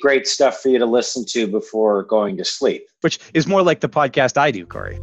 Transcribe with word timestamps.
great 0.00 0.28
stuff 0.28 0.60
for 0.60 0.68
you 0.68 0.78
to 0.78 0.86
listen 0.86 1.24
to 1.24 1.46
before 1.48 2.04
going 2.04 2.36
to 2.36 2.44
sleep. 2.44 2.86
Which 3.00 3.18
is 3.34 3.46
more 3.46 3.62
like 3.62 3.80
the 3.80 3.88
podcast 3.88 4.36
I 4.36 4.50
do, 4.50 4.64
Corey. 4.64 4.98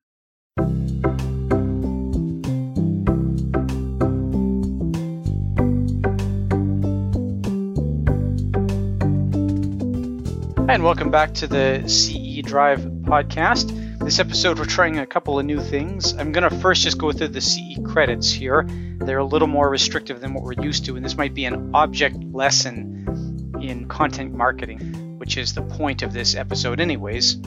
And 10.73 10.83
welcome 10.83 11.11
back 11.11 11.35
to 11.35 11.45
the 11.45 11.87
CE 11.87 12.41
Drive 12.41 12.79
podcast. 12.79 13.99
This 13.99 14.17
episode, 14.17 14.57
we're 14.57 14.65
trying 14.65 14.97
a 14.97 15.05
couple 15.05 15.37
of 15.37 15.45
new 15.45 15.61
things. 15.61 16.13
I'm 16.13 16.31
going 16.31 16.49
to 16.49 16.59
first 16.61 16.81
just 16.81 16.97
go 16.97 17.11
through 17.11 17.27
the 17.27 17.41
CE 17.41 17.77
credits 17.85 18.31
here. 18.31 18.67
They're 18.97 19.19
a 19.19 19.23
little 19.23 19.47
more 19.47 19.69
restrictive 19.69 20.19
than 20.19 20.33
what 20.33 20.43
we're 20.43 20.63
used 20.63 20.85
to, 20.85 20.95
and 20.95 21.05
this 21.05 21.15
might 21.15 21.35
be 21.35 21.45
an 21.45 21.75
object 21.75 22.15
lesson 22.23 23.53
in 23.61 23.87
content 23.87 24.33
marketing, 24.33 25.19
which 25.19 25.37
is 25.37 25.53
the 25.53 25.61
point 25.61 26.01
of 26.01 26.11
this 26.11 26.33
episode, 26.33 26.79
anyways. 26.79 27.37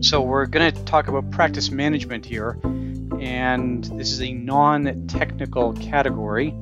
So, 0.00 0.22
we're 0.22 0.46
going 0.46 0.72
to 0.72 0.84
talk 0.84 1.06
about 1.08 1.30
practice 1.32 1.70
management 1.70 2.24
here, 2.24 2.58
and 3.20 3.84
this 3.98 4.10
is 4.10 4.22
a 4.22 4.32
non 4.32 5.06
technical 5.06 5.74
category. 5.74 6.54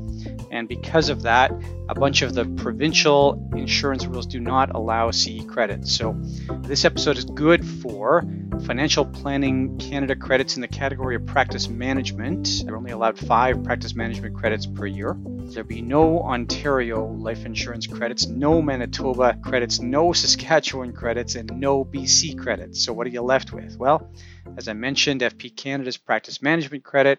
And 0.50 0.68
because 0.68 1.08
of 1.08 1.22
that, 1.22 1.52
a 1.88 1.94
bunch 1.94 2.22
of 2.22 2.34
the 2.34 2.44
provincial 2.44 3.50
insurance 3.54 4.06
rules 4.06 4.27
do 4.27 4.41
not 4.41 4.74
allow 4.74 5.10
CE 5.10 5.44
credits. 5.46 5.92
So 5.92 6.16
this 6.62 6.84
episode 6.84 7.18
is 7.18 7.24
good 7.24 7.64
for 7.64 8.24
financial 8.64 9.04
planning 9.04 9.78
Canada 9.78 10.16
credits 10.16 10.56
in 10.56 10.62
the 10.62 10.69
category 10.69 11.16
of 11.16 11.26
practice 11.26 11.69
management. 11.69 12.62
They're 12.64 12.76
only 12.76 12.91
allowed 12.91 13.19
five 13.19 13.62
practice 13.62 13.94
management 13.94 14.36
credits 14.36 14.66
per 14.66 14.86
year. 14.86 15.16
There'll 15.19 15.66
be 15.66 15.80
no 15.80 16.20
Ontario 16.20 17.06
life 17.06 17.46
insurance 17.46 17.86
credits, 17.86 18.26
no 18.26 18.60
Manitoba 18.60 19.38
credits, 19.42 19.80
no 19.80 20.12
Saskatchewan 20.12 20.92
credits, 20.92 21.34
and 21.36 21.50
no 21.58 21.84
BC 21.84 22.38
credits. 22.38 22.84
So 22.84 22.92
what 22.92 23.06
are 23.06 23.10
you 23.10 23.22
left 23.22 23.52
with? 23.52 23.76
Well, 23.78 24.10
as 24.56 24.69
I 24.69 24.72
mentioned, 24.72 25.20
FP 25.20 25.56
Canada's 25.56 25.96
practice 25.96 26.42
management 26.42 26.84
credit 26.84 27.19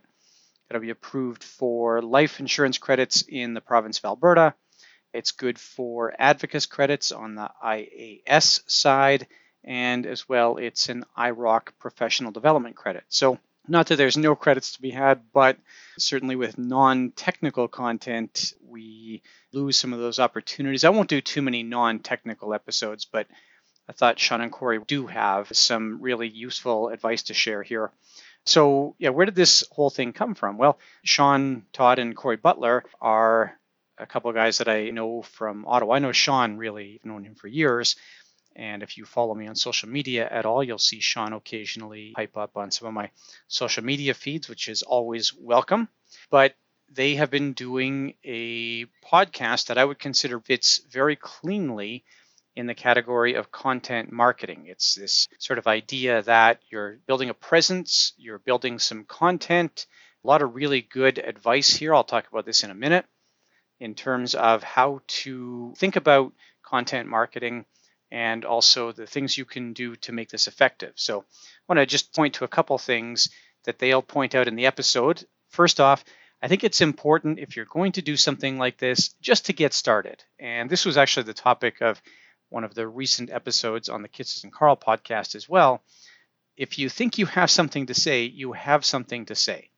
It'll 0.70 0.81
be 0.81 0.92
approved 0.92 1.44
for 1.44 2.02
life 2.02 2.39
insurance 2.39 2.78
credits 2.78 3.23
in 3.28 3.53
the 3.53 3.62
province 3.62 3.98
of 3.98 4.06
Alberta. 4.06 4.53
It's 5.14 5.31
good 5.31 5.58
for 5.58 6.14
Advocis 6.20 6.70
credits 6.70 7.12
on 7.12 7.34
the 7.34 7.50
IAS 7.64 8.70
side, 8.70 9.28
and 9.64 10.06
as 10.06 10.30
well, 10.30 10.58
it's 10.58 10.90
an 10.90 11.06
IIROC 11.17 11.70
professional 11.80 12.31
development 12.31 12.75
credit. 12.75 13.03
So, 13.09 13.40
not 13.67 13.88
that 13.88 13.95
there's 13.95 14.17
no 14.17 14.36
credits 14.36 14.73
to 14.73 14.81
be 14.81 14.92
had, 14.92 15.31
but 15.34 15.58
certainly 15.97 16.36
with 16.36 16.58
non 16.59 17.12
technical 17.12 17.67
content, 17.67 18.53
we 18.63 19.24
lose 19.52 19.78
some 19.78 19.94
of 19.94 20.00
those 20.00 20.19
opportunities. 20.19 20.84
I 20.84 20.90
won't 20.90 21.09
do 21.09 21.22
too 21.22 21.41
many 21.41 21.63
non 21.63 22.00
technical 22.00 22.53
episodes, 22.53 23.06
but 23.06 23.28
I 23.88 23.94
thought 23.94 24.19
Sean 24.19 24.41
and 24.41 24.52
Corey 24.52 24.79
do 24.85 25.08
have 25.08 25.50
some 25.52 26.00
really 26.00 26.28
useful 26.28 26.90
advice 26.90 27.24
to 27.24 27.34
share 27.34 27.63
here. 27.63 27.91
So, 28.49 28.95
yeah, 28.97 29.09
where 29.09 29.27
did 29.27 29.35
this 29.35 29.63
whole 29.69 29.91
thing 29.91 30.11
come 30.11 30.33
from? 30.33 30.57
Well, 30.57 30.79
Sean 31.03 31.67
Todd 31.71 31.99
and 31.99 32.15
Corey 32.15 32.35
Butler 32.35 32.83
are 32.99 33.55
a 33.95 34.07
couple 34.07 34.31
of 34.31 34.35
guys 34.35 34.57
that 34.57 34.67
I 34.67 34.89
know 34.89 35.21
from 35.21 35.67
Ottawa. 35.67 35.93
I 35.93 35.99
know 35.99 36.11
Sean 36.11 36.57
really, 36.57 36.99
I've 36.99 37.05
known 37.05 37.23
him 37.23 37.35
for 37.35 37.47
years. 37.47 37.95
And 38.55 38.81
if 38.81 38.97
you 38.97 39.05
follow 39.05 39.35
me 39.35 39.45
on 39.45 39.53
social 39.53 39.87
media 39.87 40.27
at 40.27 40.47
all, 40.47 40.63
you'll 40.63 40.79
see 40.79 40.99
Sean 40.99 41.33
occasionally 41.33 42.13
pipe 42.15 42.37
up 42.37 42.57
on 42.57 42.71
some 42.71 42.87
of 42.87 42.93
my 42.95 43.11
social 43.47 43.83
media 43.83 44.15
feeds, 44.15 44.49
which 44.49 44.67
is 44.67 44.81
always 44.81 45.31
welcome. 45.31 45.87
But 46.31 46.55
they 46.91 47.16
have 47.16 47.29
been 47.29 47.53
doing 47.53 48.16
a 48.23 48.85
podcast 49.05 49.67
that 49.67 49.77
I 49.77 49.85
would 49.85 49.99
consider 49.99 50.39
fits 50.39 50.81
very 50.89 51.16
cleanly 51.16 52.03
in 52.59 52.68
the 52.68 52.75
category 52.75 53.36
of 53.36 53.53
content 53.53 54.12
marketing. 54.12 54.66
It's 54.68 54.96
this 54.96 55.30
sort 55.40 55.59
of 55.59 55.68
idea 55.68 56.22
that 56.24 56.59
you're 56.70 56.97
building 57.08 57.30
a 57.30 57.34
presence, 57.34 58.12
you're 58.18 58.38
building 58.38 58.80
some 58.80 59.06
content, 59.06 59.86
a 60.25 60.28
lot 60.28 60.42
of 60.42 60.56
really 60.56 60.81
good 60.81 61.20
advice 61.20 61.70
here. 61.70 61.96
I'll 61.96 62.03
talk 62.03 62.28
about 62.30 62.46
this 62.46 62.66
in 62.66 62.70
a 62.70 62.75
minute 62.75 63.06
in 63.80 63.96
terms 63.96 64.36
of 64.36 64.62
how 64.62 65.00
to 65.08 65.74
think 65.78 65.96
about 65.96 66.34
content 66.62 67.08
marketing 67.08 67.64
and 68.12 68.44
also 68.44 68.91
the 68.91 69.08
things 69.08 69.38
you 69.38 69.46
can 69.46 69.72
do 69.72 69.96
to 69.96 70.12
make 70.12 70.30
this 70.30 70.47
effective. 70.47 70.91
So 70.96 71.20
I 71.22 71.24
want 71.70 71.80
to 71.80 71.86
just 71.86 72.14
point 72.14 72.34
to 72.36 72.44
a 72.44 72.50
couple 72.50 72.78
things 72.78 73.30
that 73.64 73.80
they'll 73.80 74.02
point 74.02 74.36
out 74.36 74.50
in 74.50 74.58
the 74.58 74.66
episode. 74.66 75.24
First 75.47 75.80
off, 75.80 76.03
I 76.41 76.50
think 76.50 76.66
it's 76.66 76.81
important 76.81 77.40
if 77.40 77.56
you're 77.56 77.66
going 77.66 77.94
to 77.94 78.02
do 78.02 78.18
something 78.18 78.58
like 78.58 78.78
this 78.78 79.14
just 79.22 79.46
to 79.46 79.53
get 79.53 79.74
started. 79.74 80.24
And 80.40 80.70
this 80.70 80.86
was 80.86 80.97
actually 80.97 81.24
the 81.24 81.34
topic 81.34 81.81
of 81.81 82.02
one 82.49 82.63
of 82.63 82.73
the 82.73 82.87
recent 82.87 83.31
episodes 83.31 83.89
on 83.89 84.01
the 84.01 84.09
Kitces 84.09 84.43
and 84.43 84.53
Carl 84.53 84.75
podcast 84.75 85.35
as 85.35 85.47
well. 85.47 85.81
If 86.57 86.77
you 86.77 86.89
think 86.89 87.17
you 87.17 87.25
have 87.27 87.49
something 87.49 87.85
to 87.85 87.93
say, 87.93 88.23
you 88.23 88.53
have 88.53 88.83
something 88.83 89.25
to 89.27 89.35
say. 89.35 89.69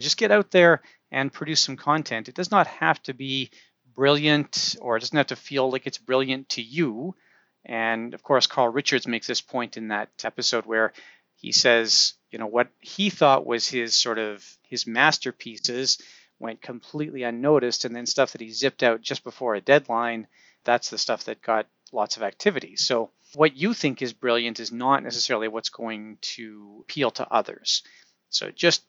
Just 0.00 0.16
get 0.16 0.30
out 0.30 0.50
there 0.50 0.82
and 1.10 1.32
produce 1.32 1.60
some 1.60 1.76
content. 1.76 2.28
It 2.28 2.34
does 2.34 2.50
not 2.50 2.66
have 2.66 3.02
to 3.04 3.14
be 3.14 3.50
brilliant 3.94 4.76
or 4.80 4.96
it 4.96 5.00
doesn't 5.00 5.16
have 5.16 5.26
to 5.28 5.36
feel 5.36 5.70
like 5.70 5.86
it's 5.86 5.98
brilliant 5.98 6.50
to 6.50 6.62
you. 6.62 7.16
And 7.64 8.14
of 8.14 8.22
course, 8.22 8.46
Carl 8.46 8.68
Richards 8.68 9.08
makes 9.08 9.26
this 9.26 9.40
point 9.40 9.76
in 9.76 9.88
that 9.88 10.10
episode 10.22 10.66
where 10.66 10.92
he 11.34 11.52
says, 11.52 12.14
you 12.30 12.38
know, 12.38 12.46
what 12.46 12.68
he 12.78 13.10
thought 13.10 13.46
was 13.46 13.66
his 13.66 13.94
sort 13.94 14.18
of 14.18 14.44
his 14.62 14.86
masterpieces 14.86 15.98
went 16.38 16.62
completely 16.62 17.24
unnoticed, 17.24 17.84
and 17.84 17.94
then 17.94 18.06
stuff 18.06 18.32
that 18.32 18.40
he 18.40 18.50
zipped 18.50 18.82
out 18.82 19.00
just 19.00 19.24
before 19.24 19.54
a 19.54 19.60
deadline, 19.60 20.28
that's 20.64 20.90
the 20.90 20.98
stuff 20.98 21.24
that 21.24 21.42
got 21.42 21.66
lots 21.92 22.16
of 22.16 22.22
activity. 22.22 22.76
So 22.76 23.10
what 23.34 23.56
you 23.56 23.74
think 23.74 24.02
is 24.02 24.12
brilliant 24.12 24.60
is 24.60 24.72
not 24.72 25.02
necessarily 25.02 25.48
what's 25.48 25.68
going 25.68 26.18
to 26.20 26.78
appeal 26.82 27.10
to 27.12 27.28
others. 27.30 27.82
So 28.30 28.50
just 28.50 28.82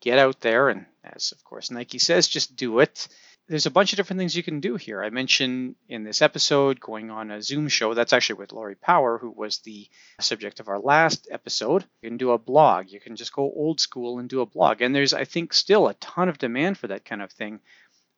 get 0.00 0.18
out 0.18 0.40
there 0.40 0.68
and 0.68 0.86
as 1.04 1.32
of 1.32 1.42
course 1.44 1.70
Nike 1.70 1.98
says, 1.98 2.28
just 2.28 2.56
do 2.56 2.80
it. 2.80 3.08
There's 3.48 3.66
a 3.66 3.70
bunch 3.70 3.92
of 3.92 3.96
different 3.96 4.18
things 4.18 4.34
you 4.34 4.42
can 4.42 4.58
do 4.58 4.74
here. 4.74 5.04
I 5.04 5.10
mentioned 5.10 5.76
in 5.88 6.02
this 6.02 6.20
episode 6.20 6.80
going 6.80 7.12
on 7.12 7.30
a 7.30 7.40
Zoom 7.40 7.68
show. 7.68 7.94
That's 7.94 8.12
actually 8.12 8.40
with 8.40 8.52
Laurie 8.52 8.74
Power, 8.74 9.18
who 9.18 9.30
was 9.30 9.58
the 9.58 9.88
subject 10.20 10.58
of 10.58 10.68
our 10.68 10.80
last 10.80 11.28
episode. 11.30 11.84
You 12.02 12.08
can 12.08 12.16
do 12.16 12.32
a 12.32 12.38
blog. 12.38 12.90
You 12.90 12.98
can 12.98 13.14
just 13.14 13.32
go 13.32 13.42
old 13.42 13.78
school 13.78 14.18
and 14.18 14.28
do 14.28 14.40
a 14.40 14.46
blog. 14.46 14.82
And 14.82 14.92
there's, 14.92 15.14
I 15.14 15.24
think, 15.24 15.52
still 15.52 15.86
a 15.86 15.94
ton 15.94 16.28
of 16.28 16.38
demand 16.38 16.76
for 16.76 16.88
that 16.88 17.04
kind 17.04 17.22
of 17.22 17.30
thing. 17.30 17.60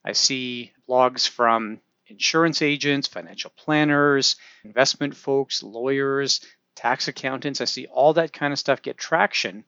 I 0.03 0.13
see 0.13 0.73
blogs 0.89 1.29
from 1.29 1.81
insurance 2.09 2.63
agents, 2.63 3.07
financial 3.07 3.53
planners, 3.57 4.37
investment 4.65 5.15
folks, 5.17 5.63
lawyers, 5.63 6.41
tax 6.75 7.09
accountants. 7.09 7.61
I 7.61 7.67
see 7.67 7.87
all 7.87 8.15
that 8.15 8.33
kind 8.33 8.53
of 8.53 8.59
stuff 8.59 8.83
get 8.83 8.99
traction 8.99 9.65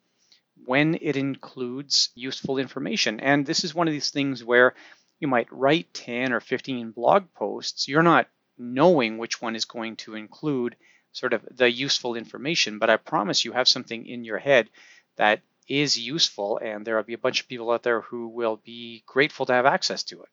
when 0.64 0.98
it 1.00 1.16
includes 1.16 2.10
useful 2.14 2.58
information. 2.58 3.20
And 3.20 3.46
this 3.46 3.64
is 3.64 3.74
one 3.74 3.88
of 3.88 3.92
these 3.92 4.10
things 4.10 4.44
where 4.44 4.74
you 5.18 5.28
might 5.28 5.52
write 5.52 5.92
10 5.94 6.32
or 6.32 6.40
15 6.40 6.92
blog 6.92 7.32
posts. 7.34 7.88
You're 7.88 8.02
not 8.02 8.28
knowing 8.58 9.18
which 9.18 9.40
one 9.40 9.56
is 9.56 9.64
going 9.64 9.96
to 9.96 10.14
include 10.14 10.76
sort 11.12 11.32
of 11.32 11.42
the 11.50 11.70
useful 11.70 12.14
information, 12.14 12.78
but 12.78 12.90
I 12.90 12.96
promise 12.96 13.44
you 13.44 13.52
have 13.52 13.68
something 13.68 14.06
in 14.06 14.24
your 14.24 14.38
head 14.38 14.70
that 15.16 15.40
is 15.68 15.98
useful, 15.98 16.58
and 16.58 16.86
there 16.86 16.96
will 16.96 17.02
be 17.02 17.14
a 17.14 17.18
bunch 17.18 17.40
of 17.40 17.48
people 17.48 17.70
out 17.70 17.82
there 17.82 18.00
who 18.00 18.28
will 18.28 18.56
be 18.56 19.02
grateful 19.06 19.46
to 19.46 19.52
have 19.52 19.66
access 19.66 20.02
to 20.04 20.22
it. 20.22 20.28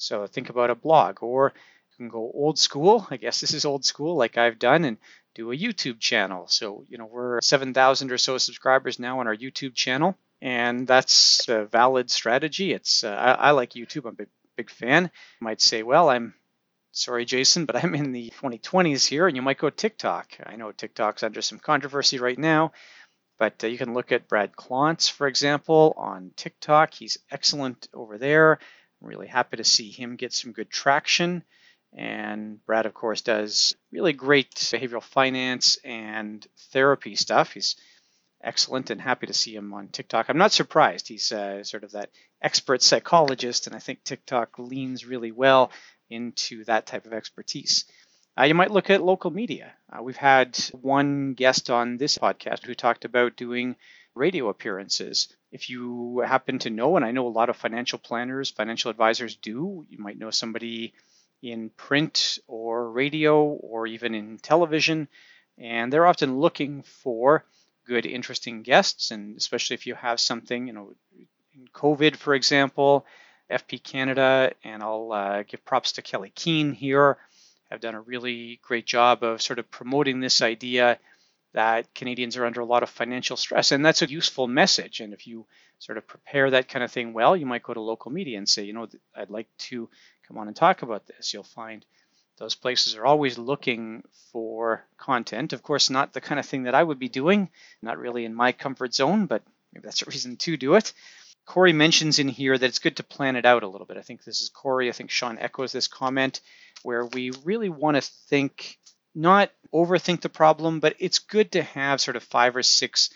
So 0.00 0.26
think 0.26 0.48
about 0.48 0.70
a 0.70 0.74
blog, 0.74 1.22
or 1.22 1.52
you 1.90 1.96
can 1.98 2.08
go 2.08 2.32
old 2.34 2.58
school. 2.58 3.06
I 3.10 3.18
guess 3.18 3.40
this 3.40 3.52
is 3.52 3.66
old 3.66 3.84
school, 3.84 4.16
like 4.16 4.38
I've 4.38 4.58
done, 4.58 4.84
and 4.84 4.96
do 5.34 5.52
a 5.52 5.56
YouTube 5.56 6.00
channel. 6.00 6.46
So, 6.48 6.84
you 6.88 6.96
know, 6.96 7.04
we're 7.04 7.40
7,000 7.42 8.10
or 8.10 8.16
so 8.16 8.38
subscribers 8.38 8.98
now 8.98 9.20
on 9.20 9.26
our 9.26 9.36
YouTube 9.36 9.74
channel, 9.74 10.16
and 10.40 10.86
that's 10.86 11.46
a 11.48 11.66
valid 11.66 12.10
strategy. 12.10 12.72
It's 12.72 13.04
uh, 13.04 13.10
I, 13.10 13.48
I, 13.48 13.50
like 13.50 13.72
YouTube. 13.72 14.06
I'm 14.06 14.14
a 14.14 14.16
big, 14.16 14.28
big 14.56 14.70
fan. 14.70 15.04
You 15.04 15.44
might 15.44 15.60
say, 15.60 15.82
well, 15.82 16.08
I'm 16.08 16.32
sorry, 16.92 17.26
Jason, 17.26 17.66
but 17.66 17.76
I'm 17.84 17.94
in 17.94 18.12
the 18.12 18.32
2020s 18.40 19.06
here, 19.06 19.26
and 19.26 19.36
you 19.36 19.42
might 19.42 19.58
go 19.58 19.68
TikTok. 19.68 20.32
I 20.46 20.56
know 20.56 20.72
TikTok's 20.72 21.22
under 21.22 21.42
some 21.42 21.58
controversy 21.58 22.18
right 22.18 22.38
now, 22.38 22.72
but 23.38 23.62
uh, 23.62 23.66
you 23.66 23.76
can 23.76 23.92
look 23.92 24.12
at 24.12 24.28
Brad 24.28 24.52
Klontz, 24.56 25.10
for 25.10 25.26
example, 25.26 25.92
on 25.98 26.30
TikTok. 26.36 26.94
He's 26.94 27.18
excellent 27.30 27.88
over 27.92 28.16
there. 28.16 28.60
Really 29.00 29.26
happy 29.26 29.56
to 29.56 29.64
see 29.64 29.90
him 29.90 30.16
get 30.16 30.32
some 30.32 30.52
good 30.52 30.70
traction. 30.70 31.42
And 31.92 32.64
Brad, 32.66 32.86
of 32.86 32.94
course, 32.94 33.20
does 33.22 33.74
really 33.90 34.12
great 34.12 34.54
behavioral 34.54 35.02
finance 35.02 35.76
and 35.84 36.46
therapy 36.72 37.16
stuff. 37.16 37.52
He's 37.52 37.76
excellent 38.42 38.90
and 38.90 39.00
happy 39.00 39.26
to 39.26 39.32
see 39.32 39.54
him 39.54 39.72
on 39.74 39.88
TikTok. 39.88 40.28
I'm 40.28 40.38
not 40.38 40.52
surprised. 40.52 41.08
He's 41.08 41.32
uh, 41.32 41.64
sort 41.64 41.84
of 41.84 41.92
that 41.92 42.10
expert 42.42 42.82
psychologist, 42.82 43.66
and 43.66 43.76
I 43.76 43.80
think 43.80 44.04
TikTok 44.04 44.58
leans 44.58 45.04
really 45.04 45.32
well 45.32 45.70
into 46.08 46.64
that 46.64 46.86
type 46.86 47.06
of 47.06 47.12
expertise. 47.12 47.84
Uh, 48.38 48.44
you 48.44 48.54
might 48.54 48.70
look 48.70 48.90
at 48.90 49.02
local 49.02 49.30
media. 49.30 49.72
Uh, 49.92 50.02
we've 50.02 50.16
had 50.16 50.56
one 50.72 51.34
guest 51.34 51.70
on 51.70 51.96
this 51.96 52.16
podcast 52.18 52.64
who 52.64 52.74
talked 52.74 53.04
about 53.04 53.36
doing 53.36 53.76
radio 54.14 54.48
appearances. 54.48 55.28
If 55.52 55.68
you 55.68 56.20
happen 56.20 56.58
to 56.60 56.70
know, 56.70 56.96
and 56.96 57.04
I 57.04 57.10
know 57.10 57.26
a 57.26 57.28
lot 57.28 57.50
of 57.50 57.56
financial 57.56 57.98
planners, 57.98 58.50
financial 58.50 58.90
advisors 58.90 59.36
do, 59.36 59.86
you 59.88 59.98
might 59.98 60.18
know 60.18 60.30
somebody 60.30 60.94
in 61.42 61.70
print 61.70 62.38
or 62.46 62.90
radio 62.90 63.42
or 63.44 63.86
even 63.86 64.14
in 64.14 64.38
television, 64.38 65.08
and 65.58 65.92
they're 65.92 66.06
often 66.06 66.38
looking 66.38 66.82
for 66.82 67.44
good, 67.86 68.06
interesting 68.06 68.62
guests. 68.62 69.10
And 69.10 69.36
especially 69.36 69.74
if 69.74 69.86
you 69.86 69.94
have 69.94 70.20
something, 70.20 70.68
you 70.68 70.72
know, 70.72 70.94
in 71.54 71.66
COVID, 71.74 72.16
for 72.16 72.34
example, 72.34 73.04
FP 73.50 73.82
Canada, 73.82 74.52
and 74.62 74.82
I'll 74.82 75.12
uh, 75.12 75.42
give 75.42 75.64
props 75.64 75.92
to 75.92 76.02
Kelly 76.02 76.30
Keene 76.34 76.72
here, 76.72 77.18
have 77.70 77.80
done 77.80 77.94
a 77.94 78.00
really 78.00 78.60
great 78.62 78.86
job 78.86 79.22
of 79.22 79.42
sort 79.42 79.58
of 79.58 79.70
promoting 79.70 80.20
this 80.20 80.42
idea 80.42 80.98
that 81.52 81.94
Canadians 81.94 82.36
are 82.36 82.46
under 82.46 82.60
a 82.60 82.64
lot 82.64 82.82
of 82.82 82.90
financial 82.90 83.36
stress. 83.36 83.72
And 83.72 83.84
that's 83.84 84.02
a 84.02 84.10
useful 84.10 84.46
message. 84.46 85.00
And 85.00 85.12
if 85.12 85.26
you 85.26 85.46
sort 85.78 85.98
of 85.98 86.06
prepare 86.06 86.50
that 86.50 86.68
kind 86.68 86.84
of 86.84 86.92
thing 86.92 87.12
well, 87.12 87.36
you 87.36 87.46
might 87.46 87.62
go 87.62 87.74
to 87.74 87.80
local 87.80 88.12
media 88.12 88.38
and 88.38 88.48
say, 88.48 88.64
you 88.64 88.72
know, 88.72 88.88
I'd 89.16 89.30
like 89.30 89.48
to 89.58 89.88
come 90.28 90.38
on 90.38 90.46
and 90.46 90.56
talk 90.56 90.82
about 90.82 91.06
this. 91.06 91.32
You'll 91.34 91.42
find 91.42 91.84
those 92.38 92.54
places 92.54 92.94
are 92.94 93.04
always 93.04 93.36
looking 93.36 94.02
for 94.32 94.84
content. 94.96 95.52
Of 95.52 95.62
course, 95.62 95.90
not 95.90 96.12
the 96.12 96.20
kind 96.20 96.38
of 96.38 96.46
thing 96.46 96.62
that 96.62 96.74
I 96.74 96.82
would 96.82 96.98
be 96.98 97.08
doing, 97.08 97.50
not 97.82 97.98
really 97.98 98.24
in 98.24 98.34
my 98.34 98.52
comfort 98.52 98.94
zone, 98.94 99.26
but 99.26 99.42
maybe 99.72 99.84
that's 99.84 100.02
a 100.02 100.06
reason 100.06 100.36
to 100.36 100.56
do 100.56 100.74
it. 100.74 100.92
Corey 101.44 101.72
mentions 101.72 102.18
in 102.18 102.28
here 102.28 102.56
that 102.56 102.66
it's 102.66 102.78
good 102.78 102.96
to 102.96 103.02
plan 103.02 103.36
it 103.36 103.44
out 103.44 103.62
a 103.62 103.68
little 103.68 103.86
bit. 103.86 103.96
I 103.96 104.02
think 104.02 104.24
this 104.24 104.40
is 104.40 104.48
Corey. 104.50 104.88
I 104.88 104.92
think 104.92 105.10
Sean 105.10 105.36
echoes 105.38 105.72
this 105.72 105.88
comment 105.88 106.40
where 106.82 107.04
we 107.04 107.32
really 107.44 107.68
want 107.68 107.96
to 107.96 108.00
think, 108.00 108.78
not 109.14 109.50
overthink 109.72 110.20
the 110.20 110.28
problem, 110.28 110.80
but 110.80 110.96
it's 110.98 111.18
good 111.18 111.52
to 111.52 111.62
have 111.62 112.00
sort 112.00 112.16
of 112.16 112.22
five 112.22 112.56
or 112.56 112.62
six 112.62 113.10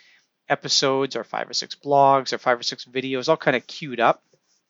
episodes 0.48 1.16
or 1.16 1.24
five 1.24 1.48
or 1.48 1.54
six 1.54 1.74
blogs 1.74 2.32
or 2.32 2.38
five 2.38 2.58
or 2.58 2.62
six 2.62 2.84
videos 2.84 3.28
all 3.28 3.36
kind 3.36 3.56
of 3.56 3.66
queued 3.66 4.00
up. 4.00 4.22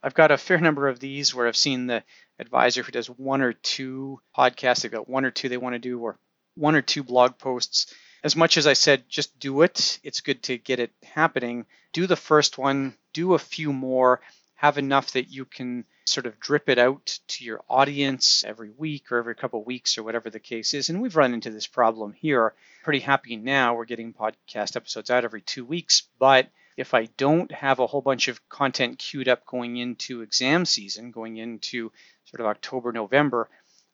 I've 0.03 0.15
got 0.15 0.31
a 0.31 0.39
fair 0.39 0.59
number 0.59 0.87
of 0.89 1.01
these 1.01 1.35
where 1.35 1.47
I've 1.47 1.57
seen 1.57 1.87
the 1.87 2.05
advisor 2.39 2.83
who 2.83 2.93
does 2.93 3.09
one 3.09 3.41
or 3.41 3.55
two 3.55 4.21
podcasts. 4.37 4.83
They've 4.83 4.93
got 4.93 5.09
one 5.09 5.25
or 5.25 5.31
two 5.31 5.49
they 5.49 5.57
want 5.57 5.75
to 5.75 5.79
do, 5.79 5.99
or 5.99 6.19
one 6.57 6.75
or 6.75 6.83
two 6.83 7.03
blog 7.03 7.39
posts. 7.39 7.93
As 8.23 8.37
much 8.37 8.57
as 8.57 8.67
I 8.67 8.75
said, 8.75 9.05
just 9.09 9.39
do 9.39 9.63
it, 9.63 9.99
it's 10.03 10.21
good 10.21 10.43
to 10.45 10.59
get 10.59 10.79
it 10.79 10.93
happening. 11.03 11.67
Do 11.93 12.07
the 12.07 12.17
first 12.17 12.59
one, 12.59 12.97
do 13.13 13.35
a 13.35 13.39
few 13.39 13.73
more, 13.73 14.21
have 14.57 14.79
enough 14.79 15.13
that 15.13 15.31
you 15.31 15.45
can 15.45 15.85
sort 16.07 16.27
of 16.27 16.39
drip 16.39 16.69
it 16.69 16.79
out 16.79 17.19
to 17.29 17.45
your 17.45 17.63
audience 17.69 18.45
every 18.45 18.71
week 18.71 19.11
or 19.11 19.19
every 19.19 19.35
couple 19.35 19.61
of 19.61 19.67
weeks 19.67 19.97
or 19.97 20.03
whatever 20.03 20.31
the 20.31 20.41
case 20.41 20.75
is. 20.75 20.91
And 20.91 21.01
we've 21.01 21.17
run 21.17 21.35
into 21.35 21.51
this 21.51 21.67
problem 21.67 22.13
here. 22.13 22.55
Pretty 22.83 23.01
happy 23.01 23.37
now. 23.37 23.75
We're 23.75 23.85
getting 23.85 24.13
podcast 24.13 24.77
episodes 24.77 25.11
out 25.11 25.25
every 25.25 25.41
two 25.41 25.65
weeks, 25.65 26.03
but 26.19 26.49
if 26.77 26.93
I 26.93 27.07
don't 27.17 27.51
have 27.53 27.79
a 27.79 27.87
whole 27.87 28.03
bunch 28.03 28.29
of 28.29 28.47
content 28.49 28.99
queued 28.99 29.29
up 29.29 29.47
going 29.47 29.77
into 29.77 30.23
exam 30.23 30.65
season, 30.65 31.11
going 31.11 31.37
into 31.37 31.93
sort 32.25 32.41
of 32.41 32.47
October, 32.47 32.93
November, 32.93 33.49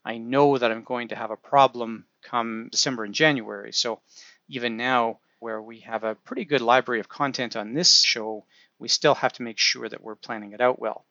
I 0.04 0.18
know 0.18 0.56
that 0.56 0.72
I'm 0.72 0.82
going 0.82 1.08
to 1.08 1.16
have 1.16 1.30
a 1.30 1.36
problem 1.36 2.06
come 2.22 2.68
December 2.72 3.04
and 3.04 3.14
January. 3.14 3.72
So 3.72 4.00
even 4.48 4.76
now, 4.76 5.20
where 5.40 5.60
we 5.60 5.80
have 5.80 6.04
a 6.04 6.14
pretty 6.14 6.44
good 6.44 6.60
library 6.60 7.00
of 7.00 7.08
content 7.08 7.56
on 7.56 7.74
this 7.74 8.02
show, 8.02 8.44
we 8.78 8.88
still 8.88 9.14
have 9.14 9.32
to 9.34 9.42
make 9.42 9.58
sure 9.58 9.88
that 9.88 10.02
we're 10.02 10.14
planning 10.14 10.52
it 10.52 10.60
out 10.60 10.78
well. 10.78 11.04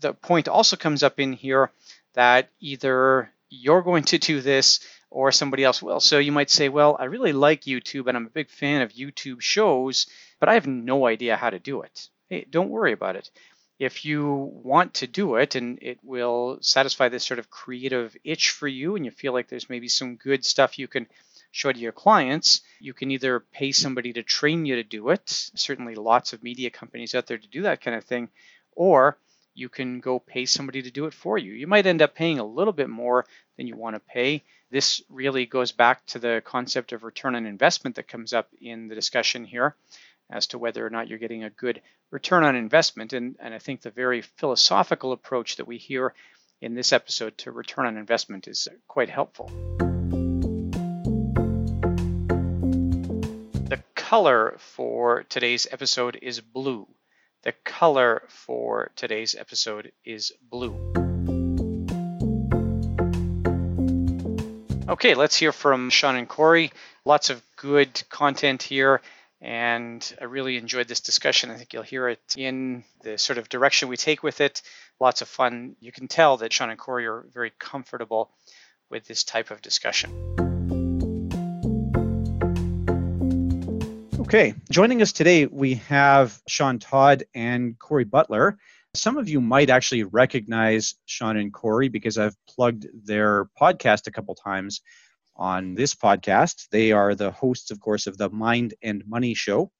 The 0.00 0.12
point 0.12 0.48
also 0.48 0.76
comes 0.76 1.02
up 1.02 1.20
in 1.20 1.32
here 1.32 1.70
that 2.14 2.48
either 2.60 3.30
you're 3.48 3.82
going 3.82 4.04
to 4.04 4.18
do 4.18 4.40
this 4.40 4.80
or 5.10 5.30
somebody 5.30 5.62
else 5.62 5.80
will. 5.80 6.00
So 6.00 6.18
you 6.18 6.32
might 6.32 6.50
say, 6.50 6.68
well, 6.68 6.96
I 6.98 7.04
really 7.04 7.32
like 7.32 7.62
YouTube 7.62 8.08
and 8.08 8.16
I'm 8.16 8.26
a 8.26 8.30
big 8.30 8.50
fan 8.50 8.82
of 8.82 8.92
YouTube 8.92 9.40
shows, 9.40 10.06
but 10.40 10.48
I 10.48 10.54
have 10.54 10.66
no 10.66 11.06
idea 11.06 11.36
how 11.36 11.50
to 11.50 11.58
do 11.58 11.82
it. 11.82 12.08
Hey, 12.28 12.46
don't 12.50 12.70
worry 12.70 12.92
about 12.92 13.16
it. 13.16 13.30
If 13.78 14.04
you 14.04 14.50
want 14.64 14.94
to 14.94 15.06
do 15.06 15.36
it 15.36 15.54
and 15.54 15.78
it 15.82 15.98
will 16.02 16.58
satisfy 16.60 17.08
this 17.08 17.24
sort 17.24 17.38
of 17.38 17.50
creative 17.50 18.16
itch 18.24 18.50
for 18.50 18.68
you 18.68 18.96
and 18.96 19.04
you 19.04 19.10
feel 19.10 19.32
like 19.32 19.48
there's 19.48 19.70
maybe 19.70 19.88
some 19.88 20.16
good 20.16 20.44
stuff 20.44 20.78
you 20.78 20.88
can 20.88 21.06
show 21.50 21.70
to 21.70 21.78
your 21.78 21.92
clients, 21.92 22.62
you 22.80 22.92
can 22.92 23.10
either 23.12 23.40
pay 23.40 23.70
somebody 23.70 24.12
to 24.12 24.22
train 24.22 24.66
you 24.66 24.76
to 24.76 24.82
do 24.82 25.10
it, 25.10 25.22
certainly 25.28 25.94
lots 25.94 26.32
of 26.32 26.42
media 26.42 26.70
companies 26.70 27.14
out 27.14 27.26
there 27.26 27.38
to 27.38 27.48
do 27.48 27.62
that 27.62 27.80
kind 27.80 27.96
of 27.96 28.04
thing, 28.04 28.28
or 28.72 29.16
you 29.54 29.68
can 29.68 30.00
go 30.00 30.18
pay 30.18 30.46
somebody 30.46 30.82
to 30.82 30.90
do 30.90 31.06
it 31.06 31.14
for 31.14 31.38
you. 31.38 31.52
You 31.52 31.66
might 31.66 31.86
end 31.86 32.02
up 32.02 32.14
paying 32.14 32.38
a 32.38 32.44
little 32.44 32.72
bit 32.72 32.90
more 32.90 33.26
than 33.56 33.66
you 33.66 33.76
want 33.76 33.96
to 33.96 34.00
pay. 34.00 34.42
This 34.70 35.02
really 35.08 35.46
goes 35.46 35.72
back 35.72 36.04
to 36.06 36.18
the 36.18 36.42
concept 36.44 36.92
of 36.92 37.04
return 37.04 37.34
on 37.34 37.46
investment 37.46 37.96
that 37.96 38.08
comes 38.08 38.32
up 38.32 38.48
in 38.60 38.88
the 38.88 38.94
discussion 38.94 39.44
here 39.44 39.76
as 40.30 40.46
to 40.48 40.58
whether 40.58 40.84
or 40.84 40.90
not 40.90 41.08
you're 41.08 41.18
getting 41.18 41.44
a 41.44 41.50
good 41.50 41.80
return 42.10 42.44
on 42.44 42.56
investment. 42.56 43.12
And, 43.12 43.36
and 43.40 43.54
I 43.54 43.58
think 43.58 43.82
the 43.82 43.90
very 43.90 44.22
philosophical 44.22 45.12
approach 45.12 45.56
that 45.56 45.66
we 45.66 45.78
hear 45.78 46.14
in 46.60 46.74
this 46.74 46.92
episode 46.92 47.36
to 47.38 47.52
return 47.52 47.86
on 47.86 47.96
investment 47.96 48.48
is 48.48 48.68
quite 48.88 49.10
helpful. 49.10 49.50
The 53.68 53.82
color 53.94 54.56
for 54.58 55.24
today's 55.24 55.66
episode 55.70 56.18
is 56.22 56.40
blue. 56.40 56.86
The 57.44 57.52
color 57.62 58.22
for 58.28 58.90
today's 58.96 59.34
episode 59.34 59.92
is 60.02 60.32
blue. 60.50 60.72
Okay, 64.88 65.14
let's 65.14 65.36
hear 65.36 65.52
from 65.52 65.90
Sean 65.90 66.16
and 66.16 66.26
Corey. 66.26 66.72
Lots 67.04 67.28
of 67.28 67.42
good 67.56 68.02
content 68.08 68.62
here, 68.62 69.02
and 69.42 70.16
I 70.18 70.24
really 70.24 70.56
enjoyed 70.56 70.88
this 70.88 71.00
discussion. 71.00 71.50
I 71.50 71.56
think 71.56 71.74
you'll 71.74 71.82
hear 71.82 72.08
it 72.08 72.34
in 72.34 72.82
the 73.02 73.18
sort 73.18 73.36
of 73.36 73.50
direction 73.50 73.90
we 73.90 73.98
take 73.98 74.22
with 74.22 74.40
it. 74.40 74.62
Lots 74.98 75.20
of 75.20 75.28
fun. 75.28 75.76
You 75.80 75.92
can 75.92 76.08
tell 76.08 76.38
that 76.38 76.50
Sean 76.50 76.70
and 76.70 76.78
Corey 76.78 77.06
are 77.06 77.26
very 77.34 77.52
comfortable 77.58 78.30
with 78.88 79.06
this 79.06 79.22
type 79.22 79.50
of 79.50 79.60
discussion. 79.60 80.43
Okay, 84.34 84.52
joining 84.68 85.00
us 85.00 85.12
today, 85.12 85.46
we 85.46 85.74
have 85.74 86.36
Sean 86.48 86.80
Todd 86.80 87.22
and 87.36 87.78
Corey 87.78 88.02
Butler. 88.02 88.58
Some 88.92 89.16
of 89.16 89.28
you 89.28 89.40
might 89.40 89.70
actually 89.70 90.02
recognize 90.02 90.96
Sean 91.06 91.36
and 91.36 91.52
Corey 91.52 91.88
because 91.88 92.18
I've 92.18 92.34
plugged 92.48 92.86
their 93.06 93.44
podcast 93.56 94.08
a 94.08 94.10
couple 94.10 94.34
times 94.34 94.80
on 95.36 95.76
this 95.76 95.94
podcast. 95.94 96.66
They 96.70 96.90
are 96.90 97.14
the 97.14 97.30
hosts, 97.30 97.70
of 97.70 97.78
course, 97.78 98.08
of 98.08 98.18
the 98.18 98.28
Mind 98.28 98.74
and 98.82 99.06
Money 99.06 99.34
Show, 99.34 99.70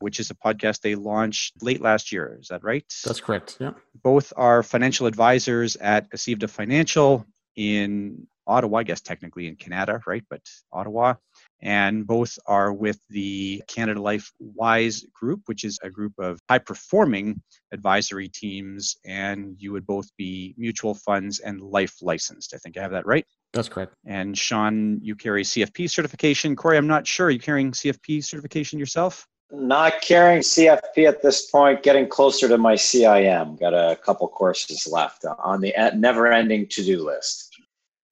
which 0.00 0.20
is 0.20 0.30
a 0.30 0.34
podcast 0.34 0.82
they 0.82 0.94
launched 0.94 1.62
late 1.62 1.80
last 1.80 2.12
year. 2.12 2.36
Is 2.38 2.48
that 2.48 2.62
right? 2.62 2.84
That's 3.02 3.22
correct. 3.22 3.56
Yeah. 3.58 3.72
Both 4.02 4.30
are 4.36 4.62
financial 4.62 5.06
advisors 5.06 5.74
at 5.76 6.10
Acivda 6.10 6.50
Financial 6.50 7.24
in 7.56 8.26
Ottawa, 8.46 8.80
I 8.80 8.82
guess 8.82 9.00
technically 9.00 9.46
in 9.46 9.56
Canada, 9.56 10.02
right? 10.06 10.24
But 10.28 10.42
Ottawa 10.70 11.14
and 11.62 12.06
both 12.06 12.38
are 12.46 12.72
with 12.72 12.98
the 13.08 13.62
Canada 13.66 14.00
Life 14.00 14.30
WISE 14.38 15.06
group, 15.14 15.42
which 15.46 15.64
is 15.64 15.78
a 15.82 15.90
group 15.90 16.12
of 16.18 16.38
high 16.48 16.58
performing 16.58 17.40
advisory 17.72 18.28
teams. 18.28 18.96
And 19.04 19.56
you 19.58 19.72
would 19.72 19.86
both 19.86 20.08
be 20.16 20.54
mutual 20.56 20.94
funds 20.94 21.40
and 21.40 21.60
life 21.60 21.96
licensed. 22.02 22.54
I 22.54 22.58
think 22.58 22.76
I 22.76 22.82
have 22.82 22.92
that 22.92 23.06
right. 23.06 23.26
That's 23.52 23.68
correct. 23.68 23.94
And 24.04 24.36
Sean, 24.36 24.98
you 25.02 25.16
carry 25.16 25.42
CFP 25.42 25.88
certification. 25.90 26.56
Corey, 26.56 26.76
I'm 26.76 26.86
not 26.86 27.06
sure. 27.06 27.28
Are 27.28 27.30
you 27.30 27.38
carrying 27.38 27.72
CFP 27.72 28.22
certification 28.22 28.78
yourself? 28.78 29.26
Not 29.52 30.00
carrying 30.02 30.42
CFP 30.42 31.06
at 31.06 31.22
this 31.22 31.48
point, 31.50 31.84
getting 31.84 32.08
closer 32.08 32.48
to 32.48 32.58
my 32.58 32.74
CIM. 32.74 33.58
Got 33.58 33.74
a 33.74 33.96
couple 33.96 34.26
courses 34.28 34.88
left 34.90 35.24
on 35.24 35.60
the 35.60 35.72
never 35.94 36.26
ending 36.32 36.66
to 36.70 36.84
do 36.84 37.04
list. 37.04 37.45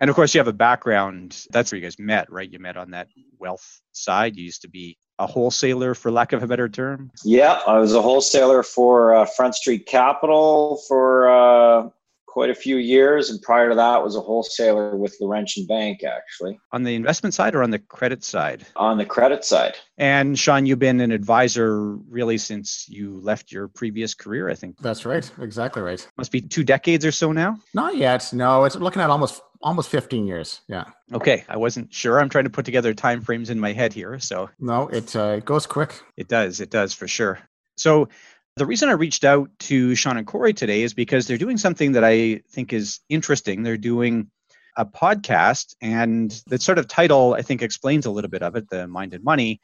And 0.00 0.10
of 0.10 0.16
course, 0.16 0.34
you 0.34 0.40
have 0.40 0.48
a 0.48 0.52
background. 0.52 1.44
That's 1.50 1.70
where 1.70 1.78
you 1.78 1.84
guys 1.84 1.98
met, 1.98 2.30
right? 2.30 2.50
You 2.50 2.58
met 2.58 2.76
on 2.76 2.90
that 2.90 3.08
wealth 3.38 3.80
side. 3.92 4.36
You 4.36 4.44
used 4.44 4.62
to 4.62 4.68
be 4.68 4.98
a 5.18 5.26
wholesaler, 5.26 5.94
for 5.94 6.10
lack 6.10 6.32
of 6.32 6.42
a 6.42 6.46
better 6.46 6.68
term. 6.68 7.10
Yeah, 7.24 7.60
I 7.66 7.78
was 7.78 7.94
a 7.94 8.02
wholesaler 8.02 8.62
for 8.62 9.14
uh, 9.14 9.26
Front 9.26 9.54
Street 9.54 9.86
Capital 9.86 10.82
for 10.88 11.30
uh, 11.30 11.88
quite 12.34 12.50
a 12.50 12.54
few 12.54 12.78
years, 12.78 13.30
and 13.30 13.40
prior 13.42 13.68
to 13.68 13.76
that 13.76 14.02
was 14.02 14.16
a 14.16 14.20
wholesaler 14.20 14.96
with 14.96 15.16
Laurentian 15.20 15.66
Bank, 15.66 16.02
actually. 16.02 16.58
On 16.72 16.82
the 16.82 16.96
investment 16.96 17.32
side 17.32 17.54
or 17.54 17.62
on 17.62 17.70
the 17.70 17.78
credit 17.78 18.24
side? 18.24 18.66
On 18.74 18.98
the 18.98 19.04
credit 19.04 19.44
side. 19.44 19.76
And 19.98 20.36
Sean, 20.36 20.66
you've 20.66 20.80
been 20.80 21.00
an 21.00 21.12
advisor 21.12 21.92
really 22.10 22.36
since 22.36 22.88
you 22.88 23.20
left 23.22 23.52
your 23.52 23.68
previous 23.68 24.14
career, 24.14 24.50
I 24.50 24.56
think. 24.56 24.76
That's 24.80 25.06
right. 25.06 25.30
Exactly 25.40 25.80
right. 25.80 26.04
Must 26.18 26.32
be 26.32 26.40
two 26.40 26.64
decades 26.64 27.04
or 27.04 27.12
so 27.12 27.30
now. 27.30 27.56
Not 27.72 27.96
yet. 27.96 28.28
No, 28.32 28.64
it's 28.64 28.74
looking 28.74 29.00
at 29.00 29.10
almost 29.10 29.40
almost 29.62 29.88
15 29.90 30.26
years. 30.26 30.60
Yeah. 30.66 30.86
Okay, 31.12 31.44
I 31.48 31.56
wasn't 31.56 31.94
sure. 31.94 32.20
I'm 32.20 32.28
trying 32.28 32.44
to 32.44 32.50
put 32.50 32.64
together 32.64 32.92
time 32.94 33.20
frames 33.20 33.48
in 33.48 33.60
my 33.60 33.72
head 33.72 33.92
here, 33.92 34.18
so 34.18 34.50
no, 34.58 34.88
it 34.88 35.14
uh, 35.14 35.36
it 35.38 35.44
goes 35.44 35.66
quick. 35.66 36.02
It 36.16 36.26
does. 36.26 36.60
It 36.60 36.70
does 36.70 36.92
for 36.92 37.06
sure. 37.06 37.38
So 37.76 38.08
the 38.56 38.66
reason 38.66 38.88
I 38.88 38.92
reached 38.92 39.24
out 39.24 39.50
to 39.60 39.94
Sean 39.94 40.16
and 40.16 40.26
Corey 40.26 40.52
today 40.52 40.82
is 40.82 40.94
because 40.94 41.26
they're 41.26 41.38
doing 41.38 41.58
something 41.58 41.92
that 41.92 42.04
I 42.04 42.42
think 42.50 42.72
is 42.72 43.00
interesting. 43.08 43.62
They're 43.62 43.76
doing 43.76 44.30
a 44.76 44.86
podcast, 44.86 45.74
and 45.80 46.30
the 46.46 46.58
sort 46.58 46.78
of 46.78 46.88
title 46.88 47.34
I 47.34 47.42
think 47.42 47.62
explains 47.62 48.06
a 48.06 48.10
little 48.10 48.30
bit 48.30 48.42
of 48.42 48.56
it, 48.56 48.68
the 48.70 48.86
Mind 48.86 49.14
and 49.14 49.24
Money. 49.24 49.60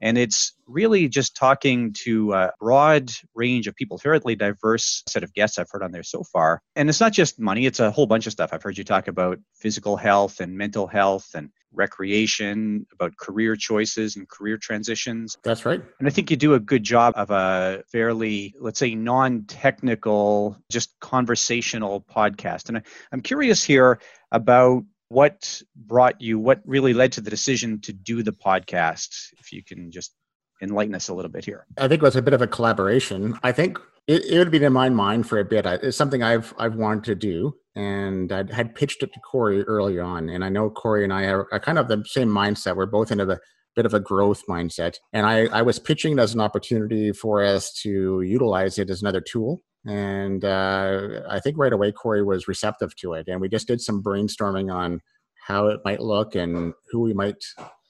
And 0.00 0.18
it's 0.18 0.52
really 0.66 1.08
just 1.08 1.36
talking 1.36 1.92
to 2.04 2.32
a 2.34 2.52
broad 2.60 3.10
range 3.34 3.68
of 3.68 3.76
people, 3.76 3.96
fairly 3.98 4.34
diverse 4.34 5.02
set 5.08 5.22
of 5.22 5.32
guests 5.32 5.58
I've 5.58 5.70
heard 5.70 5.82
on 5.82 5.92
there 5.92 6.02
so 6.02 6.24
far. 6.24 6.60
And 6.76 6.88
it's 6.88 7.00
not 7.00 7.12
just 7.12 7.38
money, 7.38 7.66
it's 7.66 7.80
a 7.80 7.90
whole 7.90 8.06
bunch 8.06 8.26
of 8.26 8.32
stuff. 8.32 8.50
I've 8.52 8.62
heard 8.62 8.76
you 8.76 8.84
talk 8.84 9.08
about 9.08 9.38
physical 9.54 9.96
health 9.96 10.40
and 10.40 10.58
mental 10.58 10.86
health 10.86 11.28
and 11.34 11.50
recreation, 11.74 12.86
about 12.92 13.16
career 13.16 13.56
choices 13.56 14.16
and 14.16 14.28
career 14.28 14.56
transitions. 14.56 15.36
That's 15.42 15.66
right. 15.66 15.82
And 15.98 16.08
I 16.08 16.10
think 16.10 16.30
you 16.30 16.36
do 16.36 16.54
a 16.54 16.60
good 16.60 16.82
job 16.82 17.14
of 17.16 17.30
a 17.30 17.82
fairly, 17.90 18.54
let's 18.58 18.78
say, 18.78 18.94
non 18.94 19.44
technical, 19.44 20.56
just 20.70 20.94
conversational 21.00 22.00
podcast. 22.02 22.68
And 22.68 22.78
I, 22.78 22.82
I'm 23.12 23.20
curious 23.20 23.62
here 23.62 24.00
about 24.32 24.84
what 25.08 25.62
brought 25.76 26.20
you 26.20 26.38
what 26.38 26.60
really 26.64 26.94
led 26.94 27.12
to 27.12 27.20
the 27.20 27.30
decision 27.30 27.80
to 27.80 27.92
do 27.92 28.22
the 28.22 28.32
podcast 28.32 29.08
if 29.38 29.52
you 29.52 29.62
can 29.62 29.90
just 29.90 30.14
enlighten 30.62 30.94
us 30.94 31.08
a 31.08 31.14
little 31.14 31.30
bit 31.30 31.44
here 31.44 31.66
i 31.78 31.86
think 31.86 32.00
it 32.00 32.04
was 32.04 32.16
a 32.16 32.22
bit 32.22 32.32
of 32.32 32.40
a 32.40 32.46
collaboration 32.46 33.38
i 33.42 33.52
think 33.52 33.78
it, 34.06 34.24
it 34.26 34.38
would 34.38 34.50
be 34.50 34.62
in 34.62 34.72
my 34.72 34.88
mind 34.88 35.28
for 35.28 35.38
a 35.38 35.44
bit 35.44 35.66
it's 35.66 35.96
something 35.96 36.22
i've 36.22 36.54
i've 36.58 36.76
wanted 36.76 37.04
to 37.04 37.14
do 37.14 37.54
and 37.74 38.32
i 38.32 38.44
had 38.52 38.74
pitched 38.74 39.02
it 39.02 39.12
to 39.12 39.20
corey 39.20 39.62
early 39.62 39.98
on 39.98 40.28
and 40.28 40.44
i 40.44 40.48
know 40.48 40.70
corey 40.70 41.04
and 41.04 41.12
i 41.12 41.24
are, 41.24 41.46
are 41.52 41.60
kind 41.60 41.78
of 41.78 41.88
the 41.88 42.02
same 42.06 42.28
mindset 42.28 42.76
we're 42.76 42.86
both 42.86 43.10
in 43.10 43.20
a 43.20 43.38
bit 43.76 43.86
of 43.86 43.94
a 43.94 44.00
growth 44.00 44.42
mindset 44.48 44.96
and 45.12 45.26
i 45.26 45.46
i 45.46 45.62
was 45.62 45.78
pitching 45.78 46.12
it 46.12 46.20
as 46.20 46.34
an 46.34 46.40
opportunity 46.40 47.12
for 47.12 47.42
us 47.42 47.72
to 47.72 48.20
utilize 48.22 48.78
it 48.78 48.90
as 48.90 49.02
another 49.02 49.20
tool 49.20 49.62
and 49.86 50.44
uh, 50.44 51.20
I 51.28 51.40
think 51.40 51.58
right 51.58 51.72
away 51.72 51.92
Corey 51.92 52.22
was 52.22 52.48
receptive 52.48 52.96
to 52.96 53.14
it, 53.14 53.28
and 53.28 53.40
we 53.40 53.48
just 53.48 53.68
did 53.68 53.80
some 53.80 54.02
brainstorming 54.02 54.72
on 54.72 55.00
how 55.46 55.66
it 55.66 55.80
might 55.84 56.00
look 56.00 56.34
and 56.34 56.72
who 56.90 57.00
we 57.00 57.12
might 57.12 57.44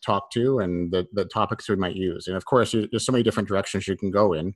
talk 0.05 0.31
to 0.33 0.59
and 0.59 0.93
the, 0.93 1.07
the 1.13 1.25
topics 1.25 1.69
we 1.69 1.77
might 1.77 1.95
use. 1.95 2.27
And 2.27 2.37
of 2.37 2.45
course, 2.45 2.73
there's 2.73 3.07
so 3.07 3.13
many 3.13 3.23
different 3.23 3.49
directions 3.49 3.87
you 3.87 3.97
can 3.97 4.11
go 4.11 4.33
in, 4.33 4.55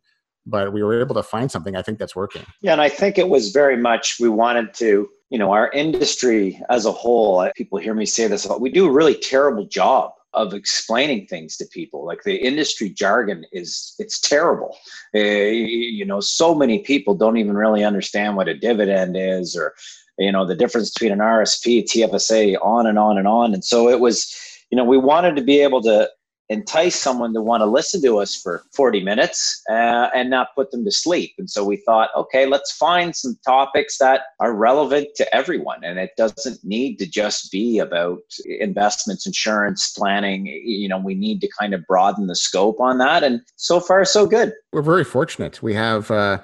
but 0.49 0.73
we 0.73 0.83
were 0.83 1.01
able 1.01 1.15
to 1.15 1.23
find 1.23 1.51
something 1.51 1.77
I 1.77 1.83
think 1.83 1.99
that's 1.99 2.17
working. 2.17 2.43
Yeah, 2.63 2.73
and 2.73 2.81
I 2.81 2.89
think 2.89 3.19
it 3.19 3.29
was 3.29 3.51
very 3.51 3.77
much 3.77 4.17
we 4.19 4.29
wanted 4.29 4.75
to, 4.75 5.09
you 5.31 5.39
know, 5.39 5.53
our 5.53 5.71
industry 5.73 6.61
as 6.71 6.87
a 6.87 6.93
whole. 6.93 7.49
People 7.57 7.79
hear 7.79 7.95
me 7.95 8.07
say 8.07 8.27
this, 8.27 8.47
but 8.47 8.61
we 8.61 8.71
do 8.71 8.87
a 8.87 8.93
really 8.93 9.15
terrible 9.15 9.67
job 9.67 10.13
of 10.35 10.53
explaining 10.53 11.27
things 11.27 11.57
to 11.57 11.67
people 11.67 12.05
like 12.05 12.23
the 12.23 12.37
industry 12.37 12.91
jargon 12.91 13.47
is 13.51 13.95
it's 13.99 14.21
terrible 14.21 14.77
uh, 15.15 15.19
you 15.19 16.05
know 16.05 16.21
so 16.21 16.55
many 16.55 16.81
people 16.81 17.15
don't 17.15 17.39
even 17.39 17.57
really 17.57 17.83
understand 17.83 18.37
what 18.37 18.47
a 18.47 18.55
dividend 18.55 19.17
is 19.17 19.57
or 19.57 19.75
you 20.19 20.31
know 20.31 20.45
the 20.47 20.55
difference 20.55 20.91
between 20.91 21.13
an 21.13 21.19
rsp 21.19 21.83
tfsa 21.85 22.57
on 22.61 22.87
and 22.87 22.99
on 22.99 23.17
and 23.17 23.27
on 23.27 23.55
and 23.55 23.65
so 23.65 23.89
it 23.89 24.01
was 24.01 24.31
you 24.71 24.77
know 24.77 24.85
we 24.85 24.99
wanted 24.99 25.35
to 25.35 25.43
be 25.43 25.61
able 25.61 25.81
to 25.81 26.09
entice 26.49 26.97
someone 26.97 27.35
to 27.35 27.43
want 27.43 27.61
to 27.61 27.67
listen 27.67 28.01
to 28.03 28.19
us 28.19 28.35
for 28.35 28.65
40 28.73 29.03
minutes 29.03 29.63
uh, 29.71 30.09
and 30.15 30.31
not 30.31 30.55
put 30.55 30.71
them 30.71 30.85
to 30.85 30.91
sleep. 30.91 31.35
And 31.39 31.51
so 31.51 31.65
we 31.65 31.77
thought, 31.77 32.11
okay, 32.17 32.47
let's 32.47 32.73
find 32.73 33.15
some 33.15 33.39
topics 33.45 33.99
that 33.99 34.23
are 34.41 34.55
relevant 34.55 35.09
to 35.17 35.35
everyone. 35.35 35.85
And 35.85 35.99
it 35.99 36.13
doesn't 36.17 36.65
need 36.65 36.99
to 36.99 37.07
just 37.07 37.53
be 37.53 37.79
about 37.79 38.21
investments, 38.45 39.27
insurance, 39.27 39.93
planning. 39.93 40.47
You 40.47 40.89
know, 40.89 40.99
we 40.99 41.15
need 41.15 41.41
to 41.43 41.49
kind 41.59 41.75
of 41.75 41.87
broaden 41.87 42.27
the 42.27 42.37
scope 42.37 42.81
on 42.81 42.99
that. 42.99 43.23
And 43.23 43.43
so 43.57 43.81
far, 43.81 44.05
so 44.05 44.27
good. 44.27 44.53
We're 44.73 44.83
very 44.83 45.05
fortunate. 45.05 45.63
We 45.63 45.75
have, 45.75 46.11
uh, 46.11 46.41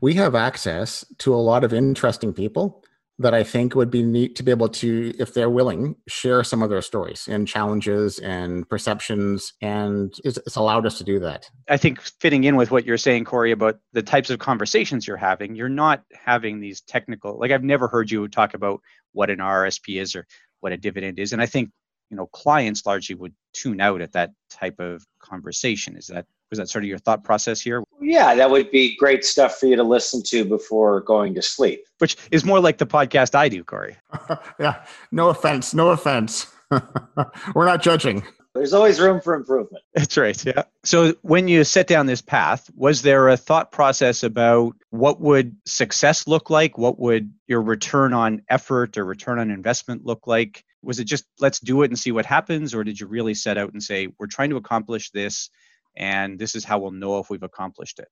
we 0.00 0.14
have 0.14 0.34
access 0.34 1.04
to 1.18 1.32
a 1.34 1.36
lot 1.36 1.62
of 1.64 1.72
interesting 1.72 2.32
people 2.32 2.84
that 3.18 3.32
I 3.32 3.44
think 3.44 3.74
would 3.74 3.90
be 3.90 4.02
neat 4.02 4.34
to 4.36 4.42
be 4.42 4.50
able 4.50 4.68
to, 4.68 5.14
if 5.18 5.34
they're 5.34 5.50
willing, 5.50 5.94
share 6.08 6.42
some 6.42 6.62
of 6.62 6.70
their 6.70 6.82
stories 6.82 7.28
and 7.28 7.46
challenges 7.46 8.18
and 8.18 8.68
perceptions. 8.68 9.52
And 9.60 10.12
it's, 10.24 10.56
allowed 10.56 10.86
us 10.86 10.98
to 10.98 11.04
do 11.04 11.20
that. 11.20 11.48
I 11.68 11.76
think 11.76 12.00
fitting 12.00 12.44
in 12.44 12.56
with 12.56 12.70
what 12.70 12.84
you're 12.84 12.96
saying, 12.96 13.24
Corey, 13.24 13.52
about 13.52 13.78
the 13.92 14.02
types 14.02 14.30
of 14.30 14.38
conversations 14.38 15.06
you're 15.06 15.16
having, 15.16 15.54
you're 15.54 15.68
not 15.68 16.02
having 16.12 16.60
these 16.60 16.80
technical, 16.80 17.38
like 17.38 17.50
I've 17.50 17.62
never 17.62 17.86
heard 17.86 18.10
you 18.10 18.26
talk 18.28 18.54
about 18.54 18.80
what 19.12 19.30
an 19.30 19.38
RSP 19.38 20.00
is 20.00 20.16
or 20.16 20.26
what 20.60 20.72
a 20.72 20.76
dividend 20.76 21.18
is. 21.18 21.32
And 21.32 21.42
I 21.42 21.46
think, 21.46 21.70
you 22.10 22.16
know, 22.16 22.26
clients 22.26 22.86
largely 22.86 23.14
would 23.14 23.34
tune 23.52 23.80
out 23.80 24.00
at 24.00 24.12
that 24.12 24.30
type 24.50 24.78
of 24.80 25.04
conversation. 25.20 25.96
Is 25.96 26.08
that 26.08 26.26
was 26.54 26.58
that 26.58 26.68
sort 26.68 26.84
of 26.84 26.88
your 26.88 26.98
thought 26.98 27.24
process 27.24 27.60
here? 27.60 27.82
Yeah, 28.00 28.34
that 28.36 28.48
would 28.48 28.70
be 28.70 28.96
great 28.96 29.24
stuff 29.24 29.58
for 29.58 29.66
you 29.66 29.74
to 29.74 29.82
listen 29.82 30.22
to 30.26 30.44
before 30.44 31.00
going 31.00 31.34
to 31.34 31.42
sleep. 31.42 31.84
Which 31.98 32.16
is 32.30 32.44
more 32.44 32.60
like 32.60 32.78
the 32.78 32.86
podcast 32.86 33.34
I 33.34 33.48
do, 33.48 33.64
Corey. 33.64 33.96
yeah, 34.60 34.84
no 35.10 35.30
offense, 35.30 35.74
no 35.74 35.90
offense. 35.90 36.46
We're 37.54 37.66
not 37.66 37.82
judging. 37.82 38.22
There's 38.54 38.72
always 38.72 39.00
room 39.00 39.20
for 39.20 39.34
improvement. 39.34 39.82
That's 39.94 40.16
right. 40.16 40.44
Yeah. 40.44 40.62
So 40.84 41.14
when 41.22 41.48
you 41.48 41.64
set 41.64 41.88
down 41.88 42.06
this 42.06 42.22
path, 42.22 42.70
was 42.76 43.02
there 43.02 43.28
a 43.28 43.36
thought 43.36 43.72
process 43.72 44.22
about 44.22 44.74
what 44.90 45.20
would 45.20 45.56
success 45.66 46.28
look 46.28 46.50
like? 46.50 46.78
What 46.78 47.00
would 47.00 47.32
your 47.48 47.62
return 47.62 48.12
on 48.12 48.42
effort 48.48 48.96
or 48.96 49.04
return 49.04 49.40
on 49.40 49.50
investment 49.50 50.06
look 50.06 50.28
like? 50.28 50.64
Was 50.84 51.00
it 51.00 51.04
just 51.04 51.24
let's 51.40 51.58
do 51.58 51.82
it 51.82 51.90
and 51.90 51.98
see 51.98 52.12
what 52.12 52.26
happens? 52.26 52.74
Or 52.74 52.84
did 52.84 53.00
you 53.00 53.08
really 53.08 53.34
set 53.34 53.58
out 53.58 53.72
and 53.72 53.82
say, 53.82 54.08
we're 54.20 54.28
trying 54.28 54.50
to 54.50 54.56
accomplish 54.56 55.10
this? 55.10 55.50
And 55.96 56.38
this 56.38 56.54
is 56.54 56.64
how 56.64 56.78
we'll 56.78 56.90
know 56.90 57.18
if 57.18 57.30
we've 57.30 57.42
accomplished 57.42 57.98
it. 57.98 58.08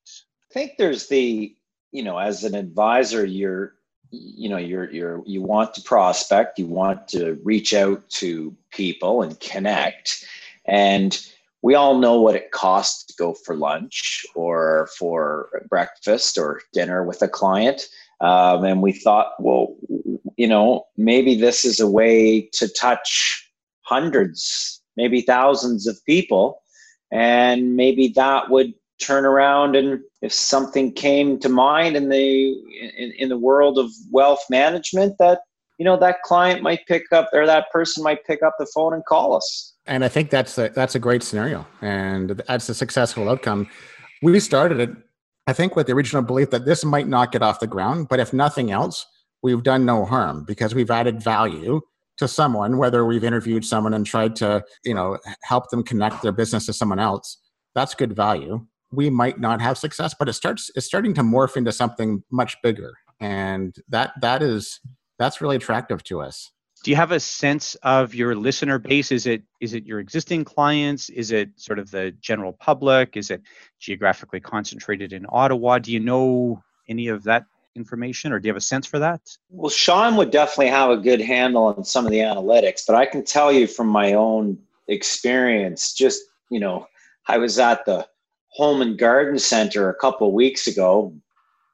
I 0.51 0.55
think 0.55 0.73
there's 0.79 1.09
the 1.09 1.55
you 1.91 2.03
know 2.03 2.19
as 2.19 2.45
an 2.45 2.55
advisor 2.55 3.25
you're 3.25 3.75
you 4.11 4.49
know 4.49 4.59
you're 4.59 4.91
you're 4.91 5.23
you 5.27 5.43
want 5.43 5.75
to 5.75 5.83
prospect 5.83 6.59
you 6.59 6.67
want 6.67 7.09
to 7.09 7.39
reach 7.43 7.75
out 7.75 8.09
to 8.11 8.55
people 8.71 9.23
and 9.23 9.39
connect. 9.41 10.25
And 10.67 11.19
we 11.63 11.75
all 11.75 11.99
know 11.99 12.21
what 12.21 12.35
it 12.35 12.51
costs 12.51 13.05
to 13.07 13.15
go 13.17 13.35
for 13.35 13.55
lunch 13.55 14.25
or 14.35 14.89
for 14.99 15.49
breakfast 15.69 16.37
or 16.37 16.61
dinner 16.73 17.05
with 17.05 17.23
a 17.23 17.29
client. 17.29 17.89
Um, 18.21 18.65
and 18.65 18.83
we 18.83 18.93
thought 18.93 19.33
well 19.41 19.75
you 20.37 20.47
know 20.47 20.85
maybe 20.97 21.35
this 21.35 21.65
is 21.65 21.81
a 21.81 21.91
way 21.91 22.43
to 22.53 22.69
touch 22.69 23.51
hundreds 23.83 24.81
maybe 24.97 25.23
thousands 25.23 25.87
of 25.87 26.05
people 26.05 26.62
and 27.13 27.77
maybe 27.77 28.09
that 28.09 28.51
would 28.51 28.73
turn 29.01 29.25
around 29.25 29.77
and 29.77 30.01
if 30.23 30.33
something 30.33 30.93
came 30.93 31.39
to 31.39 31.49
mind 31.49 31.97
in 31.97 32.09
the 32.09 32.53
in, 32.97 33.13
in 33.19 33.29
the 33.29 33.37
world 33.37 33.79
of 33.79 33.91
wealth 34.11 34.45
management 34.49 35.17
that 35.19 35.41
you 35.79 35.85
know 35.85 35.97
that 35.97 36.23
client 36.23 36.63
might 36.63 36.87
pick 36.87 37.05
up 37.13 37.29
or 37.33 37.47
that 37.47 37.71
person 37.71 38.03
might 38.03 38.25
pick 38.25 38.43
up 38.43 38.55
the 38.59 38.67
phone 38.75 38.95
and 38.95 39.05
call 39.05 39.37
us. 39.37 39.75
And 39.87 40.05
i 40.05 40.09
think 40.09 40.31
that's 40.31 40.57
a, 40.59 40.71
that's 40.71 40.95
a 40.95 40.99
great 40.99 41.23
scenario 41.23 41.67
and 41.81 42.43
that's 42.49 42.69
a 42.69 42.75
successful 42.75 43.29
outcome. 43.29 43.69
We 44.23 44.39
started 44.41 44.81
it 44.81 44.91
i 45.47 45.53
think 45.53 45.75
with 45.77 45.89
the 45.89 45.93
original 45.93 46.23
belief 46.23 46.51
that 46.51 46.65
this 46.65 46.85
might 46.85 47.09
not 47.09 47.33
get 47.33 47.43
off 47.43 47.61
the 47.61 47.67
ground 47.67 48.09
but 48.09 48.21
if 48.21 48.33
nothing 48.33 48.71
else 48.71 49.05
we've 49.43 49.65
done 49.65 49.85
no 49.85 50.05
harm 50.05 50.45
because 50.47 50.75
we've 50.75 50.91
added 50.91 51.21
value 51.21 51.81
to 52.19 52.29
someone, 52.29 52.79
whether 52.79 53.05
we've 53.05 53.25
interviewed 53.25 53.65
someone 53.65 53.95
and 53.95 54.07
tried 54.07 54.37
to, 54.37 54.65
you 54.85 54.95
know, 54.95 55.19
help 55.43 55.71
them 55.71 55.83
connect 55.83 56.23
their 56.23 56.33
business 56.33 56.67
to 56.67 56.73
someone 56.73 56.99
else, 56.99 57.39
that's 57.75 57.95
good 57.95 58.15
value. 58.15 58.67
We 58.93 59.09
might 59.11 59.41
not 59.41 59.61
have 59.61 59.79
success, 59.79 60.15
but 60.19 60.29
it 60.29 60.35
starts 60.35 60.71
it's 60.75 60.87
starting 60.87 61.15
to 61.15 61.23
morph 61.23 61.57
into 61.57 61.73
something 61.73 62.23
much 62.31 62.57
bigger. 62.63 62.93
And 63.21 63.75
that 63.89 64.13
that 64.21 64.43
is 64.43 64.81
that's 65.19 65.41
really 65.41 65.57
attractive 65.57 66.03
to 66.05 66.21
us. 66.21 66.51
Do 66.85 66.91
you 66.91 66.97
have 66.97 67.13
a 67.13 67.21
sense 67.21 67.77
of 67.85 68.13
your 68.13 68.35
listener 68.35 68.79
base? 68.79 69.13
Is 69.13 69.27
it 69.27 69.43
is 69.61 69.73
it 69.73 69.87
your 69.87 70.01
existing 70.01 70.45
clients? 70.45 71.09
Is 71.11 71.31
it 71.31 71.51
sort 71.57 71.79
of 71.79 71.91
the 71.91 72.11
general 72.21 72.53
public? 72.55 73.17
Is 73.17 73.31
it 73.31 73.41
geographically 73.79 74.41
concentrated 74.41 75.13
in 75.13 75.25
Ottawa? 75.29 75.79
Do 75.79 75.93
you 75.93 76.01
know 76.01 76.61
any 76.89 77.09
of 77.09 77.23
that 77.23 77.45
information, 77.77 78.33
or 78.33 78.39
do 78.39 78.47
you 78.47 78.51
have 78.51 78.57
a 78.57 78.61
sense 78.61 78.87
for 78.87 78.99
that? 78.99 79.21
Well, 79.51 79.71
Sean 79.71 80.17
would 80.17 80.31
definitely 80.31 80.69
have 80.69 80.91
a 80.91 80.97
good 80.97 81.21
handle 81.21 81.65
on 81.65 81.85
some 81.85 82.05
of 82.05 82.13
the 82.13 82.19
analytics, 82.19 82.83
but 82.87 82.97
I 82.97 83.07
can 83.07 83.25
tell 83.25 83.53
you 83.53 83.67
from 83.67 83.89
my 83.89 84.13
own 84.13 84.59
experience, 84.89 85.95
just, 85.95 86.23
you 86.51 86.61
know, 86.61 86.87
I 87.29 87.39
was 87.39 87.59
at 87.59 87.85
the 87.85 88.07
Home 88.55 88.83
and 88.83 88.99
Garden 88.99 89.39
Center 89.39 89.89
a 89.89 89.95
couple 89.95 90.33
weeks 90.33 90.67
ago, 90.67 91.15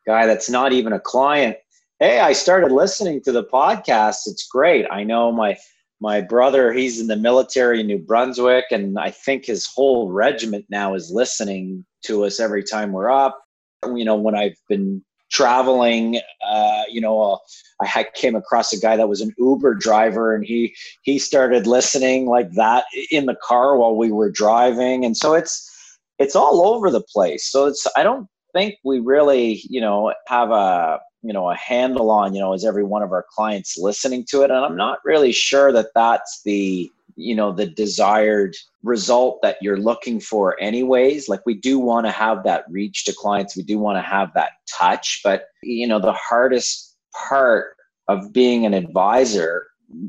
guy 0.07 0.27
that's 0.27 0.49
not 0.49 0.73
even 0.73 0.93
a 0.93 1.01
client 1.01 1.57
Hey, 2.01 2.21
I 2.21 2.33
started 2.33 2.71
listening 2.71 3.21
to 3.23 3.33
the 3.33 3.43
podcast. 3.43 4.29
It's 4.29 4.47
great. 4.47 4.87
I 4.89 5.03
know 5.03 5.33
my 5.33 5.57
my 6.01 6.21
brother, 6.21 6.73
he's 6.73 7.01
in 7.01 7.09
the 7.09 7.17
military 7.17 7.81
in 7.81 7.89
New 7.89 7.99
Brunswick, 7.99 8.67
and 8.71 8.97
I 8.97 9.11
think 9.11 9.47
his 9.47 9.67
whole 9.67 10.13
regiment 10.13 10.67
now 10.71 10.95
is 10.95 11.11
listening 11.11 11.85
to 12.05 12.25
us 12.25 12.39
every 12.39 12.63
time 12.63 12.93
we're 12.93 13.11
up. 13.11 13.41
You 13.85 14.05
know, 14.05 14.15
when 14.15 14.37
I've 14.37 14.57
been 14.69 15.05
traveling, 15.31 16.21
uh, 16.47 16.83
you 16.91 17.01
know, 17.01 17.39
I 17.81 18.07
came 18.15 18.35
across 18.35 18.73
a 18.73 18.79
guy 18.79 18.97
that 18.97 19.09
was 19.09 19.21
an 19.21 19.33
Uber 19.39 19.75
driver, 19.75 20.35
and 20.35 20.45
he 20.45 20.75
he 21.03 21.19
started 21.19 21.67
listening 21.67 22.27
like 22.27 22.51
that 22.53 22.85
in 23.11 23.27
the 23.27 23.37
car 23.43 23.77
while 23.77 23.97
we 23.97 24.13
were 24.13 24.31
driving, 24.31 25.05
and 25.05 25.17
so 25.17 25.35
it's 25.35 25.71
it's 26.19 26.37
all 26.37 26.67
over 26.67 26.91
the 26.91 27.03
place. 27.03 27.51
So 27.51 27.67
it's 27.67 27.87
I 27.97 28.03
don't 28.03 28.29
think 28.55 28.75
we 28.85 29.01
really, 29.01 29.63
you 29.69 29.81
know, 29.81 30.13
have 30.27 30.51
a 30.51 31.01
you 31.23 31.33
know 31.33 31.51
a 31.51 31.57
handle 31.57 32.11
on 32.11 32.35
you 32.35 32.41
know 32.41 32.53
is 32.53 32.65
every 32.65 32.85
one 32.85 33.03
of 33.03 33.13
our 33.13 33.25
clients 33.35 33.77
listening 33.77 34.25
to 34.29 34.43
it 34.43 34.51
and 34.51 34.65
i'm 34.65 34.77
not 34.77 34.99
really 35.05 35.33
sure 35.33 35.73
that 35.73 35.89
that's 35.95 36.43
the 36.45 36.91
you 37.19 37.35
know 37.35 37.53
the 37.53 37.67
desired 37.67 38.57
result 38.83 39.41
that 39.43 39.57
you're 39.61 39.77
looking 39.77 40.21
for 40.21 40.59
anyways 40.61 41.29
like 41.29 41.41
we 41.45 41.55
do 41.55 41.79
want 41.79 42.07
to 42.07 42.13
have 42.13 42.45
that 42.45 42.65
reach 42.71 43.05
to 43.05 43.13
clients. 43.13 43.57
We 43.57 43.65
do 43.65 43.79
want 43.79 43.99
to 43.99 44.03
have 44.03 44.33
that 44.35 44.53
touch 44.71 45.21
but 45.25 45.47
you 45.63 45.87
know 45.87 45.99
the 45.99 46.13
hardest 46.13 46.97
part 47.29 47.75
of 48.07 48.33
being 48.33 48.65
an 48.65 48.75
advisor 48.75 49.67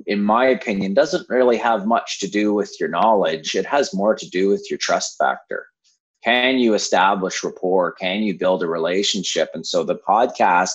in 0.07 0.21
my 0.21 0.45
opinion 0.45 0.93
doesn't 0.93 1.29
really 1.29 1.57
have 1.57 1.85
much 1.85 2.19
to 2.19 2.27
do 2.27 2.53
with 2.53 2.75
your 2.79 2.89
knowledge. 2.89 3.55
It 3.55 3.65
has 3.65 3.93
more 3.93 4.13
to 4.13 4.29
do 4.29 4.49
with 4.49 4.65
your 4.69 4.77
trust 4.77 5.17
factor. 5.17 5.67
Can 6.23 6.59
you 6.59 6.73
establish 6.73 7.43
rapport? 7.43 7.93
Can 7.93 8.23
you 8.23 8.37
build 8.37 8.61
a 8.61 8.67
relationship? 8.67 9.49
And 9.53 9.65
so 9.65 9.83
the 9.83 9.95
podcast 10.07 10.71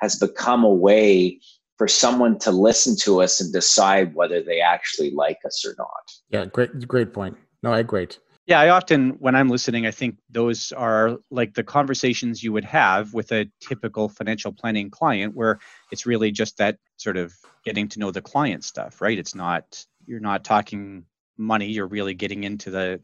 has 0.00 0.16
become 0.16 0.64
a 0.64 0.72
way 0.72 1.38
for 1.76 1.88
someone 1.88 2.38
to 2.38 2.50
listen 2.50 2.96
to 2.96 3.22
us 3.22 3.40
and 3.40 3.52
decide 3.52 4.14
whether 4.14 4.42
they 4.42 4.60
actually 4.60 5.10
like 5.10 5.38
us 5.44 5.64
or 5.66 5.74
not. 5.78 6.10
Yeah, 6.30 6.46
great, 6.46 6.86
great 6.88 7.12
point. 7.12 7.36
No, 7.62 7.72
I 7.72 7.80
agree. 7.80 8.08
Yeah, 8.46 8.60
I 8.60 8.68
often, 8.68 9.10
when 9.18 9.34
I'm 9.34 9.48
listening, 9.48 9.86
I 9.86 9.90
think 9.90 10.18
those 10.30 10.70
are 10.72 11.18
like 11.30 11.54
the 11.54 11.64
conversations 11.64 12.44
you 12.44 12.52
would 12.52 12.64
have 12.64 13.12
with 13.12 13.32
a 13.32 13.50
typical 13.60 14.08
financial 14.08 14.52
planning 14.52 14.88
client, 14.88 15.34
where 15.34 15.58
it's 15.90 16.06
really 16.06 16.30
just 16.30 16.56
that 16.58 16.78
sort 16.96 17.16
of 17.16 17.34
getting 17.64 17.88
to 17.88 17.98
know 17.98 18.12
the 18.12 18.22
client 18.22 18.62
stuff, 18.62 19.00
right? 19.00 19.18
It's 19.18 19.34
not, 19.34 19.84
you're 20.06 20.20
not 20.20 20.44
talking 20.44 21.04
money, 21.36 21.66
you're 21.66 21.88
really 21.88 22.14
getting 22.14 22.44
into 22.44 22.70
the 22.70 23.00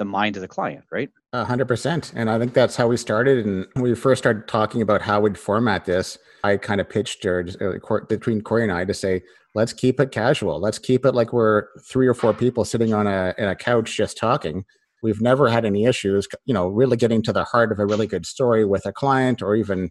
the 0.00 0.04
mind 0.06 0.34
of 0.34 0.40
the 0.40 0.48
client, 0.48 0.82
right? 0.90 1.10
A 1.34 1.44
hundred 1.44 1.68
percent. 1.68 2.12
And 2.16 2.30
I 2.30 2.38
think 2.38 2.54
that's 2.54 2.74
how 2.74 2.88
we 2.88 2.96
started. 2.96 3.44
And 3.44 3.66
we 3.76 3.94
first 3.94 4.20
started 4.20 4.48
talking 4.48 4.80
about 4.80 5.02
how 5.02 5.20
we'd 5.20 5.38
format 5.38 5.84
this, 5.84 6.18
I 6.42 6.56
kind 6.56 6.80
of 6.80 6.88
pitched 6.88 7.22
her 7.24 7.46
uh, 7.60 7.98
between 8.08 8.40
Corey 8.40 8.62
and 8.62 8.72
I 8.72 8.86
to 8.86 8.94
say, 8.94 9.22
let's 9.54 9.74
keep 9.74 10.00
it 10.00 10.10
casual. 10.10 10.58
Let's 10.58 10.78
keep 10.78 11.04
it 11.04 11.14
like 11.14 11.34
we're 11.34 11.66
three 11.86 12.06
or 12.06 12.14
four 12.14 12.32
people 12.32 12.64
sitting 12.64 12.94
on 12.94 13.06
a, 13.06 13.34
in 13.36 13.46
a 13.46 13.54
couch 13.54 13.94
just 13.94 14.16
talking. 14.16 14.64
We've 15.02 15.20
never 15.20 15.50
had 15.50 15.66
any 15.66 15.84
issues, 15.84 16.26
you 16.46 16.54
know, 16.54 16.66
really 16.66 16.96
getting 16.96 17.22
to 17.24 17.32
the 17.32 17.44
heart 17.44 17.70
of 17.70 17.78
a 17.78 17.86
really 17.86 18.06
good 18.06 18.24
story 18.24 18.64
with 18.64 18.86
a 18.86 18.92
client 18.92 19.42
or 19.42 19.54
even 19.54 19.90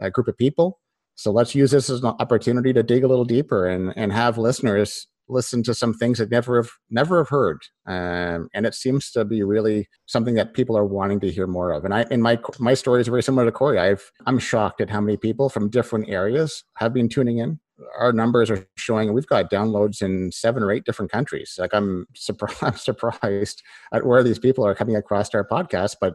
a 0.00 0.10
group 0.10 0.28
of 0.28 0.36
people. 0.36 0.80
So 1.14 1.32
let's 1.32 1.54
use 1.54 1.70
this 1.70 1.88
as 1.88 2.02
an 2.02 2.14
opportunity 2.20 2.74
to 2.74 2.82
dig 2.82 3.04
a 3.04 3.08
little 3.08 3.24
deeper 3.24 3.66
and, 3.66 3.94
and 3.96 4.12
have 4.12 4.36
listeners 4.36 5.06
listen 5.28 5.62
to 5.64 5.74
some 5.74 5.94
things 5.94 6.18
that 6.18 6.30
never 6.30 6.62
have 6.62 6.70
never 6.90 7.18
have 7.18 7.28
heard, 7.28 7.62
um, 7.86 8.48
and 8.54 8.66
it 8.66 8.74
seems 8.74 9.10
to 9.12 9.24
be 9.24 9.42
really 9.42 9.88
something 10.06 10.34
that 10.34 10.54
people 10.54 10.76
are 10.76 10.84
wanting 10.84 11.20
to 11.20 11.30
hear 11.30 11.46
more 11.46 11.72
of. 11.72 11.84
And 11.84 11.94
I, 11.94 12.04
in 12.10 12.22
my 12.22 12.38
my 12.58 12.74
story 12.74 13.00
is 13.00 13.08
very 13.08 13.22
similar 13.22 13.44
to 13.44 13.52
Corey. 13.52 13.78
I've 13.78 14.10
I'm 14.26 14.38
shocked 14.38 14.80
at 14.80 14.90
how 14.90 15.00
many 15.00 15.16
people 15.16 15.48
from 15.48 15.70
different 15.70 16.08
areas 16.08 16.64
have 16.76 16.92
been 16.92 17.08
tuning 17.08 17.38
in. 17.38 17.60
Our 17.98 18.12
numbers 18.12 18.50
are 18.50 18.66
showing 18.76 19.12
we've 19.12 19.26
got 19.26 19.50
downloads 19.50 20.00
in 20.02 20.32
seven 20.32 20.62
or 20.62 20.72
eight 20.72 20.84
different 20.84 21.10
countries. 21.10 21.56
Like 21.58 21.74
I'm 21.74 22.06
surprised, 22.14 22.58
I'm 22.62 22.76
surprised 22.76 23.62
at 23.92 24.06
where 24.06 24.22
these 24.22 24.38
people 24.38 24.66
are 24.66 24.74
coming 24.74 24.96
across 24.96 25.34
our 25.34 25.46
podcast, 25.46 25.96
but 26.00 26.14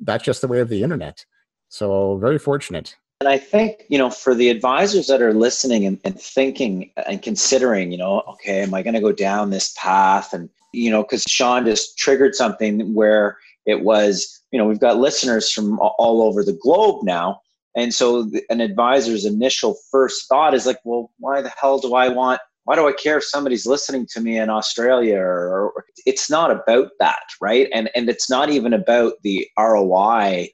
that's 0.00 0.24
just 0.24 0.40
the 0.40 0.48
way 0.48 0.60
of 0.60 0.68
the 0.68 0.82
internet. 0.82 1.24
So 1.68 2.18
very 2.18 2.38
fortunate. 2.38 2.96
And 3.20 3.28
I 3.28 3.36
think, 3.36 3.82
you 3.88 3.98
know, 3.98 4.10
for 4.10 4.32
the 4.32 4.48
advisors 4.48 5.08
that 5.08 5.20
are 5.20 5.34
listening 5.34 5.84
and, 5.84 5.98
and 6.04 6.20
thinking 6.20 6.92
and 7.08 7.20
considering, 7.20 7.90
you 7.90 7.98
know, 7.98 8.20
okay, 8.28 8.62
am 8.62 8.72
I 8.74 8.82
going 8.82 8.94
to 8.94 9.00
go 9.00 9.10
down 9.10 9.50
this 9.50 9.74
path? 9.76 10.32
And, 10.32 10.48
you 10.72 10.88
know, 10.90 11.02
because 11.02 11.24
Sean 11.28 11.64
just 11.64 11.98
triggered 11.98 12.36
something 12.36 12.94
where 12.94 13.36
it 13.66 13.82
was, 13.82 14.40
you 14.52 14.58
know, 14.58 14.66
we've 14.66 14.78
got 14.78 14.98
listeners 14.98 15.50
from 15.50 15.80
all 15.80 16.22
over 16.22 16.44
the 16.44 16.56
globe 16.62 17.04
now. 17.04 17.40
And 17.74 17.92
so 17.92 18.30
an 18.50 18.60
advisor's 18.60 19.24
initial 19.24 19.76
first 19.90 20.28
thought 20.28 20.54
is 20.54 20.64
like, 20.64 20.78
well, 20.84 21.10
why 21.18 21.42
the 21.42 21.52
hell 21.60 21.80
do 21.80 21.94
I 21.94 22.08
want 22.08 22.40
why 22.64 22.76
do 22.76 22.86
I 22.86 22.92
care 22.92 23.16
if 23.16 23.24
somebody's 23.24 23.64
listening 23.64 24.06
to 24.10 24.20
me 24.20 24.36
in 24.36 24.50
Australia 24.50 25.16
or, 25.16 25.70
or, 25.70 25.84
it's 26.04 26.28
not 26.28 26.50
about 26.50 26.90
that, 27.00 27.22
right? 27.40 27.66
And 27.72 27.88
and 27.94 28.10
it's 28.10 28.28
not 28.28 28.50
even 28.50 28.74
about 28.74 29.14
the 29.22 29.48
ROI 29.58 30.50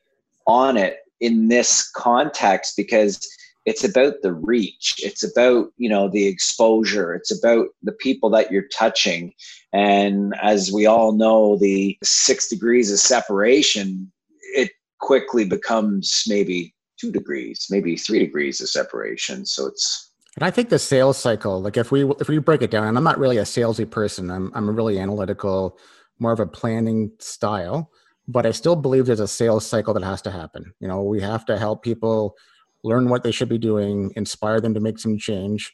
on 0.47 0.77
it 0.77 0.99
in 1.25 1.49
this 1.49 1.91
context 1.91 2.75
because 2.77 3.19
it's 3.65 3.83
about 3.83 4.17
the 4.23 4.35
reach. 4.35 4.97
It's 4.99 5.23
about 5.23 5.69
you 5.79 5.89
know 5.89 6.09
the 6.09 6.27
exposure. 6.27 7.15
It's 7.15 7.33
about 7.37 7.69
the 7.83 7.93
people 7.93 8.29
that 8.31 8.53
you're 8.53 8.69
touching. 8.69 9.33
And 9.73 10.35
as 10.43 10.71
we 10.71 10.85
all 10.85 11.13
know 11.13 11.57
the 11.57 11.97
six 12.05 12.49
degrees 12.49 12.93
of 12.93 12.99
separation 12.99 14.13
it 14.57 14.71
quickly 15.01 15.45
becomes 15.45 16.23
maybe 16.29 16.73
two 17.01 17.11
degrees 17.11 17.67
maybe 17.71 17.97
three 17.97 18.19
degrees 18.19 18.61
of 18.61 18.69
separation. 18.69 19.47
So 19.47 19.67
it's 19.67 20.13
and 20.37 20.45
I 20.45 20.51
think 20.51 20.69
the 20.69 20.81
sales 20.81 21.17
cycle, 21.17 21.63
like 21.63 21.77
if 21.77 21.91
we 21.91 22.05
if 22.21 22.29
we 22.29 22.39
break 22.39 22.61
it 22.61 22.71
down, 22.71 22.89
and 22.89 22.99
I'm 22.99 23.05
not 23.05 23.19
really 23.19 23.39
a 23.39 23.45
salesy 23.45 23.89
person, 23.89 24.31
I'm 24.31 24.53
I'm 24.55 24.69
a 24.69 24.73
really 24.73 24.99
analytical, 24.99 25.79
more 26.19 26.33
of 26.33 26.41
a 26.41 26.47
planning 26.47 27.13
style 27.19 27.91
but 28.27 28.47
I 28.47 28.53
still 28.53 28.77
believe 28.77 29.07
there's 29.07 29.21
a 29.21 29.29
sales 29.29 29.67
cycle 29.67 29.95
that 29.95 30.03
has 30.03 30.23
to 30.23 30.31
happen. 30.31 30.73
You 30.81 30.89
know, 30.89 31.03
we 31.03 31.21
have 31.21 31.45
to 31.47 31.59
help 31.59 31.83
people 31.83 32.37
learn 32.83 33.09
what 33.09 33.23
they 33.23 33.31
should 33.31 33.49
be 33.49 33.59
doing, 33.59 34.13
inspire 34.17 34.61
them 34.61 34.75
to 34.75 34.81
make 34.81 34.99
some 34.99 35.19
change. 35.19 35.73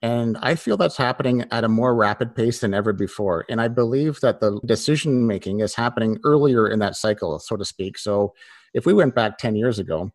And 0.00 0.36
I 0.42 0.56
feel 0.56 0.76
that's 0.76 0.96
happening 0.96 1.44
at 1.52 1.62
a 1.62 1.68
more 1.68 1.94
rapid 1.94 2.34
pace 2.34 2.60
than 2.60 2.74
ever 2.74 2.92
before. 2.92 3.44
And 3.48 3.60
I 3.60 3.68
believe 3.68 4.18
that 4.20 4.40
the 4.40 4.60
decision 4.64 5.28
making 5.28 5.60
is 5.60 5.76
happening 5.76 6.18
earlier 6.24 6.68
in 6.68 6.80
that 6.80 6.96
cycle, 6.96 7.38
so 7.38 7.56
to 7.56 7.64
speak. 7.64 7.98
So 7.98 8.34
if 8.74 8.84
we 8.84 8.94
went 8.94 9.14
back 9.14 9.38
10 9.38 9.54
years 9.54 9.78
ago, 9.78 10.10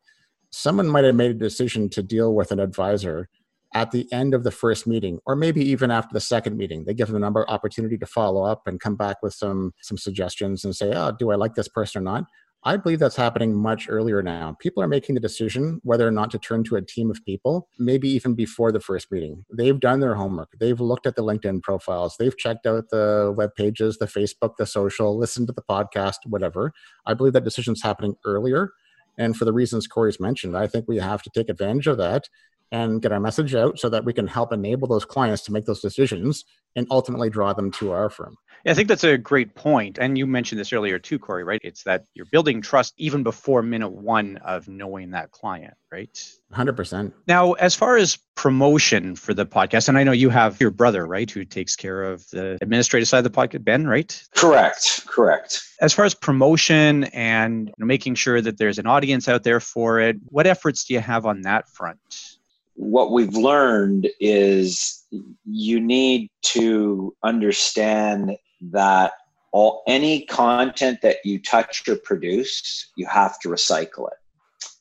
someone 0.50 0.88
might 0.88 1.06
have 1.06 1.15
made 1.15 1.32
a 1.32 1.36
decision 1.36 1.89
to 1.91 2.04
deal 2.04 2.34
with 2.34 2.52
an 2.52 2.60
advisor 2.60 3.30
at 3.73 3.91
the 3.91 4.12
end 4.12 4.34
of 4.34 4.43
the 4.43 4.51
first 4.51 4.88
meeting 4.88 5.19
or 5.25 5.36
maybe 5.36 5.62
even 5.62 5.91
after 5.91 6.13
the 6.13 6.21
second 6.21 6.58
meeting. 6.58 6.86
They 6.86 6.93
give 6.93 7.10
them 7.10 7.23
an 7.23 7.36
opportunity 7.47 7.97
to 7.97 8.06
follow 8.06 8.43
up 8.43 8.67
and 8.67 8.80
come 8.80 8.95
back 8.95 9.17
with 9.21 9.34
some 9.34 9.73
some 9.82 9.97
suggestions 9.97 10.63
and 10.63 10.75
say 10.75 10.91
oh 10.93 11.12
do 11.12 11.32
i 11.32 11.36
like 11.36 11.56
this 11.56 11.67
person 11.67 12.01
or 12.01 12.03
not? 12.03 12.25
I 12.63 12.75
believe 12.75 12.99
that's 12.99 13.15
happening 13.15 13.56
much 13.56 13.88
earlier 13.88 14.21
now. 14.23 14.58
People 14.60 14.82
are 14.84 14.88
making 14.88 15.15
the 15.15 15.21
decision 15.21 15.80
whether 15.84 16.08
or 16.08 16.12
not 16.12 16.32
to 16.32 16.39
turn 16.39 16.63
to 16.65 16.75
a 16.75 16.82
team 16.82 17.10
of 17.12 17.23
people 17.23 17.69
maybe 17.77 18.10
even 18.10 18.34
before 18.34 18.71
the 18.71 18.80
first 18.80 19.12
meeting. 19.12 19.45
They've 19.56 19.80
done 19.80 19.99
their 19.99 20.15
homework. 20.15 20.49
They've 20.60 20.80
looked 20.80 21.06
at 21.06 21.15
the 21.15 21.23
linkedin 21.23 21.62
profiles. 21.62 22.17
They've 22.17 22.38
checked 22.38 22.65
out 22.65 22.89
the 22.89 23.34
web 23.36 23.51
pages 23.56 23.97
the 23.97 24.06
facebook 24.06 24.58
the 24.58 24.65
social 24.65 25.17
listened 25.17 25.47
to 25.47 25.53
the 25.53 25.62
podcast 25.62 26.17
whatever. 26.25 26.73
I 27.06 27.13
believe 27.13 27.34
that 27.34 27.43
decision's 27.43 27.84
happening 27.84 28.15
earlier. 28.25 28.71
And 29.17 29.36
for 29.36 29.45
the 29.45 29.53
reasons 29.53 29.88
Corey's 29.88 30.19
mentioned, 30.19 30.58
I 30.58 30.67
think 30.67 30.86
we 30.88 30.97
have 30.97 31.21
to 31.23 31.30
take 31.34 31.49
advantage 31.49 31.88
of 31.88 31.97
that 31.97 32.27
and 32.71 33.01
get 33.01 33.12
our 33.12 33.19
message 33.19 33.56
out 33.56 33.80
so 33.80 33.89
that 33.89 34.03
we 34.03 34.13
can 34.13 34.27
help 34.27 34.51
enable 34.51 34.88
those 34.88 35.06
clients 35.06 35.41
to 35.43 35.51
make 35.51 35.65
those 35.65 35.82
decisions 35.82 36.45
and 36.75 36.88
ultimately 36.91 37.30
draw 37.30 37.53
them 37.53 37.71
to 37.71 37.91
our 37.91 38.10
firm. 38.10 38.36
Yeah, 38.65 38.71
I 38.71 38.75
think 38.75 38.88
that's 38.88 39.03
a 39.03 39.17
great 39.17 39.56
point. 39.56 39.97
And 39.99 40.17
you 40.17 40.27
mentioned 40.27 40.60
this 40.60 40.73
earlier 40.73 40.99
too, 40.99 41.17
Corey, 41.17 41.43
right? 41.43 41.62
It's 41.63 41.84
that 41.84 42.03
you're 42.13 42.25
building 42.32 42.62
trust 42.62 42.93
even 42.97 43.23
before 43.23 43.62
minute 43.62 43.91
one 43.91 44.38
of 44.38 44.67
knowing 44.67 45.12
that 45.12 45.32
client, 45.32 45.73
right? 45.91 46.10
100%. 46.53 47.13
Now, 47.27 47.53
as 47.53 47.75
far 47.75 47.97
as 47.97 48.17
promotion 48.36 49.15
for 49.15 49.34
the 49.34 49.45
podcast, 49.45 49.89
and 49.89 49.97
I 49.97 50.03
know 50.03 50.12
you 50.12 50.30
have 50.30 50.60
your 50.60 50.71
brother, 50.71 51.08
right, 51.08 51.30
who 51.30 51.45
takes 51.45 51.75
care 51.75 52.03
of 52.03 52.27
the 52.32 52.58
administrative 52.62 53.08
side 53.08 53.25
of 53.25 53.32
the 53.32 53.38
podcast, 53.38 53.63
Ben, 53.63 53.88
right? 53.88 54.21
Correct, 54.36 55.06
correct. 55.08 55.63
As 55.82 55.93
far 55.93 56.06
as 56.06 56.13
promotion 56.13 57.06
and 57.06 57.71
making 57.77 58.15
sure 58.15 58.41
that 58.41 58.58
there's 58.58 58.80
an 58.80 58.88
audience 58.88 59.27
out 59.27 59.43
there 59.43 59.60
for 59.60 59.99
it, 59.99 60.17
what 60.25 60.47
efforts 60.47 60.86
do 60.86 60.93
you 60.93 60.99
have 60.99 61.25
on 61.25 61.41
that 61.41 61.69
front? 61.69 62.37
What 62.78 63.12
we've 63.12 63.36
learned 63.36 64.08
is 64.20 65.04
you 65.46 65.80
need 65.80 66.30
to 66.44 67.16
understand 67.24 68.38
that 68.62 69.13
all 69.52 69.82
any 69.88 70.26
content 70.26 71.00
that 71.02 71.18
you 71.26 71.42
touch 71.42 71.88
or 71.88 71.96
produce 71.96 72.92
you 72.96 73.08
have 73.08 73.40
to 73.40 73.50
recycle 73.50 74.08
it. 74.08 74.18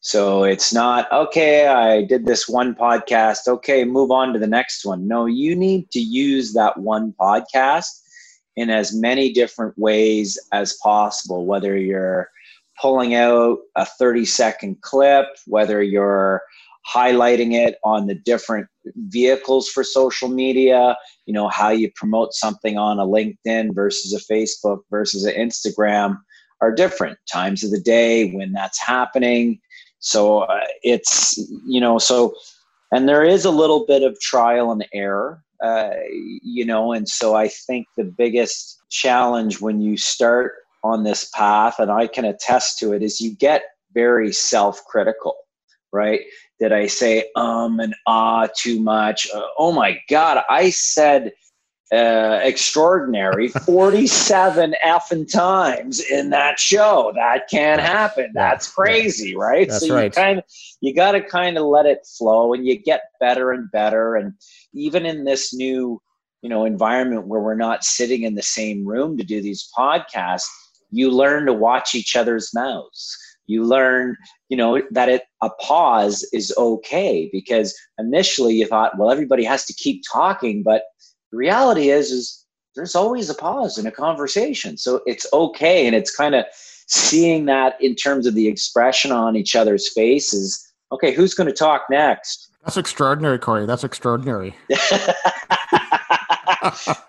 So 0.01 0.45
it's 0.45 0.73
not 0.73 1.11
okay 1.11 1.67
i 1.67 2.03
did 2.03 2.27
this 2.27 2.49
one 2.49 2.75
podcast 2.75 3.49
okay 3.49 3.85
move 3.85 4.11
on 4.11 4.33
to 4.35 4.39
the 4.39 4.47
next 4.47 4.85
one. 4.85 5.09
No 5.09 5.25
you 5.25 5.57
need 5.57 5.91
to 5.93 6.01
use 6.01 6.53
that 6.53 6.79
one 6.79 7.15
podcast 7.19 8.03
in 8.57 8.69
as 8.69 8.95
many 8.95 9.33
different 9.33 9.77
ways 9.79 10.39
as 10.53 10.79
possible 10.83 11.47
whether 11.47 11.79
you're 11.79 12.29
pulling 12.81 13.15
out 13.15 13.59
a 13.75 13.87
30 13.87 14.27
second 14.27 14.83
clip 14.83 15.27
whether 15.47 15.83
you're 15.83 16.43
highlighting 16.89 17.53
it 17.53 17.77
on 17.85 18.07
the 18.07 18.15
different 18.15 18.69
vehicles 19.09 19.69
for 19.69 19.83
social 19.83 20.29
media, 20.29 20.97
you 21.27 21.35
know, 21.35 21.49
how 21.49 21.71
you 21.71 21.91
promote 21.97 22.33
something 22.33 22.79
on 22.79 22.99
a 22.99 23.07
LinkedIn 23.07 23.75
versus 23.75 24.13
a 24.13 24.33
Facebook 24.33 24.81
versus 24.91 25.25
an 25.25 25.35
Instagram 25.35 26.17
are 26.61 26.73
different 26.73 27.19
times 27.31 27.65
of 27.65 27.71
the 27.71 27.81
day 27.81 28.31
when 28.33 28.53
that's 28.53 28.81
happening. 28.81 29.61
So 29.99 30.41
uh, 30.41 30.61
it's, 30.83 31.37
you 31.67 31.81
know, 31.81 31.99
so, 31.99 32.35
and 32.93 33.09
there 33.09 33.25
is 33.25 33.45
a 33.45 33.51
little 33.51 33.85
bit 33.87 34.03
of 34.03 34.19
trial 34.21 34.71
and 34.71 34.87
error, 34.95 35.43
uh, 35.63 35.91
you 36.43 36.65
know, 36.65 36.93
and 36.93 37.09
so 37.09 37.35
I 37.35 37.49
think 37.49 37.87
the 37.97 38.05
biggest 38.05 38.81
challenge 38.91 39.61
when 39.61 39.81
you 39.81 39.97
start 39.97 40.53
on 40.85 41.03
this 41.03 41.29
path, 41.35 41.81
and 41.81 41.91
I 41.91 42.07
can 42.07 42.25
attest 42.25 42.79
to 42.79 42.93
it, 42.93 43.03
is 43.03 43.21
you 43.21 43.35
get 43.35 43.63
very 43.93 44.33
self 44.33 44.85
critical, 44.85 45.35
right? 45.93 46.21
Did 46.59 46.73
I 46.73 46.87
say 46.87 47.31
um 47.37 47.81
and 47.81 47.95
ah 48.07 48.49
too 48.57 48.81
much? 48.81 49.29
Uh, 49.35 49.43
oh 49.59 49.73
my 49.73 49.99
God, 50.09 50.43
I 50.49 50.71
said 50.71 51.33
uh, 51.93 52.41
extraordinary 52.43 53.49
47 53.49 54.75
effing 54.85 55.31
times 55.31 56.01
in 56.01 56.31
that 56.31 56.59
show. 56.59 57.13
That 57.15 57.49
can't 57.49 57.81
happen. 57.81 58.33
That's 58.35 58.73
crazy, 58.73 59.37
right? 59.37 59.69
That's 59.69 59.87
so 59.87 59.95
right. 59.95 60.05
you 60.05 60.11
kind 60.11 60.39
of 60.39 60.45
you 60.81 60.95
got 60.95 61.13
to 61.13 61.21
kind 61.21 61.59
of 61.59 61.67
let 61.67 61.87
it 61.87 62.07
flow, 62.19 62.55
and 62.55 62.67
you 62.67 62.77
get 62.77 63.03
better 63.21 63.53
and 63.53 63.71
better. 63.71 64.17
And 64.17 64.33
even 64.73 65.07
in 65.07 65.25
this 65.25 65.55
new 65.55 66.01
you 66.43 66.49
know 66.49 66.65
environment 66.65 67.27
where 67.27 67.41
we're 67.41 67.55
not 67.55 67.85
sitting 67.85 68.23
in 68.23 68.35
the 68.35 68.43
same 68.43 68.85
room 68.87 69.17
to 69.19 69.25
do 69.25 69.41
these 69.41 69.69
podcasts, 69.77 70.49
you 70.91 71.11
learn 71.11 71.47
to 71.47 71.53
watch 71.53 71.95
each 71.95 72.17
other's 72.17 72.53
mouths 72.55 73.17
you 73.47 73.65
learn 73.65 74.17
you 74.49 74.57
know 74.57 74.81
that 74.91 75.09
it 75.09 75.23
a 75.43 75.51
pause 75.61 76.29
is 76.33 76.53
okay 76.57 77.29
because 77.33 77.77
initially 77.99 78.55
you 78.55 78.67
thought 78.67 78.99
well 78.99 79.11
everybody 79.11 79.45
has 79.45 79.65
to 79.65 79.75
keep 79.75 80.03
talking 80.11 80.63
but 80.63 80.83
the 81.31 81.37
reality 81.37 81.91
is 81.91 82.11
is 82.11 82.45
there's 82.75 82.95
always 82.95 83.31
a 83.31 83.35
pause 83.35 83.79
in 83.79 83.87
a 83.87 83.91
conversation 83.91 84.77
so 84.77 85.01
it's 85.07 85.27
okay 85.33 85.87
and 85.87 85.95
it's 85.97 86.15
kind 86.15 86.35
of 86.35 86.45
seeing 86.89 87.47
that 87.47 87.75
in 87.81 87.95
terms 87.95 88.27
of 88.27 88.35
the 88.35 88.49
expression 88.49 89.11
on 89.11 89.37
each 89.37 89.57
other's 89.57 89.93
faces 89.93 90.73
okay 90.93 91.13
who's 91.13 91.35
going 91.35 91.49
to 91.49 91.55
talk 91.55 91.83
next 91.91 92.47
That's 92.67 92.77
extraordinary, 92.77 93.39
Corey. 93.39 93.65
That's 93.65 93.85
extraordinary. 93.85 94.57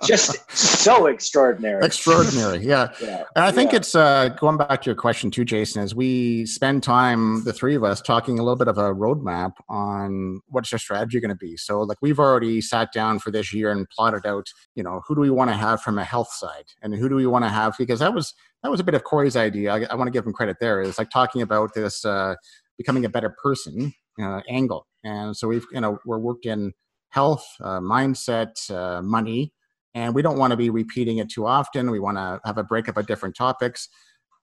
just 0.06 0.50
so 0.52 1.08
extraordinary 1.08 1.86
extraordinary. 1.86 2.60
Yeah. 2.60 2.92
yeah. 3.02 3.24
And 3.36 3.46
I 3.46 3.52
think 3.52 3.72
Yeah. 3.72 3.78
it's 3.78 3.96
uh, 3.96 4.30
going 4.30 4.58
back 4.58 4.82
to 4.84 4.86
your 4.88 4.96
question 4.96 5.32
too, 5.32 5.46
Jason. 5.46 5.82
As 5.82 5.94
we 5.96 6.46
spend 6.46 6.84
time, 6.84 7.44
the 7.44 7.54
three 7.54 7.76
of 7.76 7.84
us, 7.84 8.02
talking 8.02 8.40
a 8.40 8.44
little 8.44 8.56
bit 8.56 8.68
of 8.68 8.78
a 8.78 8.94
roadmap 8.94 9.54
on 9.70 10.42
what's 10.48 10.72
your 10.72 10.80
strategy 10.80 11.20
going 11.20 11.30
to 11.30 11.36
be. 11.36 11.58
So, 11.58 11.82
like 11.82 11.98
we've 12.02 12.20
already 12.20 12.62
sat 12.62 12.92
down 12.92 13.20
for 13.20 13.32
this 13.32 13.54
year 13.54 13.72
and 13.72 13.90
plotted 13.90 14.26
out, 14.26 14.48
you 14.76 14.84
know, 14.84 15.02
who 15.08 15.16
do 15.16 15.22
we 15.22 15.30
want 15.30 15.50
to 15.50 15.56
have 15.56 15.82
from 15.82 15.98
a 15.98 16.04
health 16.04 16.32
side, 16.32 16.66
and 16.82 16.94
who 16.96 17.10
do 17.10 17.16
we 17.16 17.28
want 17.28 17.46
to 17.46 17.50
have 17.50 17.76
because 17.78 18.00
that 18.00 18.14
was 18.14 18.34
that 18.64 18.72
was 18.72 18.80
a 18.80 18.84
bit 18.84 18.96
of 18.96 19.04
Corey's 19.04 19.36
idea. 19.36 19.72
I, 19.74 19.86
I 19.92 19.96
want 19.96 20.08
to 20.08 20.12
give 20.12 20.26
him 20.26 20.34
credit 20.34 20.58
there. 20.60 20.82
Is 20.82 20.98
like 20.98 21.10
talking 21.10 21.42
about 21.42 21.74
this 21.74 22.04
uh, 22.06 22.36
becoming 22.78 23.06
a 23.06 23.10
better 23.10 23.36
person 23.42 23.94
uh, 24.22 24.42
angle, 24.50 24.88
and 25.04 25.36
so 25.36 25.48
we've 25.48 25.66
you 25.72 25.82
know 25.82 26.00
we're 26.06 26.20
worked 26.20 26.46
in 26.46 26.74
health, 27.18 27.48
uh, 27.62 27.80
mindset, 27.80 28.54
uh, 28.70 29.02
money, 29.02 29.52
and 29.96 30.14
we 30.14 30.22
don't 30.22 30.38
want 30.38 30.52
to 30.52 30.58
be 30.58 30.70
repeating 30.70 31.18
it 31.18 31.28
too 31.28 31.48
often. 31.48 31.90
We 31.90 32.00
want 32.00 32.18
to 32.18 32.40
have 32.46 32.60
a 32.60 32.64
breakup 32.64 32.96
of 32.96 33.08
different 33.08 33.36
topics, 33.36 33.90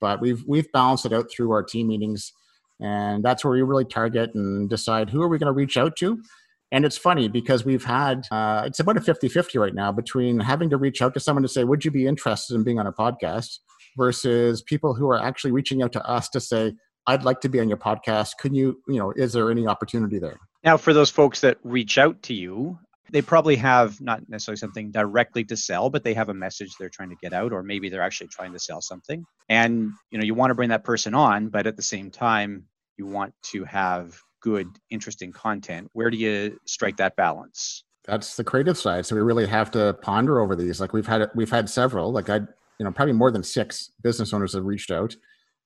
but 0.00 0.20
we've 0.20 0.42
we've 0.48 0.66
balanced 0.72 1.06
it 1.06 1.12
out 1.12 1.30
through 1.30 1.52
our 1.52 1.62
team 1.62 1.86
meetings, 1.86 2.32
and 2.80 3.24
that's 3.24 3.44
where 3.44 3.52
we 3.52 3.62
really 3.62 3.84
target 3.84 4.30
and 4.34 4.68
decide 4.68 5.08
who 5.08 5.22
are 5.22 5.28
we 5.28 5.38
going 5.38 5.52
to 5.54 5.60
reach 5.62 5.76
out 5.76 5.94
to. 5.98 6.20
And 6.72 6.84
it's 6.84 6.98
funny 6.98 7.28
because 7.28 7.64
we've 7.64 7.84
had 7.84 8.26
uh, 8.32 8.64
it's 8.66 8.80
about 8.80 8.96
a 8.96 9.00
50-50 9.00 9.60
right 9.60 9.74
now 9.74 9.92
between 9.92 10.40
having 10.40 10.68
to 10.70 10.76
reach 10.76 11.00
out 11.00 11.14
to 11.14 11.20
someone 11.20 11.44
to 11.44 11.48
say, 11.48 11.62
"Would 11.62 11.84
you 11.84 11.92
be 11.92 12.08
interested 12.08 12.56
in 12.56 12.64
being 12.64 12.80
on 12.80 12.88
a 12.88 12.92
podcast?" 12.92 13.60
versus 13.96 14.62
people 14.62 14.94
who 14.94 15.08
are 15.08 15.22
actually 15.22 15.52
reaching 15.52 15.80
out 15.80 15.92
to 15.92 16.04
us 16.04 16.28
to 16.30 16.40
say, 16.40 16.74
"I'd 17.06 17.22
like 17.22 17.40
to 17.42 17.48
be 17.48 17.60
on 17.60 17.68
your 17.68 17.78
podcast. 17.78 18.30
Can 18.40 18.52
you, 18.52 18.82
you 18.88 18.98
know, 18.98 19.12
is 19.14 19.32
there 19.32 19.48
any 19.52 19.68
opportunity 19.68 20.18
there?" 20.18 20.40
Now, 20.64 20.78
for 20.78 20.94
those 20.94 21.10
folks 21.10 21.40
that 21.42 21.58
reach 21.62 21.98
out 21.98 22.22
to 22.22 22.34
you, 22.34 22.78
they 23.10 23.20
probably 23.20 23.56
have 23.56 24.00
not 24.00 24.26
necessarily 24.28 24.56
something 24.56 24.90
directly 24.90 25.44
to 25.44 25.56
sell, 25.56 25.90
but 25.90 26.02
they 26.02 26.14
have 26.14 26.30
a 26.30 26.34
message 26.34 26.74
they're 26.78 26.88
trying 26.88 27.10
to 27.10 27.16
get 27.16 27.34
out, 27.34 27.52
or 27.52 27.62
maybe 27.62 27.90
they're 27.90 28.02
actually 28.02 28.28
trying 28.28 28.52
to 28.54 28.58
sell 28.58 28.80
something. 28.80 29.24
And 29.48 29.92
you 30.10 30.18
know, 30.18 30.24
you 30.24 30.34
want 30.34 30.50
to 30.50 30.54
bring 30.54 30.70
that 30.70 30.82
person 30.82 31.14
on, 31.14 31.48
but 31.48 31.66
at 31.66 31.76
the 31.76 31.82
same 31.82 32.10
time, 32.10 32.64
you 32.96 33.06
want 33.06 33.34
to 33.52 33.64
have 33.64 34.18
good, 34.40 34.68
interesting 34.90 35.32
content. 35.32 35.90
Where 35.92 36.10
do 36.10 36.16
you 36.16 36.58
strike 36.66 36.96
that 36.96 37.14
balance? 37.16 37.84
that's 38.04 38.36
the 38.36 38.44
creative 38.44 38.76
side 38.76 39.04
so 39.06 39.14
we 39.14 39.22
really 39.22 39.46
have 39.46 39.70
to 39.70 39.94
ponder 40.02 40.40
over 40.40 40.54
these 40.54 40.80
like 40.80 40.92
we've 40.92 41.06
had 41.06 41.30
we've 41.34 41.50
had 41.50 41.68
several 41.68 42.12
like 42.12 42.28
i 42.28 42.36
you 42.36 42.84
know 42.84 42.92
probably 42.92 43.14
more 43.14 43.30
than 43.30 43.42
six 43.42 43.90
business 44.02 44.32
owners 44.32 44.52
have 44.52 44.64
reached 44.64 44.90
out 44.90 45.16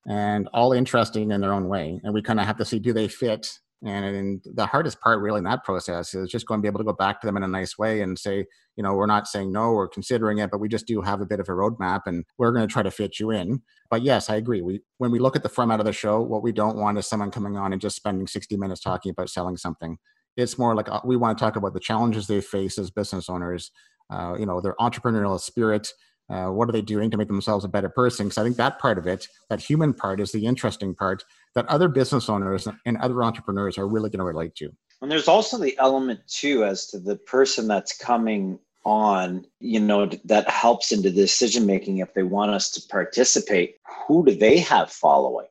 and 0.06 0.48
all 0.54 0.72
interesting 0.72 1.30
in 1.32 1.40
their 1.40 1.52
own 1.52 1.68
way 1.68 2.00
and 2.04 2.14
we 2.14 2.22
kind 2.22 2.40
of 2.40 2.46
have 2.46 2.56
to 2.56 2.64
see 2.64 2.78
do 2.78 2.92
they 2.92 3.08
fit 3.08 3.58
and, 3.84 4.42
the 4.44 4.66
hardest 4.66 5.00
part 5.00 5.20
really 5.20 5.38
in 5.38 5.44
that 5.44 5.64
process 5.64 6.14
is 6.14 6.28
just 6.28 6.46
going 6.46 6.58
to 6.58 6.62
be 6.62 6.68
able 6.68 6.78
to 6.78 6.84
go 6.84 6.92
back 6.92 7.20
to 7.20 7.26
them 7.26 7.36
in 7.36 7.42
a 7.42 7.48
nice 7.48 7.78
way 7.78 8.00
and 8.00 8.18
say 8.18 8.44
you 8.76 8.82
know 8.82 8.94
we're 8.94 9.06
not 9.06 9.28
saying 9.28 9.52
no 9.52 9.72
we're 9.72 9.88
considering 9.88 10.38
it 10.38 10.50
but 10.50 10.58
we 10.58 10.68
just 10.68 10.86
do 10.86 11.00
have 11.00 11.20
a 11.20 11.26
bit 11.26 11.40
of 11.40 11.48
a 11.48 11.52
roadmap 11.52 12.02
and 12.06 12.24
we're 12.38 12.52
going 12.52 12.66
to 12.66 12.72
try 12.72 12.82
to 12.82 12.90
fit 12.90 13.20
you 13.20 13.30
in. 13.30 13.62
But 13.90 14.02
yes 14.02 14.28
i 14.30 14.36
agree. 14.36 14.62
We 14.62 14.80
when 14.98 15.10
we 15.10 15.18
look 15.18 15.36
at 15.36 15.42
the 15.42 15.48
format 15.48 15.80
of 15.80 15.86
the 15.86 15.92
show 15.92 16.20
what 16.20 16.42
we 16.42 16.52
don't 16.52 16.76
want 16.76 16.98
is 16.98 17.06
someone 17.06 17.30
coming 17.30 17.56
on 17.56 17.72
and 17.72 17.80
just 17.80 17.96
spending 17.96 18.26
60 18.26 18.56
minutes 18.56 18.80
talking 18.80 19.10
about 19.10 19.30
selling 19.30 19.56
something. 19.56 19.98
It's 20.36 20.58
more 20.58 20.74
like 20.74 20.88
uh, 20.88 21.00
we 21.04 21.16
want 21.16 21.36
to 21.36 21.44
talk 21.44 21.56
about 21.56 21.74
the 21.74 21.80
challenges 21.80 22.26
they 22.26 22.40
face 22.40 22.78
as 22.78 22.90
business 22.90 23.28
owners 23.28 23.70
uh, 24.10 24.36
you 24.38 24.46
know 24.46 24.60
their 24.60 24.74
entrepreneurial 24.80 25.40
spirit 25.40 25.92
uh, 26.30 26.48
what 26.48 26.68
are 26.68 26.72
they 26.72 26.82
doing 26.82 27.10
to 27.10 27.16
make 27.16 27.28
themselves 27.28 27.64
a 27.64 27.68
better 27.68 27.88
person? 27.88 28.26
Because 28.26 28.38
i 28.38 28.42
think 28.42 28.56
that 28.56 28.78
part 28.78 28.98
of 28.98 29.06
it 29.06 29.28
that 29.50 29.60
human 29.60 29.94
part 29.94 30.20
is 30.20 30.32
the 30.32 30.46
interesting 30.46 30.94
part 30.94 31.24
that 31.54 31.66
other 31.66 31.88
business 31.88 32.28
owners 32.28 32.68
and 32.84 32.96
other 32.98 33.22
entrepreneurs 33.22 33.78
are 33.78 33.88
really 33.88 34.10
going 34.10 34.18
to 34.18 34.24
relate 34.24 34.54
to 34.56 34.70
And 35.00 35.10
there's 35.10 35.28
also 35.28 35.58
the 35.58 35.76
element 35.78 36.20
too 36.26 36.64
as 36.64 36.86
to 36.88 36.98
the 36.98 37.16
person 37.16 37.68
that's 37.68 37.96
coming 37.96 38.58
on, 38.84 39.44
you 39.60 39.80
know, 39.80 40.08
that 40.24 40.48
helps 40.48 40.92
into 40.92 41.10
the 41.10 41.22
decision 41.22 41.66
making 41.66 41.98
if 41.98 42.14
they 42.14 42.22
want 42.22 42.52
us 42.52 42.70
to 42.70 42.82
participate. 42.88 43.76
Who 44.06 44.24
do 44.24 44.34
they 44.34 44.58
have 44.58 44.90
following? 44.90 45.46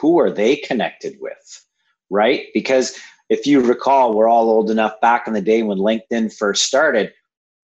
Who 0.00 0.18
are 0.18 0.30
they 0.30 0.56
connected 0.56 1.18
with? 1.20 1.66
Right? 2.08 2.46
Because 2.54 2.98
if 3.28 3.46
you 3.46 3.60
recall, 3.60 4.14
we're 4.14 4.28
all 4.28 4.50
old 4.50 4.70
enough 4.70 5.00
back 5.00 5.26
in 5.26 5.32
the 5.32 5.40
day 5.40 5.62
when 5.62 5.78
LinkedIn 5.78 6.34
first 6.34 6.64
started. 6.64 7.12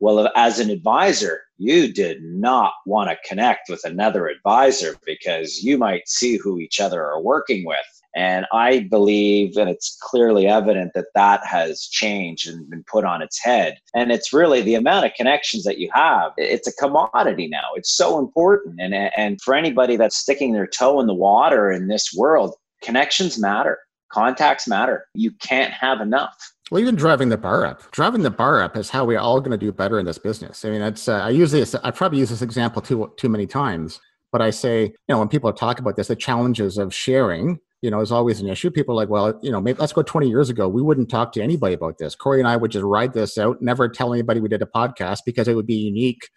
Well, 0.01 0.31
as 0.37 0.61
an 0.61 0.71
advisor, 0.71 1.43
you 1.59 1.93
did 1.93 2.23
not 2.23 2.73
want 2.87 3.11
to 3.11 3.29
connect 3.29 3.69
with 3.69 3.85
another 3.85 4.29
advisor 4.29 4.97
because 5.05 5.63
you 5.63 5.77
might 5.77 6.09
see 6.09 6.37
who 6.37 6.59
each 6.59 6.81
other 6.81 7.05
are 7.05 7.21
working 7.21 7.67
with. 7.67 7.79
And 8.17 8.47
I 8.53 8.81
believe, 8.91 9.57
and 9.57 9.69
it's 9.69 9.99
clearly 10.01 10.47
evident 10.47 10.93
that 10.95 11.13
that 11.15 11.45
has 11.45 11.83
changed 11.83 12.49
and 12.49 12.69
been 12.71 12.85
put 12.91 13.05
on 13.05 13.23
its 13.23 13.43
head. 13.43 13.77
And 13.95 14.11
it's 14.11 14.33
really 14.33 14.63
the 14.63 14.77
amount 14.77 15.07
of 15.07 15.13
connections 15.15 15.65
that 15.65 15.79
you 15.79 15.91
have. 15.93 16.33
It's 16.37 16.67
a 16.67 16.73
commodity 16.73 17.49
now. 17.49 17.69
It's 17.77 17.95
so 17.95 18.19
important. 18.19 18.81
And, 18.81 18.95
and 18.95 19.41
for 19.43 19.55
anybody 19.55 19.97
that's 19.97 20.17
sticking 20.17 20.53
their 20.53 20.67
toe 20.67 21.01
in 21.01 21.07
the 21.07 21.15
water 21.15 21.71
in 21.71 21.89
this 21.89 22.13
world, 22.17 22.55
connections 22.83 23.39
matter, 23.39 23.79
contacts 24.11 24.67
matter. 24.67 25.07
You 25.15 25.33
can't 25.41 25.73
have 25.73 26.01
enough. 26.01 26.35
Well, 26.71 26.81
even 26.81 26.97
driving 26.97 27.31
the 27.31 27.39
bar 27.39 27.65
up, 27.65 27.91
driving 27.93 28.23
the 28.23 28.31
bar 28.31 28.61
up 28.63 28.77
is 28.77 28.91
how 28.91 29.05
we're 29.05 29.19
all 29.19 29.41
going 29.41 29.53
to 29.53 29.57
do 29.57 29.73
better 29.73 29.99
in 29.99 30.05
this 30.05 30.19
business. 30.19 30.65
I 30.65 30.71
mean, 30.71 30.81
that's 30.81 31.09
uh, 31.09 31.21
I 31.21 31.31
use 31.31 31.51
this. 31.51 31.75
I 31.77 31.91
probably 31.91 32.19
use 32.19 32.29
this 32.29 32.43
example 32.43 32.83
too 32.83 33.13
too 33.17 33.29
many 33.29 33.47
times, 33.47 34.01
but 34.33 34.43
I 34.43 34.51
say, 34.51 34.83
you 34.85 34.93
know, 35.09 35.19
when 35.19 35.29
people 35.29 35.53
talk 35.53 35.79
about 35.79 35.97
this, 35.97 36.09
the 36.09 36.17
challenges 36.17 36.77
of 36.77 36.95
sharing, 36.95 37.59
you 37.81 37.91
know, 37.91 38.01
is 38.01 38.13
always 38.13 38.41
an 38.41 38.49
issue. 38.49 38.71
People 38.71 38.95
are 38.95 39.03
like, 39.03 39.09
well, 39.09 39.39
you 39.43 39.51
know, 39.51 39.61
maybe 39.61 39.79
let's 39.79 39.95
go 39.95 40.03
20 40.03 40.29
years 40.29 40.51
ago. 40.51 40.69
We 40.69 40.83
wouldn't 40.83 41.11
talk 41.11 41.33
to 41.33 41.43
anybody 41.43 41.75
about 41.75 41.97
this. 41.99 42.15
Corey 42.15 42.41
and 42.41 42.49
I 42.49 42.57
would 42.57 42.71
just 42.71 42.85
ride 42.85 43.15
this 43.15 43.39
out, 43.39 43.63
never 43.63 43.89
tell 43.89 44.13
anybody 44.13 44.41
we 44.41 44.49
did 44.49 44.63
a 44.63 44.67
podcast 44.67 45.21
because 45.25 45.49
it 45.49 45.55
would 45.55 45.67
be 45.67 45.75
unique 45.75 46.29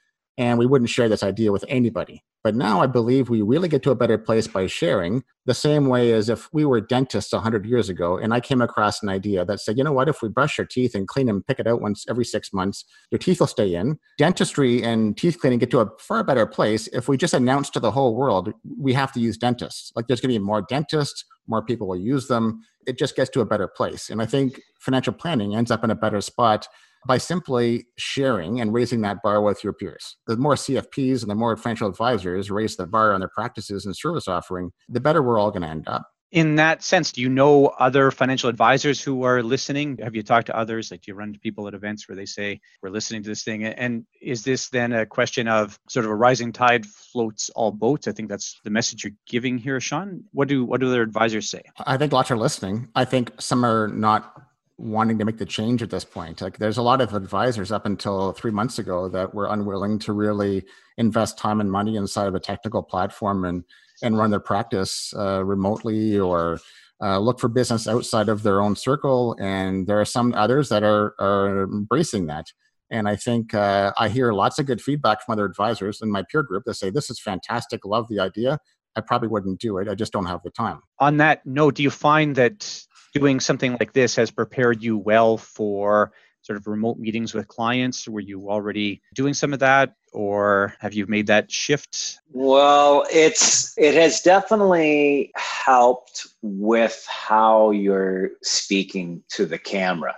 and 0.41 0.57
we 0.57 0.65
wouldn't 0.65 0.89
share 0.89 1.07
this 1.07 1.21
idea 1.21 1.51
with 1.51 1.63
anybody. 1.67 2.23
But 2.43 2.55
now 2.55 2.81
I 2.81 2.87
believe 2.87 3.29
we 3.29 3.43
really 3.43 3.69
get 3.69 3.83
to 3.83 3.91
a 3.91 3.95
better 3.95 4.17
place 4.17 4.47
by 4.47 4.65
sharing 4.65 5.23
the 5.45 5.53
same 5.53 5.85
way 5.85 6.13
as 6.13 6.29
if 6.29 6.51
we 6.51 6.65
were 6.65 6.81
dentists 6.81 7.31
100 7.31 7.63
years 7.63 7.89
ago 7.89 8.17
and 8.17 8.33
I 8.33 8.39
came 8.39 8.59
across 8.59 9.03
an 9.03 9.09
idea 9.09 9.45
that 9.45 9.59
said, 9.59 9.77
you 9.77 9.83
know 9.83 9.91
what, 9.91 10.09
if 10.09 10.23
we 10.23 10.29
brush 10.29 10.57
your 10.57 10.65
teeth 10.65 10.95
and 10.95 11.07
clean 11.07 11.27
them, 11.27 11.43
pick 11.47 11.59
it 11.59 11.67
out 11.67 11.79
once 11.79 12.07
every 12.09 12.25
six 12.25 12.51
months, 12.51 12.83
your 13.11 13.19
teeth 13.19 13.39
will 13.39 13.45
stay 13.45 13.75
in. 13.75 13.99
Dentistry 14.17 14.81
and 14.81 15.15
teeth 15.15 15.37
cleaning 15.39 15.59
get 15.59 15.69
to 15.69 15.81
a 15.81 15.89
far 15.99 16.23
better 16.23 16.47
place 16.47 16.87
if 16.87 17.07
we 17.07 17.17
just 17.17 17.35
announce 17.35 17.69
to 17.69 17.79
the 17.79 17.91
whole 17.91 18.15
world 18.15 18.51
we 18.79 18.93
have 18.93 19.11
to 19.11 19.19
use 19.19 19.37
dentists. 19.37 19.91
Like 19.95 20.07
there's 20.07 20.21
going 20.21 20.33
to 20.33 20.39
be 20.39 20.43
more 20.43 20.63
dentists, 20.63 21.23
more 21.45 21.63
people 21.63 21.87
will 21.87 21.97
use 21.97 22.27
them. 22.27 22.63
It 22.87 22.97
just 22.97 23.15
gets 23.15 23.29
to 23.31 23.41
a 23.41 23.45
better 23.45 23.67
place. 23.67 24.09
And 24.09 24.19
I 24.19 24.25
think 24.25 24.59
financial 24.79 25.13
planning 25.13 25.55
ends 25.55 25.69
up 25.69 25.83
in 25.83 25.91
a 25.91 25.95
better 25.95 26.19
spot 26.19 26.67
by 27.07 27.17
simply 27.17 27.85
sharing 27.97 28.61
and 28.61 28.73
raising 28.73 29.01
that 29.01 29.21
bar 29.23 29.41
with 29.41 29.63
your 29.63 29.73
peers. 29.73 30.17
The 30.27 30.37
more 30.37 30.55
CFPs 30.55 31.21
and 31.21 31.31
the 31.31 31.35
more 31.35 31.55
financial 31.57 31.87
advisors 31.89 32.51
raise 32.51 32.75
the 32.75 32.85
bar 32.87 33.13
on 33.13 33.21
their 33.21 33.29
practices 33.29 33.85
and 33.85 33.95
service 33.95 34.27
offering, 34.27 34.71
the 34.89 34.99
better 34.99 35.21
we're 35.21 35.39
all 35.39 35.51
going 35.51 35.63
to 35.63 35.67
end 35.67 35.87
up. 35.87 36.03
in 36.31 36.55
that 36.55 36.81
sense, 36.81 37.11
do 37.11 37.21
you 37.21 37.27
know 37.27 37.67
other 37.79 38.09
financial 38.09 38.49
advisors 38.49 39.01
who 39.01 39.23
are 39.23 39.43
listening? 39.43 39.97
Have 40.01 40.15
you 40.15 40.23
talked 40.23 40.47
to 40.47 40.55
others? 40.55 40.89
Like, 40.89 41.01
do 41.01 41.11
you 41.11 41.15
run 41.15 41.29
into 41.29 41.39
people 41.39 41.67
at 41.67 41.73
events 41.73 42.07
where 42.07 42.15
they 42.15 42.25
say, 42.25 42.59
we're 42.81 42.89
listening 42.89 43.21
to 43.23 43.29
this 43.29 43.43
thing? 43.43 43.65
And 43.65 44.05
is 44.21 44.43
this 44.43 44.69
then 44.69 44.93
a 44.93 45.05
question 45.05 45.47
of 45.49 45.77
sort 45.89 46.05
of 46.05 46.11
a 46.11 46.15
rising 46.15 46.53
tide 46.53 46.85
floats 46.85 47.49
all 47.49 47.71
boats? 47.71 48.07
I 48.07 48.13
think 48.13 48.29
that's 48.29 48.59
the 48.63 48.69
message 48.69 49.03
you're 49.03 49.13
giving 49.27 49.57
here, 49.57 49.79
Sean. 49.81 50.23
What 50.31 50.47
do 50.47 50.63
what 50.63 50.79
do 50.79 50.89
their 50.89 51.01
advisors 51.01 51.49
say? 51.49 51.63
I 51.85 51.97
think 51.97 52.13
lots 52.13 52.31
are 52.31 52.37
listening. 52.37 52.87
I 52.95 53.03
think 53.03 53.31
some 53.39 53.65
are 53.65 53.89
not 53.89 54.41
wanting 54.81 55.19
to 55.19 55.25
make 55.25 55.37
the 55.37 55.45
change 55.45 55.83
at 55.83 55.91
this 55.91 56.03
point. 56.03 56.41
Like 56.41 56.57
there's 56.57 56.77
a 56.77 56.81
lot 56.81 57.01
of 57.01 57.13
advisors 57.13 57.71
up 57.71 57.85
until 57.85 58.31
three 58.33 58.51
months 58.51 58.79
ago 58.79 59.07
that 59.09 59.33
were 59.33 59.47
unwilling 59.47 59.99
to 59.99 60.13
really 60.13 60.63
invest 60.97 61.37
time 61.37 61.61
and 61.61 61.71
money 61.71 61.95
inside 61.95 62.27
of 62.27 62.35
a 62.35 62.39
technical 62.39 62.81
platform 62.81 63.45
and 63.45 63.63
and 64.03 64.17
run 64.17 64.31
their 64.31 64.39
practice 64.39 65.13
uh, 65.15 65.43
remotely 65.43 66.17
or 66.19 66.59
uh, 67.01 67.19
look 67.19 67.39
for 67.39 67.47
business 67.47 67.87
outside 67.87 68.29
of 68.29 68.41
their 68.41 68.59
own 68.59 68.75
circle. 68.75 69.35
And 69.39 69.85
there 69.85 70.01
are 70.01 70.05
some 70.05 70.33
others 70.33 70.69
that 70.69 70.81
are, 70.81 71.13
are 71.19 71.63
embracing 71.63 72.25
that. 72.27 72.47
And 72.89 73.07
I 73.07 73.15
think 73.15 73.53
uh, 73.53 73.93
I 73.97 74.09
hear 74.09 74.33
lots 74.33 74.57
of 74.57 74.65
good 74.65 74.81
feedback 74.81 75.23
from 75.23 75.33
other 75.33 75.45
advisors 75.45 76.01
in 76.01 76.11
my 76.11 76.23
peer 76.29 76.41
group 76.41 76.63
that 76.65 76.73
say, 76.73 76.89
This 76.89 77.09
is 77.09 77.19
fantastic, 77.19 77.85
love 77.85 78.07
the 78.09 78.19
idea. 78.19 78.59
I 78.95 79.01
probably 79.01 79.29
wouldn't 79.29 79.61
do 79.61 79.77
it. 79.77 79.87
I 79.87 79.95
just 79.95 80.11
don't 80.11 80.25
have 80.25 80.41
the 80.43 80.49
time. 80.49 80.81
On 80.99 81.17
that 81.17 81.45
note, 81.45 81.75
do 81.75 81.83
you 81.83 81.89
find 81.89 82.35
that 82.35 82.83
doing 83.13 83.39
something 83.39 83.77
like 83.79 83.93
this 83.93 84.15
has 84.15 84.31
prepared 84.31 84.81
you 84.81 84.97
well 84.97 85.37
for 85.37 86.11
sort 86.41 86.57
of 86.57 86.67
remote 86.67 86.97
meetings 86.97 87.33
with 87.33 87.47
clients? 87.47 88.07
Were 88.07 88.19
you 88.19 88.49
already 88.49 89.01
doing 89.13 89.33
some 89.33 89.53
of 89.53 89.59
that 89.59 89.95
or 90.11 90.73
have 90.79 90.93
you 90.93 91.05
made 91.07 91.27
that 91.27 91.51
shift? 91.51 92.19
Well, 92.31 93.05
it's 93.11 93.77
it 93.77 93.93
has 93.95 94.21
definitely 94.21 95.31
helped 95.35 96.27
with 96.41 97.05
how 97.09 97.71
you're 97.71 98.31
speaking 98.41 99.23
to 99.29 99.45
the 99.45 99.57
camera. 99.57 100.15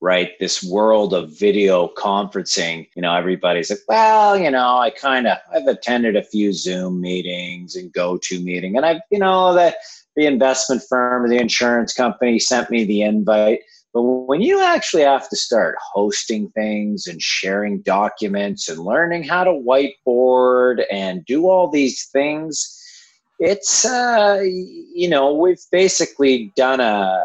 Right, 0.00 0.32
this 0.38 0.62
world 0.62 1.14
of 1.14 1.38
video 1.38 1.88
conferencing, 1.96 2.88
you 2.94 3.00
know, 3.00 3.14
everybody's 3.14 3.70
like, 3.70 3.78
well, 3.88 4.36
you 4.36 4.50
know, 4.50 4.76
I 4.76 4.90
kind 4.90 5.26
of, 5.26 5.38
I've 5.50 5.66
attended 5.66 6.14
a 6.14 6.22
few 6.22 6.52
Zoom 6.52 7.00
meetings 7.00 7.76
and 7.76 7.90
go-to 7.90 8.38
GoToMeeting, 8.38 8.76
and 8.76 8.84
I've, 8.84 9.00
you 9.10 9.18
know, 9.18 9.54
that 9.54 9.76
the 10.16 10.26
investment 10.26 10.82
firm 10.88 11.24
or 11.24 11.28
the 11.28 11.38
insurance 11.38 11.92
company 11.92 12.38
sent 12.38 12.70
me 12.70 12.84
the 12.84 13.02
invite. 13.02 13.60
But 13.92 14.02
when 14.02 14.40
you 14.42 14.60
actually 14.60 15.02
have 15.02 15.28
to 15.28 15.36
start 15.36 15.76
hosting 15.80 16.50
things 16.50 17.06
and 17.06 17.22
sharing 17.22 17.80
documents 17.82 18.68
and 18.68 18.80
learning 18.80 19.22
how 19.22 19.44
to 19.44 19.52
whiteboard 19.52 20.84
and 20.90 21.24
do 21.24 21.48
all 21.48 21.70
these 21.70 22.06
things, 22.06 22.80
it's, 23.38 23.84
uh, 23.84 24.40
you 24.42 25.08
know, 25.08 25.32
we've 25.34 25.62
basically 25.70 26.52
done 26.56 26.80
a, 26.80 27.24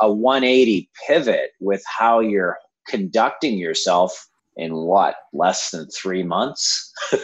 a 0.00 0.12
180 0.12 0.90
pivot 1.06 1.52
with 1.60 1.82
how 1.86 2.20
you're 2.20 2.58
conducting 2.86 3.56
yourself 3.56 4.28
in 4.56 4.74
what 4.74 5.14
less 5.32 5.70
than 5.70 5.86
three 5.88 6.22
months? 6.22 6.92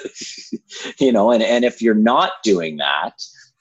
You 0.98 1.12
know 1.12 1.30
and, 1.30 1.42
and 1.42 1.64
if 1.64 1.80
you're 1.80 1.94
not 1.94 2.32
doing 2.42 2.76
that 2.78 3.14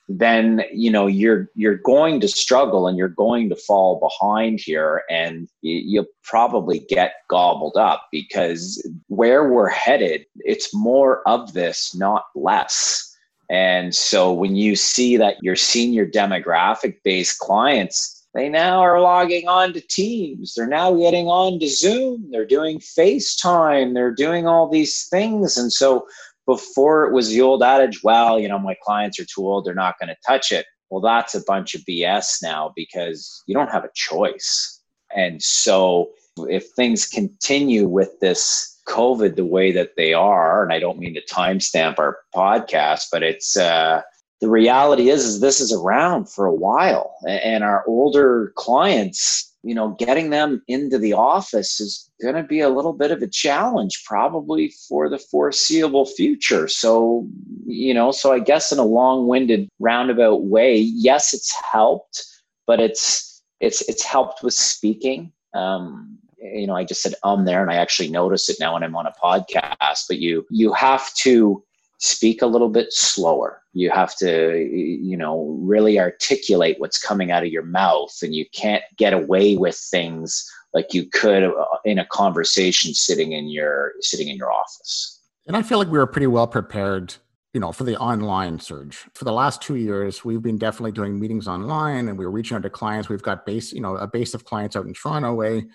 then 0.08 0.62
you 0.72 0.90
know 0.90 1.06
you're 1.06 1.50
you're 1.54 1.76
going 1.76 2.18
to 2.20 2.28
struggle 2.28 2.86
and 2.86 2.96
you're 2.96 3.08
going 3.08 3.48
to 3.50 3.56
fall 3.56 4.00
behind 4.00 4.58
here 4.58 5.02
and 5.10 5.48
you'll 5.60 6.06
probably 6.24 6.80
get 6.88 7.12
gobbled 7.28 7.76
up 7.76 8.06
because 8.10 8.82
where 9.08 9.50
we're 9.50 9.68
headed 9.68 10.24
it's 10.38 10.74
more 10.74 11.22
of 11.28 11.52
this 11.52 11.94
not 11.94 12.24
less. 12.34 13.04
And 13.50 13.94
so 13.94 14.32
when 14.32 14.56
you 14.56 14.76
see 14.76 15.16
that 15.16 15.36
your 15.42 15.56
senior 15.56 16.06
demographic 16.06 16.96
based 17.02 17.38
clients 17.38 18.18
they 18.34 18.48
now 18.48 18.80
are 18.80 19.00
logging 19.00 19.48
on 19.48 19.72
to 19.72 19.80
teams. 19.80 20.54
They're 20.54 20.66
now 20.66 20.94
getting 20.94 21.26
on 21.28 21.58
to 21.60 21.68
zoom. 21.68 22.28
They're 22.30 22.46
doing 22.46 22.78
facetime. 22.78 23.94
They're 23.94 24.14
doing 24.14 24.46
all 24.46 24.68
these 24.68 25.08
things. 25.08 25.56
And 25.56 25.72
so 25.72 26.06
before 26.48 27.04
it 27.04 27.12
was 27.12 27.28
the 27.28 27.42
old 27.42 27.62
adage, 27.62 28.02
well, 28.02 28.40
you 28.40 28.48
know, 28.48 28.58
my 28.58 28.74
clients 28.82 29.20
are 29.20 29.26
too 29.26 29.46
old, 29.46 29.66
they're 29.66 29.74
not 29.74 29.96
going 30.00 30.08
to 30.08 30.16
touch 30.26 30.50
it. 30.50 30.64
Well, 30.88 31.02
that's 31.02 31.34
a 31.34 31.44
bunch 31.46 31.74
of 31.74 31.82
BS 31.82 32.42
now 32.42 32.72
because 32.74 33.44
you 33.46 33.54
don't 33.54 33.70
have 33.70 33.84
a 33.84 33.90
choice. 33.94 34.80
And 35.14 35.42
so 35.42 36.08
if 36.48 36.70
things 36.70 37.04
continue 37.04 37.86
with 37.86 38.18
this 38.20 38.80
COVID 38.88 39.36
the 39.36 39.44
way 39.44 39.72
that 39.72 39.90
they 39.98 40.14
are, 40.14 40.62
and 40.62 40.72
I 40.72 40.80
don't 40.80 40.98
mean 40.98 41.12
to 41.12 41.34
timestamp 41.34 41.98
our 41.98 42.16
podcast, 42.34 43.08
but 43.12 43.22
it's 43.22 43.54
uh, 43.54 44.00
the 44.40 44.48
reality 44.48 45.10
is, 45.10 45.26
is 45.26 45.40
this 45.40 45.60
is 45.60 45.70
around 45.70 46.30
for 46.30 46.46
a 46.46 46.54
while, 46.54 47.14
and 47.28 47.62
our 47.62 47.84
older 47.86 48.54
clients 48.56 49.47
you 49.62 49.74
know, 49.74 49.96
getting 49.98 50.30
them 50.30 50.62
into 50.68 50.98
the 50.98 51.12
office 51.12 51.80
is 51.80 52.10
going 52.22 52.34
to 52.36 52.42
be 52.42 52.60
a 52.60 52.68
little 52.68 52.92
bit 52.92 53.10
of 53.10 53.22
a 53.22 53.28
challenge 53.28 54.02
probably 54.06 54.72
for 54.88 55.08
the 55.08 55.18
foreseeable 55.18 56.06
future. 56.06 56.68
So, 56.68 57.26
you 57.66 57.92
know, 57.92 58.12
so 58.12 58.32
I 58.32 58.38
guess 58.38 58.70
in 58.72 58.78
a 58.78 58.84
long-winded 58.84 59.68
roundabout 59.80 60.44
way, 60.44 60.76
yes, 60.76 61.34
it's 61.34 61.52
helped, 61.72 62.24
but 62.66 62.80
it's 62.80 63.42
it's 63.60 63.82
it's 63.88 64.04
helped 64.04 64.42
with 64.42 64.54
speaking. 64.54 65.32
Um, 65.54 66.18
you 66.38 66.66
know, 66.66 66.76
I 66.76 66.84
just 66.84 67.02
said 67.02 67.14
um 67.24 67.44
there, 67.44 67.62
and 67.62 67.70
I 67.70 67.76
actually 67.76 68.10
notice 68.10 68.48
it 68.48 68.58
now 68.60 68.74
when 68.74 68.84
I'm 68.84 68.94
on 68.94 69.06
a 69.06 69.14
podcast. 69.22 70.04
But 70.08 70.18
you 70.18 70.46
you 70.50 70.72
have 70.72 71.12
to 71.22 71.64
speak 71.98 72.42
a 72.42 72.46
little 72.46 72.68
bit 72.68 72.92
slower. 72.92 73.62
You 73.72 73.90
have 73.90 74.16
to, 74.16 74.56
you 74.58 75.16
know, 75.16 75.56
really 75.60 75.98
articulate 75.98 76.76
what's 76.78 77.00
coming 77.00 77.30
out 77.30 77.42
of 77.42 77.50
your 77.50 77.64
mouth, 77.64 78.16
and 78.22 78.34
you 78.34 78.46
can't 78.52 78.82
get 78.96 79.12
away 79.12 79.56
with 79.56 79.76
things 79.76 80.48
like 80.74 80.94
you 80.94 81.06
could 81.06 81.44
uh, 81.44 81.64
in 81.84 81.98
a 81.98 82.06
conversation 82.06 82.94
sitting 82.94 83.32
in 83.32 83.48
your 83.48 83.92
sitting 84.00 84.28
in 84.28 84.36
your 84.36 84.52
office. 84.52 85.20
And 85.46 85.56
I 85.56 85.62
feel 85.62 85.78
like 85.78 85.88
we 85.88 85.98
were 85.98 86.06
pretty 86.06 86.26
well 86.26 86.46
prepared, 86.46 87.14
you 87.52 87.60
know, 87.60 87.72
for 87.72 87.84
the 87.84 87.96
online 87.96 88.60
surge. 88.60 89.06
For 89.14 89.24
the 89.24 89.32
last 89.32 89.62
two 89.62 89.76
years, 89.76 90.24
we've 90.24 90.42
been 90.42 90.58
definitely 90.58 90.92
doing 90.92 91.18
meetings 91.18 91.48
online, 91.48 92.08
and 92.08 92.18
we 92.18 92.24
are 92.24 92.30
reaching 92.30 92.56
out 92.56 92.62
to 92.62 92.70
clients. 92.70 93.08
We've 93.08 93.22
got 93.22 93.44
base, 93.46 93.72
you 93.72 93.80
know, 93.80 93.96
a 93.96 94.06
base 94.06 94.34
of 94.34 94.44
clients 94.44 94.76
out 94.76 94.86
in 94.86 94.94
Toronto 94.94 95.34
way 95.34 95.66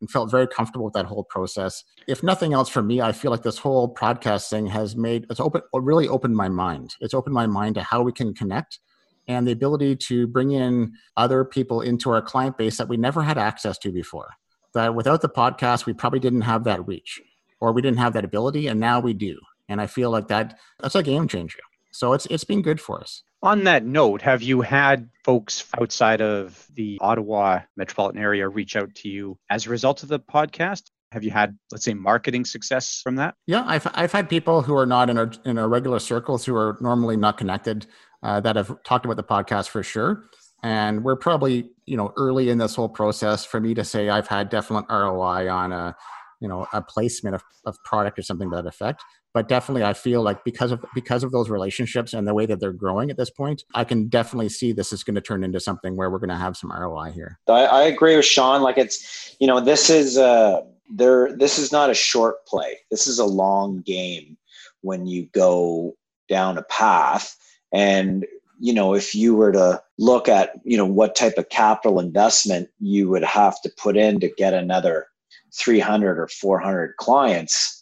and 0.00 0.10
felt 0.10 0.30
very 0.30 0.46
comfortable 0.46 0.84
with 0.84 0.94
that 0.94 1.06
whole 1.06 1.24
process. 1.24 1.84
If 2.06 2.22
nothing 2.22 2.52
else 2.52 2.68
for 2.68 2.82
me, 2.82 3.00
I 3.00 3.12
feel 3.12 3.30
like 3.30 3.42
this 3.42 3.58
whole 3.58 3.92
podcast 3.92 4.48
thing 4.48 4.66
has 4.66 4.96
made 4.96 5.26
it's 5.30 5.40
open 5.40 5.62
really 5.72 6.08
opened 6.08 6.36
my 6.36 6.48
mind. 6.48 6.96
It's 7.00 7.14
opened 7.14 7.34
my 7.34 7.46
mind 7.46 7.74
to 7.76 7.82
how 7.82 8.02
we 8.02 8.12
can 8.12 8.34
connect 8.34 8.78
and 9.26 9.46
the 9.46 9.52
ability 9.52 9.94
to 9.94 10.26
bring 10.26 10.52
in 10.52 10.92
other 11.16 11.44
people 11.44 11.82
into 11.82 12.10
our 12.10 12.22
client 12.22 12.56
base 12.56 12.78
that 12.78 12.88
we 12.88 12.96
never 12.96 13.22
had 13.22 13.38
access 13.38 13.76
to 13.78 13.92
before. 13.92 14.30
That 14.74 14.94
without 14.94 15.22
the 15.22 15.28
podcast, 15.28 15.86
we 15.86 15.92
probably 15.92 16.20
didn't 16.20 16.42
have 16.42 16.64
that 16.64 16.86
reach 16.86 17.20
or 17.60 17.72
we 17.72 17.82
didn't 17.82 17.98
have 17.98 18.12
that 18.14 18.24
ability 18.24 18.68
and 18.68 18.80
now 18.80 19.00
we 19.00 19.14
do. 19.14 19.38
And 19.68 19.80
I 19.80 19.86
feel 19.86 20.10
like 20.10 20.28
that 20.28 20.58
that's 20.80 20.94
a 20.94 21.02
game 21.02 21.28
changer. 21.28 21.60
So 21.90 22.12
it's 22.12 22.26
it's 22.26 22.44
been 22.44 22.62
good 22.62 22.80
for 22.80 23.00
us. 23.00 23.22
On 23.42 23.64
that 23.64 23.84
note, 23.84 24.20
have 24.22 24.42
you 24.42 24.62
had 24.62 25.08
folks 25.24 25.64
outside 25.80 26.20
of 26.20 26.66
the 26.74 26.98
Ottawa 27.00 27.60
metropolitan 27.76 28.20
area 28.20 28.48
reach 28.48 28.74
out 28.74 28.92
to 28.96 29.08
you 29.08 29.38
as 29.48 29.66
a 29.66 29.70
result 29.70 30.02
of 30.02 30.08
the 30.08 30.18
podcast? 30.18 30.90
Have 31.12 31.22
you 31.22 31.30
had, 31.30 31.56
let's 31.70 31.84
say, 31.84 31.94
marketing 31.94 32.44
success 32.44 33.00
from 33.02 33.14
that? 33.16 33.34
Yeah, 33.46 33.62
I've, 33.64 33.86
I've 33.94 34.10
had 34.10 34.28
people 34.28 34.62
who 34.62 34.76
are 34.76 34.86
not 34.86 35.08
in 35.08 35.16
our 35.16 35.30
in 35.44 35.56
our 35.56 35.68
regular 35.68 36.00
circles 36.00 36.44
who 36.44 36.56
are 36.56 36.76
normally 36.80 37.16
not 37.16 37.38
connected 37.38 37.86
uh, 38.24 38.40
that 38.40 38.56
have 38.56 38.82
talked 38.82 39.04
about 39.04 39.16
the 39.16 39.22
podcast 39.22 39.68
for 39.68 39.84
sure. 39.84 40.24
And 40.64 41.04
we're 41.04 41.16
probably 41.16 41.70
you 41.86 41.96
know 41.96 42.12
early 42.16 42.50
in 42.50 42.58
this 42.58 42.74
whole 42.74 42.88
process 42.88 43.44
for 43.44 43.60
me 43.60 43.72
to 43.74 43.84
say 43.84 44.08
I've 44.08 44.26
had 44.26 44.48
definite 44.48 44.86
ROI 44.90 45.48
on 45.48 45.72
a 45.72 45.94
you 46.40 46.48
know 46.48 46.66
a 46.72 46.82
placement 46.82 47.36
of, 47.36 47.44
of 47.64 47.76
product 47.84 48.18
or 48.18 48.22
something 48.22 48.50
to 48.50 48.56
that 48.56 48.66
effect 48.66 49.02
but 49.38 49.46
definitely 49.46 49.84
i 49.84 49.92
feel 49.92 50.20
like 50.20 50.42
because 50.42 50.72
of 50.72 50.84
because 50.96 51.22
of 51.22 51.30
those 51.30 51.48
relationships 51.48 52.12
and 52.12 52.26
the 52.26 52.34
way 52.34 52.44
that 52.44 52.58
they're 52.58 52.72
growing 52.72 53.08
at 53.08 53.16
this 53.16 53.30
point 53.30 53.62
i 53.74 53.84
can 53.84 54.08
definitely 54.08 54.48
see 54.48 54.72
this 54.72 54.92
is 54.92 55.04
going 55.04 55.14
to 55.14 55.20
turn 55.20 55.44
into 55.44 55.60
something 55.60 55.96
where 55.96 56.10
we're 56.10 56.18
going 56.18 56.28
to 56.28 56.34
have 56.34 56.56
some 56.56 56.72
roi 56.72 57.12
here. 57.12 57.38
I, 57.48 57.64
I 57.64 57.82
agree 57.82 58.16
with 58.16 58.24
sean 58.24 58.62
like 58.62 58.78
it's 58.78 59.36
you 59.38 59.46
know 59.46 59.60
this 59.60 59.90
is 59.90 60.18
uh 60.18 60.62
there 60.90 61.36
this 61.36 61.58
is 61.58 61.70
not 61.70 61.90
a 61.90 61.94
short 61.94 62.46
play. 62.46 62.78
This 62.90 63.06
is 63.06 63.18
a 63.18 63.24
long 63.24 63.82
game 63.82 64.36
when 64.80 65.06
you 65.06 65.26
go 65.32 65.96
down 66.28 66.58
a 66.58 66.62
path. 66.64 67.36
And 67.72 68.26
you 68.60 68.72
know 68.72 68.94
if 68.94 69.14
you 69.14 69.36
were 69.36 69.52
to 69.52 69.80
look 69.98 70.28
at 70.28 70.54
you 70.64 70.76
know 70.76 70.86
what 70.86 71.14
type 71.14 71.38
of 71.38 71.48
capital 71.48 72.00
investment 72.00 72.68
you 72.80 73.08
would 73.08 73.24
have 73.24 73.60
to 73.62 73.70
put 73.76 73.96
in 73.96 74.18
to 74.20 74.28
get 74.36 74.54
another 74.54 75.06
300 75.54 76.18
or 76.18 76.28
400 76.28 76.96
clients, 76.96 77.77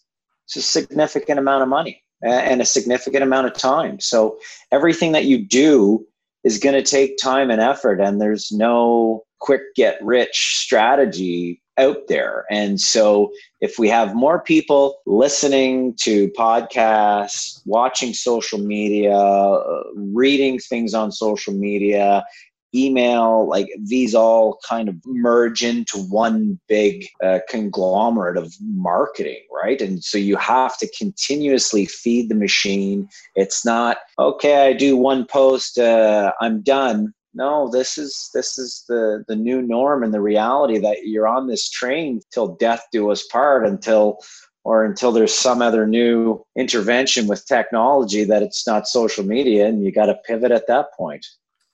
it's 0.47 0.57
a 0.57 0.63
significant 0.63 1.39
amount 1.39 1.63
of 1.63 1.69
money 1.69 2.03
and 2.23 2.61
a 2.61 2.65
significant 2.65 3.23
amount 3.23 3.47
of 3.47 3.55
time. 3.55 4.01
So 4.01 4.39
everything 4.73 5.13
that 5.13 5.25
you 5.25 5.45
do 5.45 6.07
is 6.45 6.59
going 6.59 6.75
to 6.75 6.89
take 6.89 7.19
time 7.19 7.51
and 7.51 7.61
effort, 7.61 8.01
and 8.01 8.21
there's 8.21 8.53
no 8.53 9.25
quick 9.41 9.75
get 9.75 9.99
rich 10.03 10.61
strategy 10.63 11.61
out 11.79 12.09
there. 12.09 12.45
And 12.51 12.81
so 12.81 13.33
if 13.61 13.79
we 13.79 13.89
have 13.89 14.15
more 14.15 14.41
people 14.41 14.99
listening 15.05 15.95
to 16.01 16.29
podcasts, 16.31 17.61
watching 17.67 18.15
social 18.15 18.59
media, 18.59 19.15
uh, 19.15 19.83
reading 19.95 20.59
things 20.59 20.95
on 20.95 21.13
social 21.13 21.53
media, 21.53 22.25
email, 22.77 23.49
like 23.49 23.69
these 23.83 24.15
all 24.15 24.59
kind 24.69 24.89
of 24.89 24.97
merge 25.07 25.63
into 25.63 25.99
one 25.99 26.59
big 26.69 27.07
uh, 27.23 27.39
conglomerate 27.49 28.37
of 28.37 28.53
marketing, 28.61 29.43
right? 29.53 29.81
And 29.81 30.03
so 30.03 30.19
you 30.19 30.37
have 30.37 30.77
to 30.79 30.91
continuously 30.97 31.87
feed 31.87 32.29
the 32.29 32.35
machine. 32.35 33.09
It's 33.35 33.65
not, 33.65 33.99
okay, 34.19 34.67
I 34.67 34.73
do 34.73 34.97
one 34.97 35.27
post, 35.27 35.79
uh, 35.79 36.33
I'm 36.41 36.63
done. 36.63 37.13
No, 37.35 37.69
this 37.71 37.99
is 37.99 38.31
this 38.33 38.57
is 38.57 38.85
the 38.89 39.23
the 39.29 39.37
new 39.37 39.61
norm 39.61 40.03
and 40.03 40.15
the 40.15 40.23
reality 40.23 40.79
that 40.79 41.07
you're 41.07 41.29
on 41.29 41.49
this 41.49 41.69
train 41.69 42.23
till 42.33 42.57
death 42.57 42.87
do 42.93 43.11
us 43.11 43.27
part 43.27 43.67
until 43.67 44.21
or 44.65 44.85
until 44.85 45.13
there's 45.13 45.35
some 45.35 45.63
other 45.63 45.87
new 45.87 46.45
intervention 46.57 47.29
with 47.29 47.47
technology 47.47 48.25
that 48.25 48.43
it's 48.43 48.67
not 48.67 48.89
social 48.89 49.23
media 49.23 49.67
and 49.67 49.85
you 49.85 49.93
got 49.93 50.07
to 50.07 50.15
pivot 50.27 50.51
at 50.51 50.67
that 50.67 50.87
point 50.97 51.25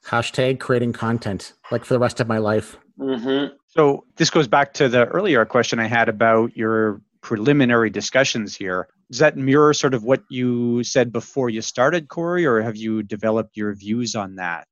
hashtag 0.07 0.61
creating 0.61 0.93
content 0.93 1.53
like 1.71 1.85
for 1.85 1.95
the 1.95 2.01
rest 2.01 2.21
of 2.21 2.29
my 2.29 2.38
life 2.38 2.77
mm-hmm. 2.99 3.55
so 3.69 4.05
this 4.17 4.31
goes 4.31 4.49
back 4.49 4.73
to 4.75 4.88
the 4.88 5.07
earlier 5.07 5.45
question 5.45 5.79
i 5.79 5.87
had 5.87 6.09
about 6.09 6.57
your 6.57 7.01
preliminary 7.21 7.91
discussions 7.91 8.57
here 8.57 8.88
does 9.11 9.19
that 9.19 9.37
mirror 9.37 9.73
sort 9.73 9.95
of 9.95 10.03
what 10.03 10.23
you 10.29 10.83
said 10.83 11.12
before 11.12 11.49
you 11.49 11.62
started 11.62 12.09
corey 12.09 12.45
or 12.45 12.61
have 12.61 12.77
you 12.77 13.03
developed 13.03 13.57
your 13.57 13.75
views 13.75 14.15
on 14.15 14.37
that 14.37 14.67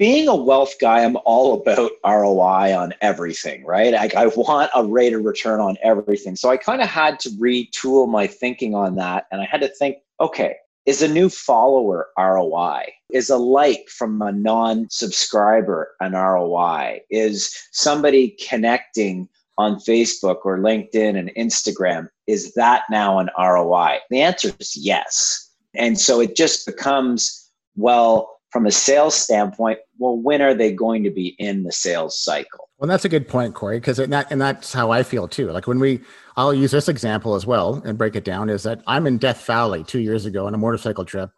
being 0.00 0.28
a 0.28 0.34
wealth 0.34 0.76
guy, 0.80 1.04
I'm 1.04 1.18
all 1.26 1.60
about 1.60 1.90
ROI 2.02 2.74
on 2.74 2.94
everything, 3.02 3.66
right? 3.66 3.92
I, 3.92 4.08
I 4.16 4.26
want 4.28 4.70
a 4.74 4.82
rate 4.82 5.12
of 5.12 5.22
return 5.22 5.60
on 5.60 5.76
everything. 5.82 6.36
So 6.36 6.48
I 6.48 6.56
kind 6.56 6.80
of 6.80 6.88
had 6.88 7.20
to 7.20 7.28
retool 7.32 8.08
my 8.08 8.26
thinking 8.26 8.74
on 8.74 8.94
that. 8.94 9.26
And 9.30 9.42
I 9.42 9.44
had 9.44 9.60
to 9.60 9.68
think, 9.68 9.98
okay, 10.18 10.56
is 10.90 11.02
a 11.02 11.08
new 11.08 11.28
follower 11.28 12.08
ROI? 12.18 12.82
Is 13.12 13.30
a 13.30 13.36
like 13.36 13.88
from 13.88 14.20
a 14.20 14.32
non 14.32 14.90
subscriber 14.90 15.92
an 16.00 16.14
ROI? 16.14 17.02
Is 17.10 17.56
somebody 17.70 18.36
connecting 18.48 19.28
on 19.56 19.76
Facebook 19.76 20.38
or 20.44 20.58
LinkedIn 20.58 21.16
and 21.16 21.30
Instagram, 21.36 22.08
is 22.26 22.54
that 22.54 22.82
now 22.90 23.20
an 23.20 23.28
ROI? 23.38 23.98
The 24.10 24.22
answer 24.22 24.50
is 24.58 24.76
yes. 24.76 25.50
And 25.76 26.00
so 26.00 26.20
it 26.20 26.34
just 26.34 26.66
becomes, 26.66 27.50
well, 27.76 28.39
from 28.50 28.66
a 28.66 28.70
sales 28.70 29.14
standpoint, 29.14 29.78
well, 29.98 30.16
when 30.16 30.42
are 30.42 30.54
they 30.54 30.72
going 30.72 31.04
to 31.04 31.10
be 31.10 31.36
in 31.38 31.62
the 31.62 31.72
sales 31.72 32.20
cycle? 32.22 32.68
Well, 32.78 32.88
that's 32.88 33.04
a 33.04 33.08
good 33.08 33.28
point, 33.28 33.54
Corey, 33.54 33.78
because 33.78 33.98
that, 33.98 34.26
and 34.30 34.40
that's 34.40 34.72
how 34.72 34.90
I 34.90 35.02
feel 35.02 35.28
too. 35.28 35.50
Like 35.50 35.66
when 35.66 35.78
we, 35.78 36.00
I'll 36.36 36.54
use 36.54 36.70
this 36.70 36.88
example 36.88 37.34
as 37.34 37.46
well 37.46 37.82
and 37.84 37.98
break 37.98 38.16
it 38.16 38.24
down 38.24 38.48
is 38.48 38.62
that 38.64 38.82
I'm 38.86 39.06
in 39.06 39.18
Death 39.18 39.44
Valley 39.44 39.84
two 39.84 40.00
years 40.00 40.26
ago 40.26 40.46
on 40.46 40.54
a 40.54 40.58
motorcycle 40.58 41.04
trip. 41.04 41.30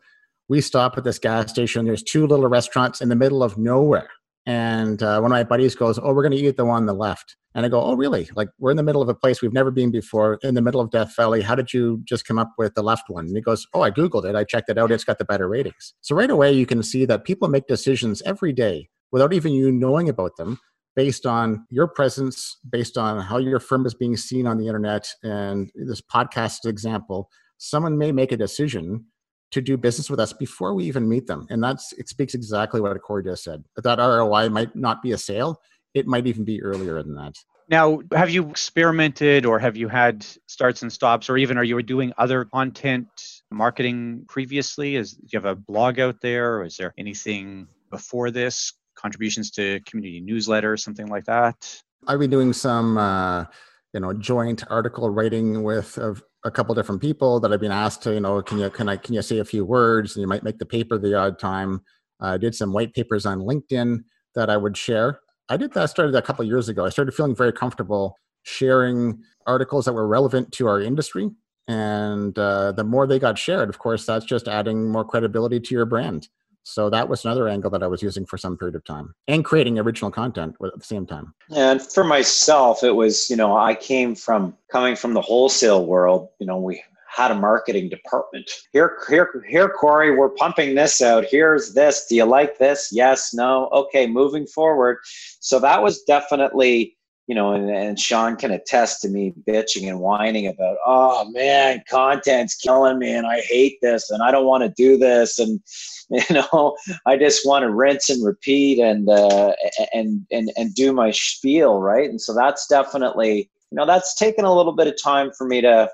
We 0.49 0.61
stop 0.61 0.97
at 0.97 1.05
this 1.05 1.19
gas 1.19 1.51
station. 1.51 1.85
There's 1.85 2.03
two 2.03 2.27
little 2.27 2.49
restaurants 2.49 3.01
in 3.01 3.09
the 3.09 3.17
middle 3.17 3.43
of 3.43 3.59
nowhere. 3.59 4.09
And 4.47 5.03
uh, 5.03 5.21
one 5.21 5.31
of 5.31 5.37
my 5.37 5.45
buddies 5.45 5.75
goes, 5.75 5.99
Oh, 5.99 6.13
we're 6.13 6.23
going 6.23 6.37
to 6.37 6.39
eat 6.39 6.57
the 6.57 6.65
one 6.65 6.79
on 6.79 6.87
the 6.87 6.95
left. 6.95 7.37
And 7.55 7.65
I 7.65 7.69
go, 7.69 7.83
Oh, 7.83 7.95
really? 7.95 8.29
Like, 8.35 8.49
we're 8.59 8.71
in 8.71 8.77
the 8.77 8.83
middle 8.83 9.03
of 9.03 9.09
a 9.09 9.15
place 9.15 9.41
we've 9.41 9.53
never 9.53 9.71
been 9.71 9.91
before, 9.91 10.39
in 10.43 10.55
the 10.55 10.63
middle 10.63 10.81
of 10.81 10.91
Death 10.91 11.15
Valley. 11.17 11.43
How 11.43 11.55
did 11.55 11.73
you 11.73 12.01
just 12.05 12.27
come 12.27 12.39
up 12.39 12.53
with 12.59 12.75
the 12.75 12.83
left 12.83 13.09
one? 13.09 13.27
And 13.27 13.37
he 13.37 13.43
goes, 13.43 13.67
Oh, 13.73 13.83
I 13.83 13.91
Googled 13.91 14.25
it. 14.25 14.35
I 14.35 14.45
checked 14.45 14.69
it 14.69 14.79
out. 14.79 14.91
It's 14.91 15.05
got 15.05 15.19
the 15.19 15.25
better 15.25 15.49
ratings. 15.49 15.95
So 16.01 16.17
right 16.17 16.31
away, 16.31 16.53
you 16.53 16.67
can 16.67 16.83
see 16.83 17.05
that 17.05 17.25
people 17.25 17.49
make 17.49 17.67
decisions 17.67 18.23
every 18.23 18.53
day 18.53 18.89
without 19.13 19.33
even 19.33 19.53
you 19.53 19.71
knowing 19.71 20.09
about 20.09 20.37
them 20.37 20.59
based 20.97 21.25
on 21.25 21.65
your 21.71 21.89
presence, 21.89 22.59
based 22.69 22.99
on 22.99 23.21
how 23.21 23.39
your 23.39 23.61
firm 23.61 23.87
is 23.87 23.95
being 23.95 24.17
seen 24.17 24.47
on 24.47 24.59
the 24.59 24.67
internet. 24.67 25.09
And 25.23 25.71
this 25.75 26.03
podcast 26.03 26.67
example, 26.67 27.31
someone 27.59 27.97
may 27.97 28.13
make 28.13 28.33
a 28.33 28.37
decision 28.37 29.07
to 29.53 29.61
do 29.61 29.77
business 29.77 30.11
with 30.11 30.19
us 30.19 30.33
before 30.33 30.75
we 30.75 30.85
even 30.85 31.09
meet 31.09 31.27
them. 31.27 31.47
And 31.51 31.63
that's 31.63 31.93
it 31.95 32.09
speaks 32.09 32.35
exactly 32.35 32.81
what 32.81 33.01
Corey 33.03 33.23
just 33.25 33.45
said. 33.45 33.65
That 33.77 33.99
ROI 33.99 34.49
might 34.49 34.75
not 34.75 35.03
be 35.03 35.13
a 35.13 35.19
sale, 35.19 35.61
it 35.95 36.07
might 36.07 36.27
even 36.27 36.45
be 36.45 36.63
earlier 36.63 37.03
than 37.03 37.15
that. 37.15 37.35
Now, 37.69 38.01
have 38.13 38.29
you 38.29 38.51
experimented 38.51 39.47
or 39.47 39.59
have 39.59 39.77
you 39.77 39.89
had 39.89 40.27
starts 40.47 40.83
and 40.83 40.93
stops, 40.93 41.31
or 41.31 41.39
even 41.39 41.57
are 41.57 41.65
you 41.65 41.81
doing 41.83 42.13
other 42.19 42.45
content 42.45 43.09
marketing 43.51 44.25
previously? 44.29 44.97
Is 44.97 45.13
do 45.13 45.27
you 45.33 45.39
have 45.39 45.47
a 45.47 45.55
blog 45.55 45.99
out 46.01 46.21
there, 46.21 46.57
or 46.57 46.65
is 46.65 46.77
there 46.77 46.93
anything 46.99 47.69
before 47.91 48.31
this? 48.31 48.73
Contributions 48.95 49.51
to 49.53 49.81
community 49.87 50.21
newsletter, 50.21 50.77
something 50.77 51.07
like 51.07 51.25
that? 51.25 51.83
I've 52.07 52.19
been 52.19 52.31
doing 52.31 52.53
some, 52.53 52.99
uh, 52.99 53.47
you 53.95 54.01
know, 54.01 54.13
joint 54.13 54.65
article 54.69 55.09
writing 55.09 55.63
with 55.63 55.97
a, 55.99 56.17
a 56.45 56.51
couple 56.51 56.75
different 56.75 57.01
people 57.01 57.41
that 57.41 57.53
I've 57.53 57.61
been 57.61 57.73
asked 57.73 58.03
to, 58.03 58.15
you 58.15 58.21
know, 58.21 58.43
can 58.43 58.59
you 58.59 58.71
can 58.71 58.89
I 58.89 58.97
can 58.97 59.15
you 59.15 59.23
say 59.23 59.39
a 59.39 59.45
few 59.45 59.65
words? 59.65 60.17
And 60.17 60.21
you 60.21 60.27
might 60.27 60.43
make 60.43 60.59
the 60.59 60.67
paper 60.67 60.99
the 60.99 61.17
odd 61.17 61.39
time. 61.39 61.83
I 62.21 62.37
did 62.37 62.55
some 62.55 62.73
white 62.73 62.95
papers 62.95 63.27
on 63.27 63.41
LinkedIn 63.41 64.05
that 64.35 64.49
I 64.49 64.57
would 64.57 64.77
share 64.77 65.21
I 65.53 65.57
did 65.57 65.75
that. 65.75 65.91
started 65.91 66.15
a 66.15 66.23
couple 66.23 66.45
years 66.47 66.71
ago. 66.71 66.87
I 66.87 66.89
started 66.89 67.13
feeling 67.13 67.35
very 67.35 67.53
comfortable 67.53 68.17
sharing 68.43 69.23
articles 69.47 69.85
that 69.85 69.93
were 69.93 70.07
relevant 70.07 70.51
to 70.53 70.67
our 70.67 70.81
industry. 70.81 71.31
And 71.69 72.37
uh, 72.39 72.73
the 72.73 72.85
more 72.85 73.07
they 73.07 73.19
got 73.19 73.39
shared, 73.39 73.69
of 73.69 73.79
course, 73.79 74.07
that's 74.07 74.25
just 74.25 74.49
adding 74.49 74.91
more 74.91 75.05
credibility 75.05 75.61
to 75.61 75.75
your 75.75 75.85
brand. 75.85 76.29
So 76.65 76.89
that 76.91 77.09
was 77.09 77.25
another 77.25 77.49
angle 77.49 77.71
that 77.71 77.83
I 77.83 77.87
was 77.87 78.03
using 78.03 78.25
for 78.25 78.39
some 78.39 78.57
period 78.57 78.77
of 78.77 78.85
time 78.85 79.15
and 79.29 79.45
creating 79.45 79.79
original 79.79 80.11
content 80.11 80.57
at 80.65 80.79
the 80.79 80.85
same 80.85 81.07
time. 81.07 81.35
And 81.55 81.83
for 81.83 82.05
myself, 82.05 82.85
it 82.85 82.95
was, 82.95 83.29
you 83.29 83.37
know, 83.37 83.57
I 83.57 83.75
came 83.75 84.15
from 84.15 84.57
coming 84.71 84.97
from 84.97 85.15
the 85.15 85.21
wholesale 85.21 85.85
world. 85.87 86.29
You 86.39 86.47
know, 86.47 86.59
we 86.59 86.83
had 87.09 87.31
a 87.31 87.35
marketing 87.35 87.89
department. 87.89 88.51
Here, 88.73 88.99
here, 89.09 89.45
here, 89.49 89.69
Corey, 89.69 90.17
we're 90.17 90.31
pumping 90.31 90.75
this 90.75 91.03
out. 91.03 91.25
Here's 91.29 91.75
this. 91.75 92.07
Do 92.07 92.17
you 92.17 92.25
like 92.25 92.59
this? 92.59 92.89
Yes, 92.91 93.35
no. 93.35 93.69
Okay, 93.73 94.07
moving 94.07 94.47
forward. 94.47 94.99
So 95.41 95.59
that 95.61 95.83
was 95.83 96.03
definitely, 96.05 96.97
you 97.27 97.35
know, 97.35 97.53
and, 97.53 97.71
and 97.71 97.99
Sean 97.99 98.37
can 98.37 98.51
attest 98.51 99.01
to 99.03 99.09
me 99.09 99.33
bitching 99.49 99.89
and 99.89 100.01
whining 100.01 100.47
about, 100.47 100.77
oh 100.85 101.31
man, 101.31 101.83
content's 101.89 102.57
killing 102.57 102.99
me 102.99 103.13
and 103.13 103.27
I 103.27 103.41
hate 103.41 103.79
this 103.81 104.11
and 104.11 104.23
I 104.23 104.31
don't 104.31 104.47
want 104.47 104.65
to 104.65 104.75
do 104.77 104.97
this. 104.97 105.39
And, 105.39 105.61
you 106.11 106.35
know, 106.35 106.77
I 107.07 107.17
just 107.17 107.47
want 107.47 107.63
to 107.63 107.71
rinse 107.71 108.11
and 108.11 108.25
repeat 108.25 108.79
and, 108.81 109.09
uh, 109.09 109.55
and, 109.95 110.27
and, 110.31 110.51
and 110.57 110.75
do 110.75 110.93
my 110.93 111.13
spiel. 111.13 111.81
Right. 111.81 112.11
And 112.11 112.21
so 112.21 112.35
that's 112.35 112.67
definitely, 112.67 113.51
you 113.71 113.77
know, 113.77 113.87
that's 113.87 114.15
taken 114.15 114.45
a 114.45 114.55
little 114.55 114.75
bit 114.75 114.89
of 114.89 115.01
time 115.03 115.31
for 115.37 115.47
me 115.47 115.61
to, 115.61 115.89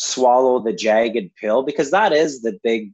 swallow 0.00 0.58
the 0.58 0.72
jagged 0.72 1.30
pill 1.36 1.62
because 1.62 1.90
that 1.90 2.12
is 2.12 2.40
the 2.40 2.58
big 2.64 2.90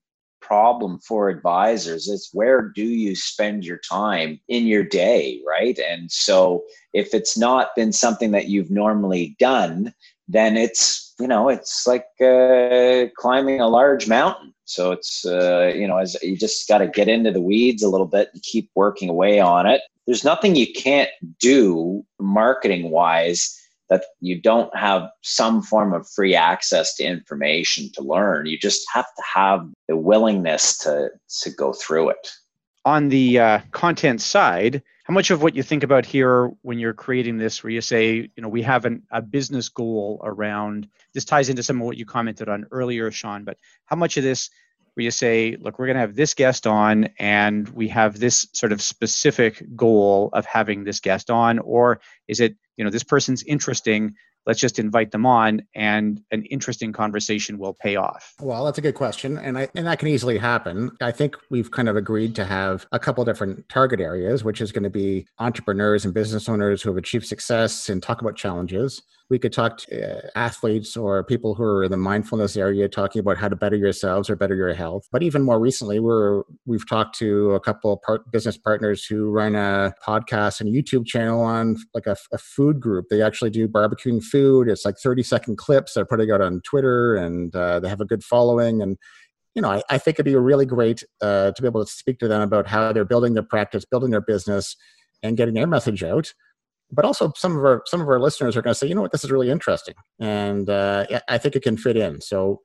problem 0.46 0.98
for 1.00 1.28
advisors 1.28 2.08
is 2.08 2.30
where 2.32 2.70
do 2.74 2.84
you 2.84 3.16
spend 3.16 3.64
your 3.64 3.78
time 3.78 4.40
in 4.48 4.66
your 4.66 4.84
day 4.84 5.40
right? 5.46 5.78
And 5.78 6.10
so 6.10 6.64
if 6.92 7.14
it's 7.14 7.36
not 7.36 7.70
been 7.74 7.92
something 7.92 8.30
that 8.32 8.48
you've 8.48 8.70
normally 8.70 9.36
done 9.38 9.92
then 10.28 10.56
it's 10.56 11.14
you 11.20 11.26
know 11.26 11.48
it's 11.48 11.86
like 11.86 12.06
uh, 12.20 13.06
climbing 13.16 13.60
a 13.60 13.68
large 13.68 14.08
mountain. 14.08 14.52
So 14.64 14.92
it's 14.92 15.24
uh, 15.24 15.72
you 15.74 15.86
know 15.86 15.98
as 15.98 16.16
you 16.22 16.36
just 16.36 16.68
got 16.68 16.78
to 16.78 16.88
get 16.88 17.08
into 17.08 17.30
the 17.30 17.40
weeds 17.40 17.82
a 17.82 17.88
little 17.88 18.06
bit 18.06 18.30
and 18.32 18.42
keep 18.42 18.70
working 18.74 19.08
away 19.08 19.40
on 19.40 19.66
it. 19.66 19.82
There's 20.06 20.24
nothing 20.24 20.54
you 20.54 20.72
can't 20.72 21.10
do 21.40 22.04
marketing 22.20 22.90
wise 22.90 23.60
that 23.88 24.04
you 24.20 24.40
don't 24.40 24.74
have 24.76 25.08
some 25.22 25.62
form 25.62 25.92
of 25.92 26.08
free 26.08 26.34
access 26.34 26.94
to 26.96 27.04
information 27.04 27.90
to 27.94 28.02
learn. 28.02 28.46
You 28.46 28.58
just 28.58 28.86
have 28.92 29.04
to 29.04 29.22
have 29.34 29.68
the 29.88 29.96
willingness 29.96 30.78
to 30.78 31.10
to 31.42 31.50
go 31.50 31.72
through 31.72 32.10
it. 32.10 32.30
On 32.84 33.08
the 33.08 33.40
uh, 33.40 33.60
content 33.72 34.20
side, 34.20 34.82
how 35.04 35.14
much 35.14 35.30
of 35.30 35.42
what 35.42 35.54
you 35.54 35.62
think 35.62 35.82
about 35.82 36.06
here 36.06 36.48
when 36.62 36.78
you're 36.78 36.92
creating 36.92 37.38
this, 37.38 37.62
where 37.62 37.72
you 37.72 37.80
say, 37.80 38.14
you 38.14 38.42
know, 38.42 38.48
we 38.48 38.62
have 38.62 38.84
an, 38.84 39.02
a 39.10 39.22
business 39.22 39.68
goal 39.68 40.20
around 40.24 40.88
this 41.14 41.24
ties 41.24 41.48
into 41.48 41.62
some 41.62 41.80
of 41.80 41.86
what 41.86 41.96
you 41.96 42.04
commented 42.04 42.48
on 42.48 42.66
earlier, 42.70 43.10
Sean, 43.10 43.44
but 43.44 43.56
how 43.86 43.96
much 43.96 44.16
of 44.16 44.24
this 44.24 44.50
where 44.94 45.04
you 45.04 45.10
say, 45.10 45.56
look, 45.60 45.78
we're 45.78 45.86
going 45.86 45.96
to 45.96 46.00
have 46.00 46.16
this 46.16 46.32
guest 46.32 46.66
on 46.66 47.08
and 47.18 47.68
we 47.68 47.86
have 47.86 48.18
this 48.18 48.48
sort 48.52 48.72
of 48.72 48.80
specific 48.80 49.62
goal 49.76 50.30
of 50.32 50.46
having 50.46 50.84
this 50.84 51.00
guest 51.00 51.30
on? 51.30 51.58
Or 51.58 52.00
is 52.28 52.40
it, 52.40 52.56
you 52.76 52.84
know, 52.84 52.90
this 52.90 53.04
person's 53.04 53.42
interesting, 53.44 54.14
let's 54.46 54.60
just 54.60 54.78
invite 54.78 55.10
them 55.10 55.26
on 55.26 55.62
and 55.74 56.20
an 56.30 56.44
interesting 56.44 56.92
conversation 56.92 57.58
will 57.58 57.74
pay 57.74 57.96
off? 57.96 58.34
Well, 58.40 58.64
that's 58.64 58.78
a 58.78 58.82
good 58.82 58.94
question. 58.94 59.38
And 59.38 59.58
I 59.58 59.68
and 59.74 59.86
that 59.86 59.98
can 59.98 60.08
easily 60.08 60.38
happen. 60.38 60.90
I 61.00 61.12
think 61.12 61.36
we've 61.50 61.70
kind 61.70 61.88
of 61.88 61.96
agreed 61.96 62.34
to 62.36 62.44
have 62.44 62.86
a 62.92 62.98
couple 62.98 63.24
different 63.24 63.68
target 63.68 64.00
areas, 64.00 64.44
which 64.44 64.60
is 64.60 64.72
going 64.72 64.84
to 64.84 64.90
be 64.90 65.26
entrepreneurs 65.38 66.04
and 66.04 66.14
business 66.14 66.48
owners 66.48 66.82
who 66.82 66.90
have 66.90 66.98
achieved 66.98 67.26
success 67.26 67.88
and 67.88 68.02
talk 68.02 68.20
about 68.20 68.36
challenges. 68.36 69.02
We 69.28 69.38
could 69.38 69.52
talk 69.52 69.78
to 69.78 70.18
uh, 70.18 70.20
athletes 70.36 70.96
or 70.96 71.24
people 71.24 71.54
who 71.54 71.64
are 71.64 71.84
in 71.84 71.90
the 71.90 71.96
mindfulness 71.96 72.56
area 72.56 72.88
talking 72.88 73.18
about 73.18 73.36
how 73.36 73.48
to 73.48 73.56
better 73.56 73.76
yourselves 73.76 74.30
or 74.30 74.36
better 74.36 74.54
your 74.54 74.72
health. 74.72 75.08
But 75.10 75.22
even 75.22 75.42
more 75.42 75.58
recently, 75.58 75.98
we're 75.98 76.42
we've 76.64 76.88
talked 76.88 77.18
to 77.18 77.52
a 77.52 77.60
couple 77.60 77.92
of 77.92 78.02
part, 78.02 78.30
business 78.30 78.56
partners 78.56 79.04
who 79.04 79.30
run 79.30 79.56
a 79.56 79.92
podcast 80.06 80.60
and 80.60 80.72
YouTube 80.72 81.06
channel 81.06 81.40
on 81.40 81.76
like 81.92 82.06
a, 82.06 82.16
a 82.32 82.38
food 82.38 82.80
group. 82.80 83.06
They 83.10 83.20
actually 83.20 83.50
do 83.50 83.66
barbecuing 83.66 84.22
food. 84.22 84.68
It's 84.68 84.84
like 84.84 84.96
30 84.98 85.24
second 85.24 85.58
clips 85.58 85.94
they're 85.94 86.06
putting 86.06 86.30
out 86.30 86.40
on 86.40 86.60
Twitter 86.60 87.16
and 87.16 87.54
uh, 87.54 87.80
they 87.80 87.88
have 87.88 88.00
a 88.00 88.06
good 88.06 88.22
following. 88.22 88.80
And 88.80 88.96
you 89.56 89.62
know, 89.62 89.70
I, 89.70 89.82
I 89.90 89.98
think 89.98 90.16
it'd 90.16 90.26
be 90.26 90.36
really 90.36 90.66
great 90.66 91.02
uh, 91.20 91.50
to 91.50 91.62
be 91.62 91.66
able 91.66 91.84
to 91.84 91.90
speak 91.90 92.18
to 92.20 92.28
them 92.28 92.42
about 92.42 92.68
how 92.68 92.92
they're 92.92 93.04
building 93.04 93.34
their 93.34 93.42
practice, 93.42 93.84
building 93.84 94.10
their 94.10 94.20
business, 94.20 94.76
and 95.22 95.36
getting 95.36 95.54
their 95.54 95.66
message 95.66 96.04
out. 96.04 96.32
But 96.90 97.04
also, 97.04 97.32
some 97.36 97.56
of 97.56 97.64
our 97.64 97.82
some 97.86 98.00
of 98.00 98.08
our 98.08 98.20
listeners 98.20 98.56
are 98.56 98.62
going 98.62 98.72
to 98.72 98.78
say, 98.78 98.86
you 98.86 98.94
know 98.94 99.02
what, 99.02 99.12
this 99.12 99.24
is 99.24 99.30
really 99.30 99.50
interesting, 99.50 99.94
and 100.20 100.70
uh, 100.70 101.04
I 101.28 101.38
think 101.38 101.56
it 101.56 101.62
can 101.62 101.76
fit 101.76 101.96
in. 101.96 102.20
So, 102.20 102.62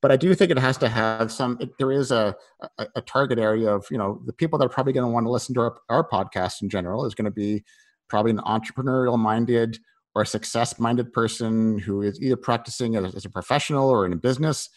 but 0.00 0.10
I 0.10 0.16
do 0.16 0.34
think 0.34 0.50
it 0.50 0.58
has 0.58 0.76
to 0.78 0.88
have 0.88 1.30
some. 1.30 1.58
It, 1.60 1.70
there 1.78 1.92
is 1.92 2.10
a, 2.10 2.34
a, 2.78 2.86
a 2.96 3.00
target 3.02 3.38
area 3.38 3.72
of 3.72 3.86
you 3.90 3.98
know 3.98 4.20
the 4.26 4.32
people 4.32 4.58
that 4.58 4.66
are 4.66 4.68
probably 4.68 4.92
going 4.92 5.06
to 5.06 5.12
want 5.12 5.26
to 5.26 5.30
listen 5.30 5.54
to 5.54 5.60
our, 5.60 5.76
our 5.88 6.08
podcast 6.08 6.62
in 6.62 6.68
general 6.68 7.06
is 7.06 7.14
going 7.14 7.26
to 7.26 7.30
be 7.30 7.62
probably 8.08 8.32
an 8.32 8.38
entrepreneurial 8.38 9.18
minded 9.18 9.78
or 10.14 10.22
a 10.22 10.26
success 10.26 10.78
minded 10.78 11.12
person 11.12 11.78
who 11.78 12.02
is 12.02 12.20
either 12.20 12.36
practicing 12.36 12.96
as, 12.96 13.14
as 13.14 13.24
a 13.24 13.30
professional 13.30 13.88
or 13.88 14.04
in 14.04 14.12
a 14.12 14.16
business 14.16 14.68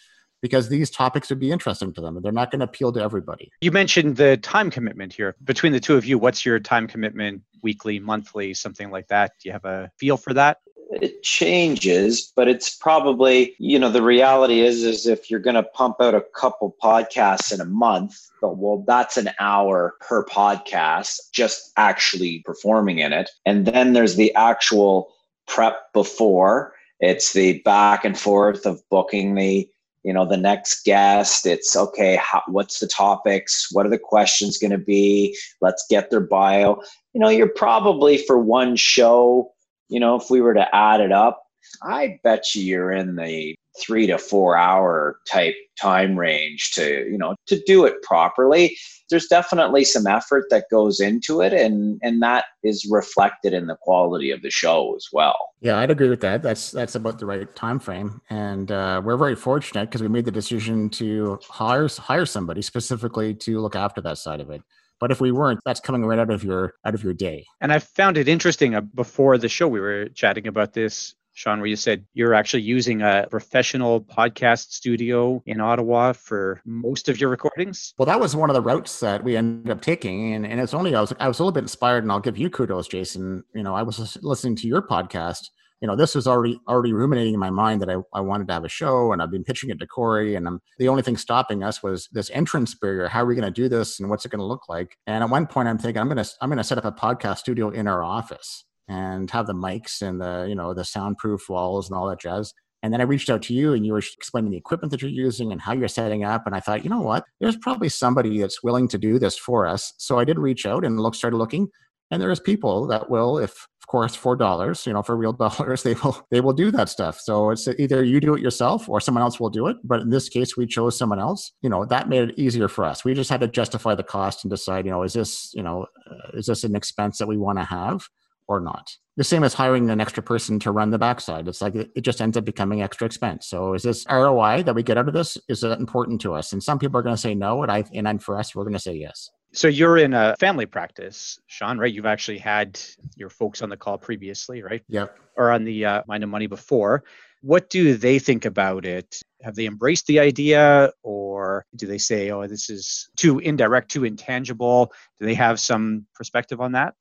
because 0.41 0.69
these 0.69 0.89
topics 0.89 1.29
would 1.29 1.39
be 1.39 1.51
interesting 1.51 1.93
to 1.93 2.01
them. 2.01 2.15
And 2.15 2.25
they're 2.25 2.31
not 2.31 2.51
going 2.51 2.59
to 2.59 2.65
appeal 2.65 2.91
to 2.93 3.01
everybody. 3.01 3.51
You 3.61 3.71
mentioned 3.71 4.17
the 4.17 4.37
time 4.37 4.69
commitment 4.69 5.13
here. 5.13 5.35
Between 5.43 5.73
the 5.73 5.79
two 5.79 5.95
of 5.95 6.05
you, 6.05 6.17
what's 6.17 6.45
your 6.45 6.59
time 6.59 6.87
commitment 6.87 7.41
weekly, 7.63 7.99
monthly, 7.99 8.53
something 8.53 8.91
like 8.91 9.07
that? 9.07 9.33
Do 9.41 9.49
you 9.49 9.53
have 9.53 9.65
a 9.65 9.91
feel 9.97 10.17
for 10.17 10.33
that? 10.33 10.59
It 10.91 11.23
changes, 11.23 12.31
but 12.35 12.47
it's 12.47 12.75
probably, 12.75 13.55
you 13.57 13.79
know, 13.79 13.89
the 13.89 14.03
reality 14.03 14.61
is 14.61 14.83
is 14.83 15.07
if 15.07 15.31
you're 15.31 15.39
going 15.39 15.55
to 15.55 15.63
pump 15.63 15.95
out 15.99 16.13
a 16.13 16.23
couple 16.35 16.75
podcasts 16.81 17.51
in 17.51 17.59
a 17.59 17.65
month, 17.65 18.15
well, 18.43 18.83
that's 18.85 19.17
an 19.17 19.31
hour 19.39 19.95
per 19.99 20.23
podcast 20.25 21.17
just 21.33 21.71
actually 21.75 22.43
performing 22.45 22.99
in 22.99 23.13
it. 23.13 23.31
And 23.47 23.65
then 23.65 23.93
there's 23.93 24.15
the 24.15 24.33
actual 24.35 25.11
prep 25.47 25.91
before. 25.93 26.73
It's 26.99 27.33
the 27.33 27.61
back 27.63 28.05
and 28.05 28.17
forth 28.17 28.65
of 28.65 28.81
booking 28.89 29.35
the 29.35 29.67
you 30.05 30.13
know 30.13 30.25
the 30.25 30.37
next 30.37 30.85
guest 30.85 31.45
it's 31.45 31.75
okay 31.75 32.15
how, 32.15 32.41
what's 32.47 32.79
the 32.79 32.87
topics? 32.87 33.67
What 33.71 33.85
are 33.85 33.89
the 33.89 33.99
questions 33.99 34.57
going 34.57 34.71
to 34.71 34.77
be? 34.77 35.37
Let's 35.61 35.85
get 35.89 36.09
their 36.09 36.21
bio. 36.21 36.79
You 37.13 37.19
know 37.19 37.29
you're 37.29 37.49
probably 37.49 38.17
for 38.17 38.37
one 38.37 38.75
show 38.77 39.51
you 39.89 39.99
know 39.99 40.15
if 40.15 40.29
we 40.29 40.41
were 40.41 40.53
to 40.53 40.75
add 40.75 41.01
it 41.01 41.11
up 41.11 41.43
i 41.83 42.19
bet 42.23 42.53
you 42.53 42.63
you're 42.63 42.91
in 42.91 43.15
the 43.15 43.55
three 43.79 44.07
to 44.07 44.17
four 44.17 44.57
hour 44.57 45.19
type 45.27 45.55
time 45.79 46.17
range 46.17 46.71
to 46.71 47.07
you 47.09 47.17
know 47.17 47.35
to 47.47 47.61
do 47.65 47.85
it 47.85 48.01
properly 48.01 48.77
there's 49.09 49.27
definitely 49.27 49.83
some 49.83 50.07
effort 50.07 50.45
that 50.49 50.65
goes 50.71 50.99
into 50.99 51.41
it 51.41 51.53
and 51.53 51.99
and 52.01 52.21
that 52.21 52.45
is 52.63 52.87
reflected 52.89 53.53
in 53.53 53.67
the 53.67 53.75
quality 53.81 54.31
of 54.31 54.41
the 54.41 54.49
show 54.49 54.95
as 54.95 55.07
well 55.11 55.37
yeah 55.61 55.77
i'd 55.79 55.91
agree 55.91 56.09
with 56.09 56.21
that 56.21 56.41
that's 56.41 56.71
that's 56.71 56.95
about 56.95 57.19
the 57.19 57.25
right 57.25 57.55
time 57.55 57.79
frame 57.79 58.21
and 58.29 58.71
uh, 58.71 59.01
we're 59.03 59.17
very 59.17 59.35
fortunate 59.35 59.85
because 59.85 60.01
we 60.01 60.07
made 60.07 60.25
the 60.25 60.31
decision 60.31 60.89
to 60.89 61.37
hire 61.49 61.87
hire 61.87 62.25
somebody 62.25 62.61
specifically 62.61 63.33
to 63.33 63.59
look 63.59 63.75
after 63.75 64.01
that 64.01 64.17
side 64.17 64.39
of 64.39 64.49
it 64.49 64.61
but 64.99 65.11
if 65.11 65.19
we 65.19 65.31
weren't, 65.31 65.59
that's 65.65 65.81
coming 65.81 66.05
right 66.05 66.19
out 66.19 66.29
of 66.29 66.43
your 66.43 66.73
out 66.85 66.95
of 66.95 67.03
your 67.03 67.13
day. 67.13 67.45
And 67.59 67.73
I 67.73 67.79
found 67.79 68.17
it 68.17 68.27
interesting. 68.27 68.75
Uh, 68.75 68.81
before 68.81 69.37
the 69.37 69.49
show, 69.49 69.67
we 69.67 69.79
were 69.79 70.07
chatting 70.09 70.47
about 70.47 70.73
this 70.73 71.13
Sean, 71.35 71.59
where 71.59 71.67
you 71.67 71.75
said 71.75 72.05
you're 72.13 72.33
actually 72.33 72.63
using 72.63 73.01
a 73.01 73.27
professional 73.29 73.99
podcast 73.99 74.71
studio 74.71 75.43
in 75.45 75.59
Ottawa 75.59 76.13
for 76.13 76.61
most 76.65 77.09
of 77.09 77.19
your 77.19 77.29
recordings? 77.29 77.93
Well, 77.97 78.05
that 78.05 78.21
was 78.21 78.37
one 78.37 78.49
of 78.49 78.53
the 78.53 78.61
routes 78.61 79.01
that 79.01 79.21
we 79.21 79.35
ended 79.35 79.69
up 79.69 79.81
taking. 79.81 80.33
And, 80.33 80.47
and 80.47 80.61
it's 80.61 80.73
only, 80.73 80.95
I 80.95 81.01
was, 81.01 81.13
I 81.19 81.27
was 81.27 81.39
a 81.39 81.43
little 81.43 81.51
bit 81.51 81.63
inspired, 81.63 82.03
and 82.03 82.11
I'll 82.11 82.21
give 82.21 82.37
you 82.37 82.49
kudos, 82.49 82.87
Jason. 82.87 83.43
You 83.53 83.63
know, 83.63 83.75
I 83.75 83.83
was 83.83 84.17
listening 84.21 84.55
to 84.57 84.67
your 84.67 84.81
podcast. 84.81 85.49
You 85.81 85.89
know, 85.89 85.97
this 85.97 86.15
was 86.15 86.25
already 86.25 86.57
already 86.69 86.93
ruminating 86.93 87.33
in 87.33 87.39
my 87.39 87.49
mind 87.49 87.81
that 87.81 87.89
I, 87.89 87.97
I 88.13 88.21
wanted 88.21 88.47
to 88.47 88.53
have 88.53 88.63
a 88.63 88.69
show 88.69 89.11
and 89.11 89.21
I've 89.21 89.29
been 89.29 89.43
pitching 89.43 89.69
it 89.69 89.79
to 89.79 89.85
Corey. 89.85 90.35
And 90.35 90.47
I'm, 90.47 90.61
the 90.79 90.87
only 90.87 91.03
thing 91.03 91.17
stopping 91.17 91.63
us 91.63 91.83
was 91.83 92.07
this 92.13 92.31
entrance 92.33 92.73
barrier. 92.73 93.09
How 93.09 93.23
are 93.23 93.25
we 93.25 93.35
going 93.35 93.43
to 93.43 93.51
do 93.51 93.67
this 93.67 93.99
and 93.99 94.09
what's 94.09 94.25
it 94.25 94.29
going 94.29 94.39
to 94.39 94.45
look 94.45 94.69
like? 94.69 94.97
And 95.05 95.21
at 95.21 95.29
one 95.29 95.45
point 95.45 95.67
I'm 95.67 95.77
thinking 95.77 95.99
I'm 95.99 96.07
going 96.07 96.23
to, 96.23 96.29
I'm 96.39 96.49
going 96.49 96.57
to 96.57 96.63
set 96.63 96.77
up 96.77 96.85
a 96.85 96.93
podcast 96.93 97.39
studio 97.39 97.69
in 97.69 97.87
our 97.87 98.01
office 98.03 98.63
and 98.87 99.29
have 99.31 99.47
the 99.47 99.53
mics 99.53 100.01
and 100.01 100.21
the 100.21 100.45
you 100.47 100.55
know 100.55 100.73
the 100.73 100.85
soundproof 100.85 101.49
walls 101.49 101.89
and 101.89 101.97
all 101.97 102.07
that 102.07 102.19
jazz. 102.19 102.53
And 102.83 102.93
then 102.93 103.01
i 103.01 103.03
reached 103.03 103.31
out 103.31 103.41
to 103.43 103.53
you 103.53 103.73
and 103.73 103.83
you 103.83 103.93
were 103.93 103.99
explaining 103.99 104.51
the 104.51 104.57
equipment 104.57 104.91
that 104.91 105.01
you're 105.01 105.09
using 105.09 105.51
and 105.51 105.59
how 105.59 105.73
you're 105.73 105.87
setting 105.87 106.23
up. 106.23 106.45
And 106.45 106.55
i 106.55 106.59
thought 106.59 106.83
you 106.83 106.89
know 106.89 107.01
what? 107.01 107.25
There's 107.39 107.57
probably 107.57 107.89
somebody 107.89 108.39
that's 108.39 108.63
willing 108.63 108.87
to 108.89 108.97
do 108.97 109.17
this 109.19 109.37
for 109.37 109.65
us. 109.65 109.93
So 109.97 110.19
i 110.19 110.23
did 110.23 110.39
reach 110.39 110.65
out 110.65 110.85
and 110.85 110.99
look 110.99 111.15
started 111.15 111.37
looking 111.37 111.67
and 112.11 112.21
there's 112.21 112.39
people 112.39 112.87
that 112.87 113.09
will 113.09 113.39
if 113.39 113.67
of 113.81 113.87
course 113.87 114.15
four 114.15 114.35
dollars 114.35 114.85
you 114.85 114.93
know 114.93 115.01
for 115.01 115.15
real 115.15 115.33
dollars 115.45 115.83
they 115.83 115.95
will 115.95 116.17
they 116.29 116.41
will 116.41 116.53
do 116.53 116.69
that 116.71 116.89
stuff. 116.89 117.19
So 117.19 117.49
it's 117.49 117.67
either 117.67 118.03
you 118.03 118.19
do 118.19 118.35
it 118.35 118.41
yourself 118.41 118.87
or 118.87 118.99
someone 119.01 119.23
else 119.23 119.39
will 119.39 119.49
do 119.49 119.67
it. 119.67 119.77
But 119.83 120.01
in 120.01 120.09
this 120.09 120.29
case 120.29 120.55
we 120.55 120.67
chose 120.67 120.97
someone 120.97 121.19
else. 121.19 121.53
You 121.63 121.69
know 121.69 121.85
that 121.85 122.07
made 122.09 122.29
it 122.29 122.39
easier 122.39 122.67
for 122.67 122.85
us. 122.85 123.03
We 123.03 123.15
just 123.15 123.31
had 123.31 123.41
to 123.41 123.47
justify 123.47 123.95
the 123.95 124.03
cost 124.03 124.43
and 124.43 124.51
decide 124.51 124.85
you 124.85 124.91
know 124.91 125.01
is 125.03 125.13
this 125.13 125.51
you 125.55 125.63
know 125.63 125.87
uh, 126.09 126.37
is 126.37 126.45
this 126.45 126.63
an 126.63 126.75
expense 126.75 127.17
that 127.17 127.27
we 127.27 127.37
want 127.37 127.57
to 127.57 127.65
have 127.65 128.07
or 128.47 128.59
not. 128.59 128.91
The 129.17 129.23
same 129.23 129.43
as 129.43 129.53
hiring 129.53 129.89
an 129.89 130.01
extra 130.01 130.21
person 130.21 130.59
to 130.59 130.71
run 130.71 130.89
the 130.89 130.97
backside. 130.97 131.47
It's 131.47 131.61
like 131.61 131.75
it 131.75 132.01
just 132.01 132.21
ends 132.21 132.35
up 132.35 132.43
becoming 132.43 132.81
extra 132.81 133.05
expense. 133.05 133.47
So 133.47 133.73
is 133.73 133.83
this 133.83 134.05
ROI 134.09 134.63
that 134.63 134.75
we 134.75 134.83
get 134.83 134.97
out 134.97 135.07
of 135.07 135.13
this? 135.13 135.37
Is 135.47 135.61
that 135.61 135.79
important 135.79 136.19
to 136.21 136.33
us? 136.33 136.51
And 136.51 136.61
some 136.61 136.79
people 136.79 136.99
are 136.99 137.03
going 137.03 137.15
to 137.15 137.21
say 137.21 137.33
no, 137.33 137.63
and 137.63 137.71
I 137.71 137.85
and 137.93 138.07
i 138.07 138.17
for 138.17 138.37
us, 138.37 138.53
we're 138.53 138.63
going 138.63 138.73
to 138.73 138.79
say 138.79 138.95
yes. 138.95 139.29
So 139.53 139.69
you're 139.69 139.97
in 139.97 140.13
a 140.13 140.35
family 140.37 140.65
practice, 140.65 141.39
Sean, 141.47 141.77
right? 141.77 141.93
You've 141.93 142.05
actually 142.05 142.39
had 142.39 142.77
your 143.15 143.29
folks 143.29 143.61
on 143.61 143.69
the 143.69 143.77
call 143.77 143.97
previously, 143.97 144.61
right? 144.61 144.83
Yep. 144.89 145.17
Or 145.37 145.51
on 145.51 145.63
the 145.63 145.85
uh, 145.85 146.03
Mind 146.07 146.23
and 146.23 146.31
Money 146.31 146.47
before. 146.47 147.05
What 147.41 147.69
do 147.69 147.95
they 147.95 148.19
think 148.19 148.43
about 148.43 148.85
it? 148.85 149.17
Have 149.43 149.55
they 149.55 149.65
embraced 149.65 150.07
the 150.07 150.19
idea, 150.19 150.91
or 151.03 151.65
do 151.75 151.87
they 151.87 151.99
say, 151.99 152.31
"Oh, 152.31 152.47
this 152.47 152.69
is 152.69 153.09
too 153.15 153.39
indirect, 153.39 153.91
too 153.91 154.03
intangible"? 154.03 154.91
Do 155.19 155.25
they 155.25 155.35
have 155.35 155.59
some 155.59 156.05
perspective 156.15 156.59
on 156.59 156.73
that? 156.73 156.95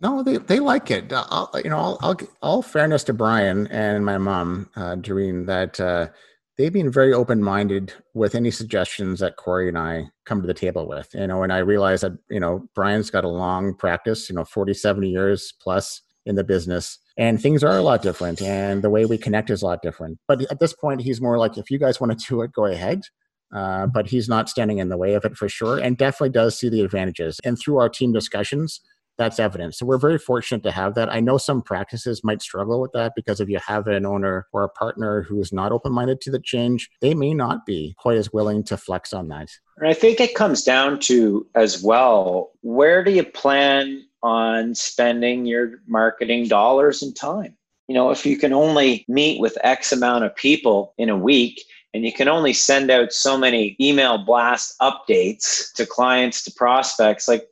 No, 0.00 0.22
they, 0.22 0.36
they 0.36 0.60
like 0.60 0.90
it. 0.90 1.12
Uh, 1.12 1.24
I'll, 1.28 1.50
you 1.62 1.70
know, 1.70 1.78
I'll, 1.78 1.98
I'll, 2.02 2.16
all 2.40 2.62
fairness 2.62 3.02
to 3.04 3.12
Brian 3.12 3.66
and 3.68 4.04
my 4.04 4.18
mom, 4.18 4.70
uh, 4.76 4.94
Doreen, 4.94 5.46
that 5.46 5.80
uh, 5.80 6.08
they've 6.56 6.72
been 6.72 6.90
very 6.90 7.12
open 7.12 7.42
minded 7.42 7.92
with 8.14 8.34
any 8.34 8.50
suggestions 8.50 9.18
that 9.20 9.36
Corey 9.36 9.68
and 9.68 9.78
I 9.78 10.04
come 10.24 10.40
to 10.40 10.46
the 10.46 10.54
table 10.54 10.86
with. 10.86 11.08
You 11.14 11.26
know, 11.26 11.42
and 11.42 11.52
I 11.52 11.58
realize 11.58 12.02
that 12.02 12.12
you 12.30 12.38
know 12.38 12.68
Brian's 12.74 13.10
got 13.10 13.24
a 13.24 13.28
long 13.28 13.74
practice, 13.74 14.28
you 14.28 14.36
know, 14.36 14.44
40, 14.44 14.74
70 14.74 15.08
years 15.08 15.52
plus 15.60 16.02
in 16.26 16.36
the 16.36 16.44
business, 16.44 16.98
and 17.16 17.40
things 17.40 17.64
are 17.64 17.76
a 17.76 17.82
lot 17.82 18.02
different, 18.02 18.40
and 18.40 18.82
the 18.82 18.90
way 18.90 19.04
we 19.04 19.18
connect 19.18 19.50
is 19.50 19.62
a 19.62 19.66
lot 19.66 19.82
different. 19.82 20.18
But 20.28 20.42
at 20.50 20.60
this 20.60 20.74
point, 20.74 21.00
he's 21.00 21.20
more 21.20 21.38
like, 21.38 21.58
if 21.58 21.70
you 21.70 21.78
guys 21.78 22.00
want 22.00 22.16
to 22.16 22.26
do 22.28 22.42
it, 22.42 22.52
go 22.52 22.66
ahead. 22.66 23.02
Uh, 23.50 23.86
but 23.86 24.06
he's 24.06 24.28
not 24.28 24.46
standing 24.46 24.76
in 24.76 24.90
the 24.90 24.96
way 24.98 25.14
of 25.14 25.24
it 25.24 25.34
for 25.34 25.48
sure, 25.48 25.78
and 25.78 25.96
definitely 25.96 26.28
does 26.28 26.58
see 26.58 26.68
the 26.68 26.82
advantages. 26.82 27.40
And 27.44 27.58
through 27.58 27.78
our 27.78 27.88
team 27.88 28.12
discussions 28.12 28.82
that's 29.18 29.40
evident. 29.40 29.74
So 29.74 29.84
we're 29.84 29.98
very 29.98 30.18
fortunate 30.18 30.62
to 30.62 30.70
have 30.70 30.94
that. 30.94 31.12
I 31.12 31.20
know 31.20 31.36
some 31.38 31.60
practices 31.60 32.22
might 32.22 32.40
struggle 32.40 32.80
with 32.80 32.92
that 32.92 33.12
because 33.16 33.40
if 33.40 33.48
you 33.48 33.58
have 33.66 33.86
an 33.88 34.06
owner 34.06 34.46
or 34.52 34.62
a 34.62 34.68
partner 34.68 35.22
who 35.22 35.40
is 35.40 35.52
not 35.52 35.72
open 35.72 35.92
minded 35.92 36.20
to 36.22 36.30
the 36.30 36.40
change, 36.40 36.88
they 37.00 37.14
may 37.14 37.34
not 37.34 37.66
be 37.66 37.94
quite 37.98 38.16
as 38.16 38.32
willing 38.32 38.62
to 38.64 38.76
flex 38.76 39.12
on 39.12 39.28
that. 39.28 39.48
And 39.76 39.88
I 39.88 39.94
think 39.94 40.20
it 40.20 40.34
comes 40.34 40.62
down 40.62 41.00
to 41.00 41.46
as 41.54 41.82
well 41.82 42.52
where 42.62 43.02
do 43.02 43.10
you 43.10 43.24
plan 43.24 44.04
on 44.22 44.74
spending 44.74 45.46
your 45.46 45.80
marketing 45.86 46.48
dollars 46.48 47.02
and 47.02 47.14
time? 47.14 47.56
You 47.88 47.94
know, 47.94 48.10
if 48.10 48.24
you 48.26 48.36
can 48.36 48.52
only 48.52 49.04
meet 49.08 49.40
with 49.40 49.58
X 49.62 49.92
amount 49.92 50.24
of 50.24 50.36
people 50.36 50.94
in 50.98 51.08
a 51.08 51.16
week, 51.16 51.62
and 51.94 52.04
you 52.04 52.12
can 52.12 52.28
only 52.28 52.52
send 52.52 52.90
out 52.90 53.12
so 53.12 53.38
many 53.38 53.74
email 53.80 54.18
blast 54.18 54.74
updates 54.80 55.72
to 55.74 55.86
clients 55.86 56.44
to 56.44 56.52
prospects 56.52 57.26
like 57.26 57.48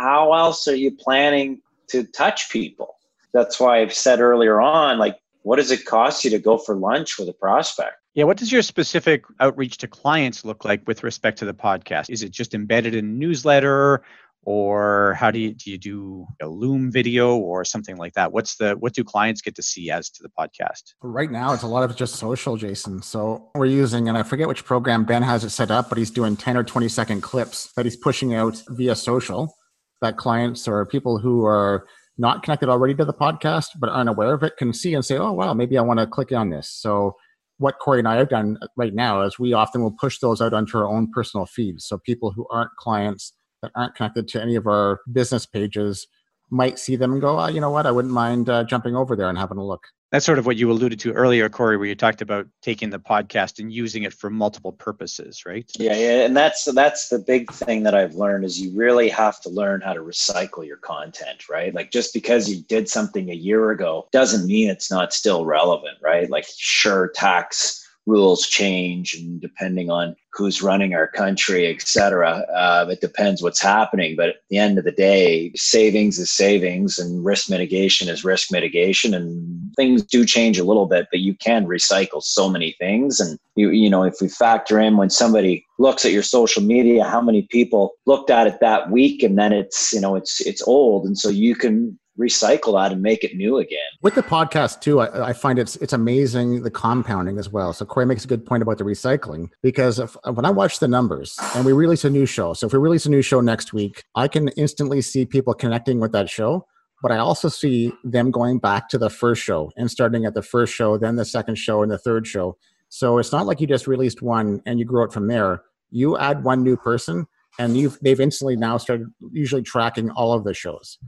how 0.00 0.32
else 0.32 0.66
are 0.66 0.74
you 0.74 0.90
planning 0.90 1.60
to 1.88 2.04
touch 2.04 2.50
people? 2.50 2.96
That's 3.34 3.60
why 3.60 3.80
I've 3.80 3.94
said 3.94 4.20
earlier 4.20 4.60
on, 4.60 4.98
like, 4.98 5.18
what 5.42 5.56
does 5.56 5.70
it 5.70 5.84
cost 5.84 6.24
you 6.24 6.30
to 6.30 6.38
go 6.38 6.58
for 6.58 6.74
lunch 6.74 7.18
with 7.18 7.28
a 7.28 7.32
prospect? 7.32 7.94
Yeah, 8.14 8.24
what 8.24 8.38
does 8.38 8.50
your 8.50 8.62
specific 8.62 9.24
outreach 9.38 9.78
to 9.78 9.88
clients 9.88 10.44
look 10.44 10.64
like 10.64 10.82
with 10.86 11.04
respect 11.04 11.38
to 11.38 11.44
the 11.44 11.54
podcast? 11.54 12.10
Is 12.10 12.22
it 12.22 12.32
just 12.32 12.54
embedded 12.54 12.94
in 12.94 13.18
newsletter 13.18 14.02
or 14.44 15.14
how 15.18 15.30
do 15.30 15.38
you 15.38 15.52
do 15.52 15.70
you 15.70 15.76
do 15.76 16.26
a 16.40 16.48
loom 16.48 16.90
video 16.90 17.36
or 17.36 17.62
something 17.62 17.98
like 17.98 18.14
that 18.14 18.32
what's 18.32 18.56
the 18.56 18.72
what 18.76 18.94
do 18.94 19.04
clients 19.04 19.42
get 19.42 19.54
to 19.54 19.62
see 19.62 19.90
as 19.90 20.08
to 20.08 20.22
the 20.22 20.30
podcast 20.30 20.94
right 21.02 21.30
now 21.30 21.52
it's 21.52 21.62
a 21.62 21.66
lot 21.66 21.82
of 21.82 21.94
just 21.94 22.16
social 22.16 22.56
jason 22.56 23.02
so 23.02 23.50
we're 23.54 23.66
using 23.66 24.08
and 24.08 24.16
i 24.16 24.22
forget 24.22 24.48
which 24.48 24.64
program 24.64 25.04
ben 25.04 25.22
has 25.22 25.44
it 25.44 25.50
set 25.50 25.70
up 25.70 25.90
but 25.90 25.98
he's 25.98 26.10
doing 26.10 26.36
10 26.36 26.56
or 26.56 26.64
20 26.64 26.88
second 26.88 27.20
clips 27.20 27.70
that 27.76 27.84
he's 27.84 27.96
pushing 27.96 28.34
out 28.34 28.62
via 28.70 28.96
social 28.96 29.54
that 30.00 30.16
clients 30.16 30.66
or 30.66 30.84
people 30.86 31.18
who 31.18 31.44
are 31.44 31.86
not 32.18 32.42
connected 32.42 32.68
already 32.68 32.94
to 32.94 33.04
the 33.04 33.14
podcast 33.14 33.68
but 33.78 33.88
aren't 33.88 34.08
aware 34.08 34.34
of 34.34 34.42
it 34.42 34.56
can 34.58 34.72
see 34.72 34.94
and 34.94 35.04
say, 35.04 35.16
oh, 35.16 35.32
wow, 35.32 35.54
maybe 35.54 35.78
I 35.78 35.82
want 35.82 36.00
to 36.00 36.06
click 36.06 36.32
on 36.32 36.50
this. 36.50 36.70
So, 36.70 37.16
what 37.58 37.78
Corey 37.78 37.98
and 37.98 38.08
I 38.08 38.16
have 38.16 38.30
done 38.30 38.56
right 38.76 38.94
now 38.94 39.20
is 39.20 39.38
we 39.38 39.52
often 39.52 39.82
will 39.82 39.92
push 39.92 40.18
those 40.18 40.40
out 40.40 40.54
onto 40.54 40.78
our 40.78 40.88
own 40.88 41.10
personal 41.12 41.44
feeds. 41.44 41.84
So, 41.86 41.98
people 41.98 42.32
who 42.32 42.46
aren't 42.50 42.70
clients 42.78 43.34
that 43.62 43.72
aren't 43.74 43.94
connected 43.94 44.28
to 44.28 44.42
any 44.42 44.56
of 44.56 44.66
our 44.66 45.00
business 45.12 45.46
pages 45.46 46.06
might 46.50 46.78
see 46.78 46.96
them 46.96 47.12
and 47.12 47.20
go, 47.20 47.38
oh, 47.38 47.46
you 47.46 47.60
know 47.60 47.70
what, 47.70 47.86
I 47.86 47.90
wouldn't 47.90 48.12
mind 48.14 48.48
uh, 48.48 48.64
jumping 48.64 48.96
over 48.96 49.16
there 49.16 49.28
and 49.28 49.38
having 49.38 49.58
a 49.58 49.64
look. 49.64 49.84
That's 50.12 50.26
sort 50.26 50.40
of 50.40 50.46
what 50.46 50.56
you 50.56 50.72
alluded 50.72 50.98
to 51.00 51.12
earlier, 51.12 51.48
Corey, 51.48 51.76
where 51.76 51.86
you 51.86 51.94
talked 51.94 52.20
about 52.20 52.48
taking 52.62 52.90
the 52.90 52.98
podcast 52.98 53.60
and 53.60 53.72
using 53.72 54.02
it 54.02 54.12
for 54.12 54.28
multiple 54.28 54.72
purposes, 54.72 55.46
right? 55.46 55.70
Yeah, 55.78 55.94
yeah, 55.94 56.24
and 56.24 56.36
that's 56.36 56.64
that's 56.64 57.10
the 57.10 57.20
big 57.20 57.52
thing 57.52 57.84
that 57.84 57.94
I've 57.94 58.16
learned 58.16 58.44
is 58.44 58.60
you 58.60 58.76
really 58.76 59.08
have 59.08 59.40
to 59.42 59.48
learn 59.48 59.80
how 59.80 59.92
to 59.92 60.00
recycle 60.00 60.66
your 60.66 60.78
content, 60.78 61.48
right? 61.48 61.72
Like 61.72 61.92
just 61.92 62.12
because 62.12 62.50
you 62.50 62.60
did 62.64 62.88
something 62.88 63.30
a 63.30 63.34
year 63.34 63.70
ago 63.70 64.08
doesn't 64.10 64.48
mean 64.48 64.68
it's 64.68 64.90
not 64.90 65.12
still 65.12 65.44
relevant, 65.44 65.98
right? 66.02 66.28
Like 66.28 66.46
sure, 66.56 67.12
tax 67.14 67.86
rules 68.06 68.48
change 68.48 69.14
and 69.14 69.40
depending 69.40 69.90
on 69.90 70.16
who's 70.32 70.62
running 70.62 70.94
our 70.94 71.08
country, 71.08 71.66
et 71.66 71.82
cetera. 71.82 72.44
Uh, 72.54 72.86
it 72.90 73.00
depends 73.00 73.42
what's 73.42 73.60
happening. 73.60 74.16
But 74.16 74.28
at 74.30 74.36
the 74.48 74.58
end 74.58 74.78
of 74.78 74.84
the 74.84 74.92
day, 74.92 75.52
savings 75.56 76.18
is 76.18 76.30
savings 76.30 76.98
and 76.98 77.24
risk 77.24 77.50
mitigation 77.50 78.08
is 78.08 78.24
risk 78.24 78.50
mitigation. 78.50 79.12
And 79.12 79.74
things 79.76 80.02
do 80.02 80.24
change 80.24 80.58
a 80.58 80.64
little 80.64 80.86
bit, 80.86 81.08
but 81.10 81.20
you 81.20 81.34
can 81.34 81.66
recycle 81.66 82.22
so 82.22 82.48
many 82.48 82.76
things. 82.78 83.20
And 83.20 83.38
you, 83.56 83.70
you 83.70 83.90
know, 83.90 84.04
if 84.04 84.14
we 84.20 84.28
factor 84.28 84.80
in 84.80 84.96
when 84.96 85.10
somebody 85.10 85.66
looks 85.78 86.04
at 86.04 86.12
your 86.12 86.22
social 86.22 86.62
media, 86.62 87.04
how 87.04 87.20
many 87.20 87.42
people 87.50 87.92
looked 88.06 88.30
at 88.30 88.46
it 88.46 88.60
that 88.60 88.90
week 88.90 89.22
and 89.22 89.38
then 89.38 89.52
it's, 89.52 89.92
you 89.92 90.00
know, 90.00 90.16
it's, 90.16 90.40
it's 90.40 90.66
old. 90.66 91.04
And 91.04 91.18
so 91.18 91.28
you 91.28 91.54
can 91.54 91.98
recycle 92.20 92.74
that 92.80 92.92
and 92.92 93.02
make 93.02 93.24
it 93.24 93.36
new 93.36 93.58
again. 93.58 93.78
With 94.02 94.14
the 94.14 94.22
podcast 94.22 94.80
too, 94.80 95.00
I, 95.00 95.28
I, 95.28 95.32
find 95.32 95.58
it's 95.58 95.76
it's 95.76 95.92
amazing 95.92 96.62
the 96.62 96.70
compounding 96.70 97.38
as 97.38 97.48
well. 97.48 97.72
So 97.72 97.84
Corey 97.84 98.06
makes 98.06 98.24
a 98.24 98.28
good 98.28 98.44
point 98.44 98.62
about 98.62 98.78
the 98.78 98.84
recycling 98.84 99.48
because 99.62 99.98
if, 99.98 100.16
when 100.24 100.44
I 100.44 100.50
watch 100.50 100.78
the 100.78 100.88
numbers 100.88 101.38
and 101.54 101.64
we 101.64 101.72
release 101.72 102.04
a 102.04 102.10
new 102.10 102.26
show, 102.26 102.52
so 102.52 102.66
if 102.66 102.72
we 102.72 102.78
release 102.78 103.06
a 103.06 103.10
new 103.10 103.22
show 103.22 103.40
next 103.40 103.72
week, 103.72 104.04
I 104.14 104.28
can 104.28 104.48
instantly 104.48 105.00
see 105.00 105.24
people 105.24 105.54
connecting 105.54 106.00
with 106.00 106.12
that 106.12 106.28
show. 106.28 106.66
But 107.02 107.12
I 107.12 107.16
also 107.16 107.48
see 107.48 107.92
them 108.04 108.30
going 108.30 108.58
back 108.58 108.90
to 108.90 108.98
the 108.98 109.08
first 109.08 109.42
show 109.42 109.72
and 109.76 109.90
starting 109.90 110.26
at 110.26 110.34
the 110.34 110.42
first 110.42 110.74
show, 110.74 110.98
then 110.98 111.16
the 111.16 111.24
second 111.24 111.56
show, 111.56 111.82
and 111.82 111.90
the 111.90 111.96
third 111.96 112.26
show. 112.26 112.58
So 112.90 113.16
it's 113.16 113.32
not 113.32 113.46
like 113.46 113.60
you 113.60 113.66
just 113.66 113.86
released 113.86 114.20
one 114.20 114.60
and 114.66 114.78
you 114.78 114.84
grow 114.84 115.04
it 115.04 115.12
from 115.12 115.26
there. 115.26 115.62
You 115.90 116.18
add 116.18 116.44
one 116.44 116.62
new 116.62 116.76
person, 116.76 117.26
and 117.58 117.76
you've 117.76 117.98
they've 118.00 118.20
instantly 118.20 118.56
now 118.56 118.76
started 118.76 119.08
usually 119.32 119.62
tracking 119.62 120.10
all 120.10 120.32
of 120.32 120.44
the 120.44 120.54
shows. 120.54 120.98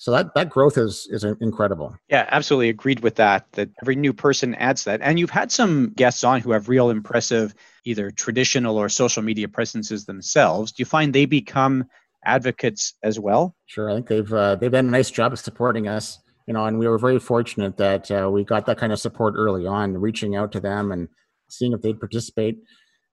So 0.00 0.12
that 0.12 0.32
that 0.34 0.48
growth 0.48 0.78
is 0.78 1.06
is 1.10 1.24
incredible. 1.24 1.94
Yeah, 2.08 2.24
absolutely 2.30 2.70
agreed 2.70 3.00
with 3.00 3.16
that. 3.16 3.52
That 3.52 3.68
every 3.82 3.96
new 3.96 4.14
person 4.14 4.54
adds 4.54 4.84
that, 4.84 5.02
and 5.02 5.18
you've 5.18 5.28
had 5.28 5.52
some 5.52 5.92
guests 5.94 6.24
on 6.24 6.40
who 6.40 6.52
have 6.52 6.70
real 6.70 6.88
impressive 6.88 7.54
either 7.84 8.10
traditional 8.10 8.78
or 8.78 8.88
social 8.88 9.22
media 9.22 9.46
presences 9.46 10.06
themselves. 10.06 10.72
Do 10.72 10.80
you 10.80 10.86
find 10.86 11.12
they 11.12 11.26
become 11.26 11.84
advocates 12.24 12.94
as 13.02 13.20
well? 13.20 13.54
Sure, 13.66 13.90
I 13.90 13.94
think 13.96 14.08
they've 14.08 14.32
uh, 14.32 14.54
they've 14.54 14.72
done 14.72 14.88
a 14.88 14.90
nice 14.90 15.10
job 15.10 15.34
of 15.34 15.38
supporting 15.38 15.86
us. 15.86 16.18
You 16.46 16.54
know, 16.54 16.64
and 16.64 16.78
we 16.78 16.88
were 16.88 16.98
very 16.98 17.18
fortunate 17.18 17.76
that 17.76 18.10
uh, 18.10 18.30
we 18.32 18.42
got 18.42 18.64
that 18.66 18.78
kind 18.78 18.94
of 18.94 19.00
support 19.00 19.34
early 19.36 19.66
on, 19.66 19.98
reaching 19.98 20.34
out 20.34 20.50
to 20.52 20.60
them 20.60 20.92
and 20.92 21.08
seeing 21.50 21.74
if 21.74 21.82
they'd 21.82 22.00
participate. 22.00 22.56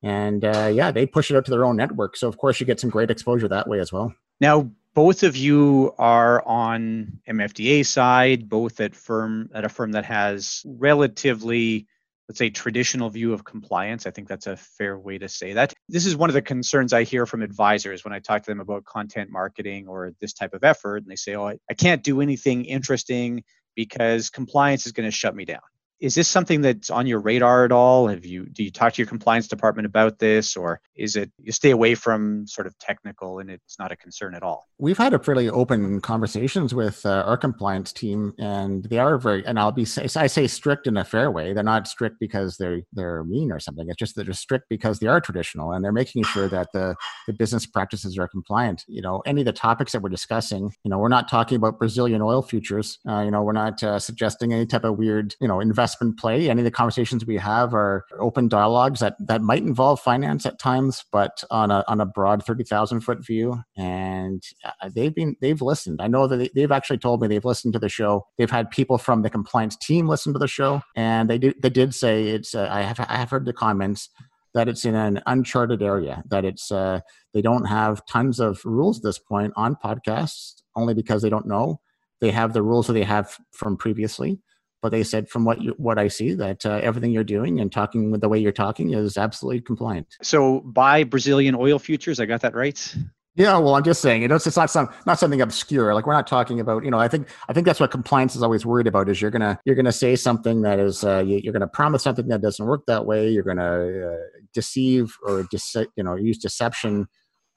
And 0.04 0.46
uh, 0.46 0.72
yeah, 0.74 0.92
they 0.92 1.06
push 1.06 1.32
it 1.32 1.36
out 1.36 1.44
to 1.46 1.52
their 1.52 1.66
own 1.66 1.76
network. 1.76 2.16
So 2.16 2.30
of 2.30 2.38
course, 2.38 2.62
you 2.62 2.66
get 2.66 2.80
some 2.80 2.90
great 2.90 3.12
exposure 3.12 3.50
that 3.50 3.68
way 3.68 3.82
as 3.82 3.92
well. 3.92 4.14
Now, 4.40 4.72
both 4.98 5.22
of 5.22 5.38
you 5.38 5.94
are 6.00 6.44
on 6.48 7.20
MFDA 7.30 7.86
side, 7.86 8.50
both 8.50 8.82
at 8.82 8.96
firm 8.96 9.48
at 9.54 9.64
a 9.64 9.70
firm 9.70 9.92
that 9.92 10.06
has 10.06 10.64
relatively, 10.66 11.86
let's 12.28 12.40
say, 12.40 12.50
traditional 12.50 13.08
view 13.12 13.32
of 13.32 13.46
compliance. 13.46 14.08
I 14.08 14.10
think 14.10 14.28
that's 14.28 14.48
a 14.48 14.58
fair 14.58 14.98
way 14.98 15.20
to 15.20 15.30
say 15.30 15.54
that. 15.54 15.72
This 15.88 16.08
is 16.08 16.16
one 16.16 16.32
of 16.32 16.34
the 16.34 16.42
concerns 16.42 16.94
I 16.94 17.04
hear 17.04 17.28
from 17.28 17.44
advisors 17.44 18.04
when 18.04 18.12
I 18.12 18.18
talk 18.18 18.42
to 18.42 18.50
them 18.50 18.60
about 18.60 18.86
content 18.86 19.30
marketing 19.30 19.88
or 19.88 20.14
this 20.20 20.34
type 20.34 20.56
of 20.56 20.64
effort, 20.64 21.04
and 21.04 21.12
they 21.12 21.16
say, 21.16 21.36
"Oh, 21.36 21.48
I, 21.48 21.60
I 21.70 21.76
can't 21.76 22.02
do 22.02 22.20
anything 22.20 22.66
interesting 22.66 23.44
because 23.76 24.32
compliance 24.32 24.88
is 24.88 24.94
going 24.94 25.08
to 25.08 25.16
shut 25.16 25.36
me 25.36 25.46
down." 25.46 25.62
Is 26.00 26.16
this 26.16 26.28
something 26.28 26.62
that's 26.62 26.90
on 26.90 27.08
your 27.08 27.20
radar 27.20 27.66
at 27.66 27.72
all? 27.72 28.08
Have 28.08 28.26
you 28.26 28.46
do 28.46 28.64
you 28.64 28.72
talk 28.72 28.94
to 28.94 29.02
your 29.02 29.08
compliance 29.08 29.48
department 29.48 29.86
about 29.86 30.20
this 30.20 30.56
or 30.56 30.80
is 30.96 31.16
it 31.16 31.32
you 31.42 31.52
stay 31.52 31.72
away 31.72 31.96
from 31.96 32.46
sort 32.46 32.68
of 32.68 32.78
technical 32.78 33.40
and 33.40 33.50
it's 33.50 33.80
not 33.80 33.92
a 33.92 33.96
concern 33.96 34.36
at 34.36 34.44
all? 34.44 34.68
We've 34.78 34.98
had 34.98 35.14
a 35.14 35.20
fairly 35.20 35.50
open 35.50 36.02
conversations 36.02 36.74
with 36.74 37.06
uh, 37.06 37.24
our 37.26 37.38
compliance 37.38 37.92
team 37.92 38.34
and 38.38 38.84
they 38.86 39.00
are 39.00 39.18
very 39.18 39.46
and 39.46 39.60
i'll 39.60 39.72
be 39.72 39.88
i 40.16 40.28
say 40.28 40.48
strict 40.48 40.88
in 40.88 40.98
a 40.98 41.04
fair 41.04 41.32
way. 41.32 41.54
They're 41.54 41.64
not 41.64 41.88
strict 41.88 42.18
because 42.20 42.58
they're 42.58 42.82
they're 42.94 43.24
mean 43.24 43.52
or 43.52 43.60
something. 43.60 43.88
It's 43.90 43.98
just 43.98 44.16
that 44.16 44.26
they're 44.26 44.34
strict 44.34 44.70
because 44.70 45.00
they 45.00 45.08
are 45.08 45.20
traditional 45.20 45.72
and 45.72 45.84
they're 45.84 45.92
making 45.92 46.24
sure 46.24 46.48
that 46.50 46.68
the 46.74 46.96
the 47.26 47.34
business 47.34 47.66
practices 47.66 48.18
are 48.18 48.28
compliant. 48.28 48.84
You 48.88 49.02
know 49.02 49.24
any 49.26 49.42
of 49.42 49.46
the 49.46 49.54
topics 49.54 49.94
that 49.94 50.02
we're 50.02 50.10
discussing 50.10 50.72
you 50.84 50.92
know 50.92 51.00
we're 51.00 51.08
not 51.08 51.28
talking 51.28 51.56
about 51.56 51.80
brazilian 51.80 52.22
oil 52.22 52.44
futures. 52.44 53.00
Uh, 53.10 53.22
you 53.22 53.32
know 53.32 53.42
we're 53.42 53.52
not 53.54 53.82
uh, 53.82 53.98
suggesting 53.98 54.54
any 54.54 54.68
type 54.68 54.84
of 54.84 54.98
weird 54.98 55.36
you 55.42 55.48
know 55.48 55.60
investment 55.60 55.87
investment 55.88 56.20
play. 56.20 56.50
Any 56.50 56.62
of 56.62 56.66
the 56.66 56.72
conversations 56.72 57.26
we 57.26 57.38
have 57.38 57.74
are 57.74 58.06
open 58.20 58.50
dialogues 58.50 59.00
that, 59.00 59.16
that 59.20 59.42
might 59.42 59.62
involve 59.62 60.02
finance 60.02 60.46
at 60.46 60.60
times, 60.60 61.06
but 61.14 61.44
on 61.50 61.72
a, 61.72 61.86
on 61.88 62.02
a 62.02 62.06
broad 62.06 62.44
30,000 62.44 63.00
foot 63.02 63.26
view. 63.26 63.62
And 63.78 64.44
uh, 64.66 64.90
they've 64.94 65.16
been, 65.16 65.38
they've 65.40 65.62
listened. 65.62 66.02
I 66.02 66.08
know 66.08 66.28
that 66.28 66.52
they, 66.54 66.62
have 66.62 66.74
actually 66.74 66.98
told 66.98 67.22
me 67.22 67.28
they've 67.30 67.46
listened 67.46 67.74
to 67.74 67.80
the 67.80 67.88
show. 67.88 68.26
They've 68.38 68.52
had 68.52 68.70
people 68.70 68.98
from 68.98 69.22
the 69.22 69.30
compliance 69.30 69.78
team 69.78 70.08
listen 70.08 70.34
to 70.34 70.40
the 70.40 70.48
show. 70.48 70.82
And 70.96 71.30
they 71.30 71.38
did, 71.38 71.56
they 71.62 71.70
did 71.70 71.96
say 71.96 72.28
it's, 72.28 72.54
uh, 72.54 72.68
I 72.70 72.82
have, 72.82 73.00
I 73.00 73.16
have 73.16 73.30
heard 73.30 73.46
the 73.46 73.54
comments 73.54 74.10
that 74.54 74.68
it's 74.68 74.84
in 74.84 74.96
an 74.96 75.22
uncharted 75.26 75.82
area, 75.82 76.24
that 76.30 76.44
it's, 76.44 76.70
uh, 76.70 77.00
they 77.34 77.42
don't 77.42 77.66
have 77.66 78.06
tons 78.08 78.40
of 78.42 78.60
rules 78.66 78.98
at 78.98 79.04
this 79.04 79.20
point 79.20 79.54
on 79.56 79.78
podcasts 79.82 80.64
only 80.76 80.94
because 80.94 81.22
they 81.22 81.30
don't 81.30 81.48
know. 81.48 81.80
They 82.20 82.32
have 82.32 82.54
the 82.54 82.64
rules 82.64 82.88
that 82.88 82.94
they 82.94 83.04
have 83.04 83.38
from 83.54 83.78
previously 83.78 84.40
but 84.82 84.90
they 84.90 85.04
said 85.04 85.30
from 85.30 85.46
what 85.46 85.62
you, 85.62 85.74
what 85.78 85.98
I 85.98 86.08
see 86.08 86.34
that 86.36 86.66
uh, 86.66 86.80
everything 86.84 87.12
you're 87.12 87.24
doing 87.24 87.60
and 87.60 87.72
talking 87.72 88.12
with 88.12 88.22
the 88.22 88.30
way 88.30 88.40
you're 88.40 88.52
talking 88.52 88.94
is 88.94 89.18
absolutely 89.18 89.62
compliant. 89.62 90.08
So 90.22 90.62
buy 90.62 91.04
Brazilian 91.04 91.56
oil 91.56 91.80
futures. 91.80 92.20
I 92.20 92.26
got 92.26 92.42
that 92.42 92.56
right. 92.56 92.96
Yeah, 93.38 93.56
well, 93.60 93.76
I'm 93.76 93.84
just 93.84 94.02
saying, 94.02 94.24
you 94.24 94.28
know, 94.28 94.36
it's, 94.36 94.48
it's 94.48 94.58
not 94.58 94.72
some 94.72 94.90
not 95.06 95.20
something 95.20 95.42
obscure. 95.42 95.94
Like 95.94 96.08
we're 96.08 96.14
not 96.14 96.26
talking 96.26 96.60
about, 96.60 96.84
you 96.84 96.90
know, 96.90 96.98
I 96.98 97.08
think 97.08 97.28
I 97.48 97.54
think 97.54 97.68
that's 97.68 97.80
what 97.80 97.92
compliance 97.92 98.36
is 98.36 98.42
always 98.42 98.66
worried 98.66 98.88
about 98.88 99.10
is 99.10 99.22
you're 99.22 99.30
gonna 99.30 99.60
you're 99.64 99.76
gonna 99.76 99.92
say 99.92 100.16
something 100.16 100.64
that 100.64 100.80
is 100.80 101.04
uh, 101.04 101.20
you, 101.20 101.48
are 101.48 101.54
gonna 101.54 101.68
promise 101.68 102.02
something 102.02 102.28
that 102.30 102.42
doesn't 102.42 102.66
work 102.66 102.82
that 102.88 103.06
way. 103.06 103.30
You're 103.30 103.44
gonna 103.44 104.14
uh, 104.14 104.18
deceive 104.56 105.16
or 105.22 105.44
dece- 105.54 105.86
you 105.96 106.04
know 106.04 106.16
use 106.16 106.40
deception 106.40 107.08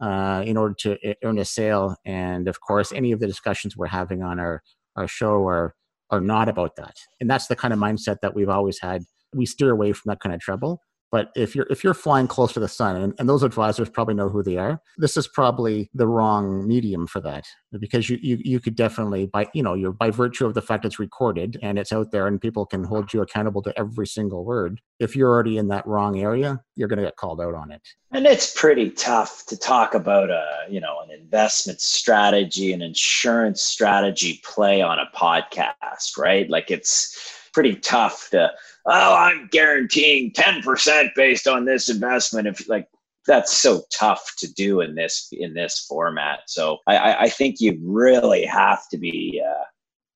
uh, 0.02 0.42
in 0.44 0.58
order 0.58 0.74
to 0.80 0.98
earn 1.24 1.38
a 1.38 1.46
sale. 1.46 1.96
And 2.04 2.46
of 2.46 2.60
course, 2.60 2.92
any 2.92 3.12
of 3.12 3.20
the 3.20 3.26
discussions 3.26 3.74
we're 3.74 3.86
having 3.86 4.22
on 4.22 4.38
our 4.38 4.62
our 4.96 5.08
show 5.08 5.46
are 5.48 5.74
are 6.10 6.20
not 6.20 6.48
about 6.48 6.76
that. 6.76 6.96
And 7.20 7.30
that's 7.30 7.46
the 7.46 7.56
kind 7.56 7.72
of 7.72 7.78
mindset 7.78 8.16
that 8.22 8.34
we've 8.34 8.48
always 8.48 8.80
had. 8.80 9.04
We 9.34 9.46
steer 9.46 9.70
away 9.70 9.92
from 9.92 10.10
that 10.10 10.20
kind 10.20 10.34
of 10.34 10.40
trouble. 10.40 10.82
But 11.10 11.30
if 11.34 11.56
you're 11.56 11.66
if 11.70 11.82
you're 11.82 11.94
flying 11.94 12.28
close 12.28 12.52
to 12.52 12.60
the 12.60 12.68
sun, 12.68 12.96
and, 12.96 13.14
and 13.18 13.28
those 13.28 13.42
advisors 13.42 13.88
probably 13.88 14.14
know 14.14 14.28
who 14.28 14.42
they 14.42 14.56
are, 14.56 14.80
this 14.96 15.16
is 15.16 15.26
probably 15.26 15.90
the 15.92 16.06
wrong 16.06 16.66
medium 16.66 17.06
for 17.06 17.20
that 17.22 17.46
because 17.78 18.08
you 18.08 18.18
you, 18.22 18.38
you 18.40 18.60
could 18.60 18.76
definitely 18.76 19.26
by 19.26 19.48
you 19.52 19.62
know 19.62 19.74
you're 19.74 19.92
by 19.92 20.10
virtue 20.10 20.46
of 20.46 20.54
the 20.54 20.62
fact 20.62 20.84
it's 20.84 21.00
recorded 21.00 21.58
and 21.62 21.78
it's 21.78 21.92
out 21.92 22.12
there 22.12 22.26
and 22.26 22.40
people 22.40 22.64
can 22.64 22.84
hold 22.84 23.12
you 23.12 23.22
accountable 23.22 23.62
to 23.62 23.76
every 23.78 24.06
single 24.06 24.44
word. 24.44 24.80
If 25.00 25.16
you're 25.16 25.30
already 25.30 25.58
in 25.58 25.68
that 25.68 25.86
wrong 25.86 26.20
area, 26.20 26.60
you're 26.76 26.88
going 26.88 26.98
to 26.98 27.04
get 27.04 27.16
called 27.16 27.40
out 27.40 27.54
on 27.54 27.72
it. 27.72 27.82
And 28.12 28.26
it's 28.26 28.54
pretty 28.54 28.90
tough 28.90 29.44
to 29.46 29.56
talk 29.56 29.94
about 29.94 30.30
a 30.30 30.46
you 30.68 30.80
know 30.80 31.00
an 31.00 31.10
investment 31.10 31.80
strategy, 31.80 32.72
an 32.72 32.82
insurance 32.82 33.62
strategy 33.62 34.40
play 34.44 34.80
on 34.80 34.98
a 35.00 35.10
podcast, 35.16 36.16
right? 36.16 36.48
Like 36.48 36.70
it's 36.70 37.39
pretty 37.52 37.76
tough 37.76 38.28
to 38.30 38.50
oh, 38.86 39.14
I'm 39.14 39.48
guaranteeing 39.50 40.32
10% 40.32 41.10
based 41.14 41.46
on 41.46 41.64
this 41.64 41.88
investment. 41.88 42.48
If 42.48 42.68
like 42.68 42.88
that's 43.26 43.56
so 43.56 43.82
tough 43.92 44.32
to 44.38 44.52
do 44.52 44.80
in 44.80 44.94
this 44.94 45.28
in 45.32 45.54
this 45.54 45.84
format. 45.88 46.40
So 46.46 46.78
I, 46.86 47.14
I 47.14 47.28
think 47.28 47.60
you 47.60 47.78
really 47.82 48.44
have 48.44 48.88
to 48.88 48.98
be 48.98 49.42
uh, 49.46 49.64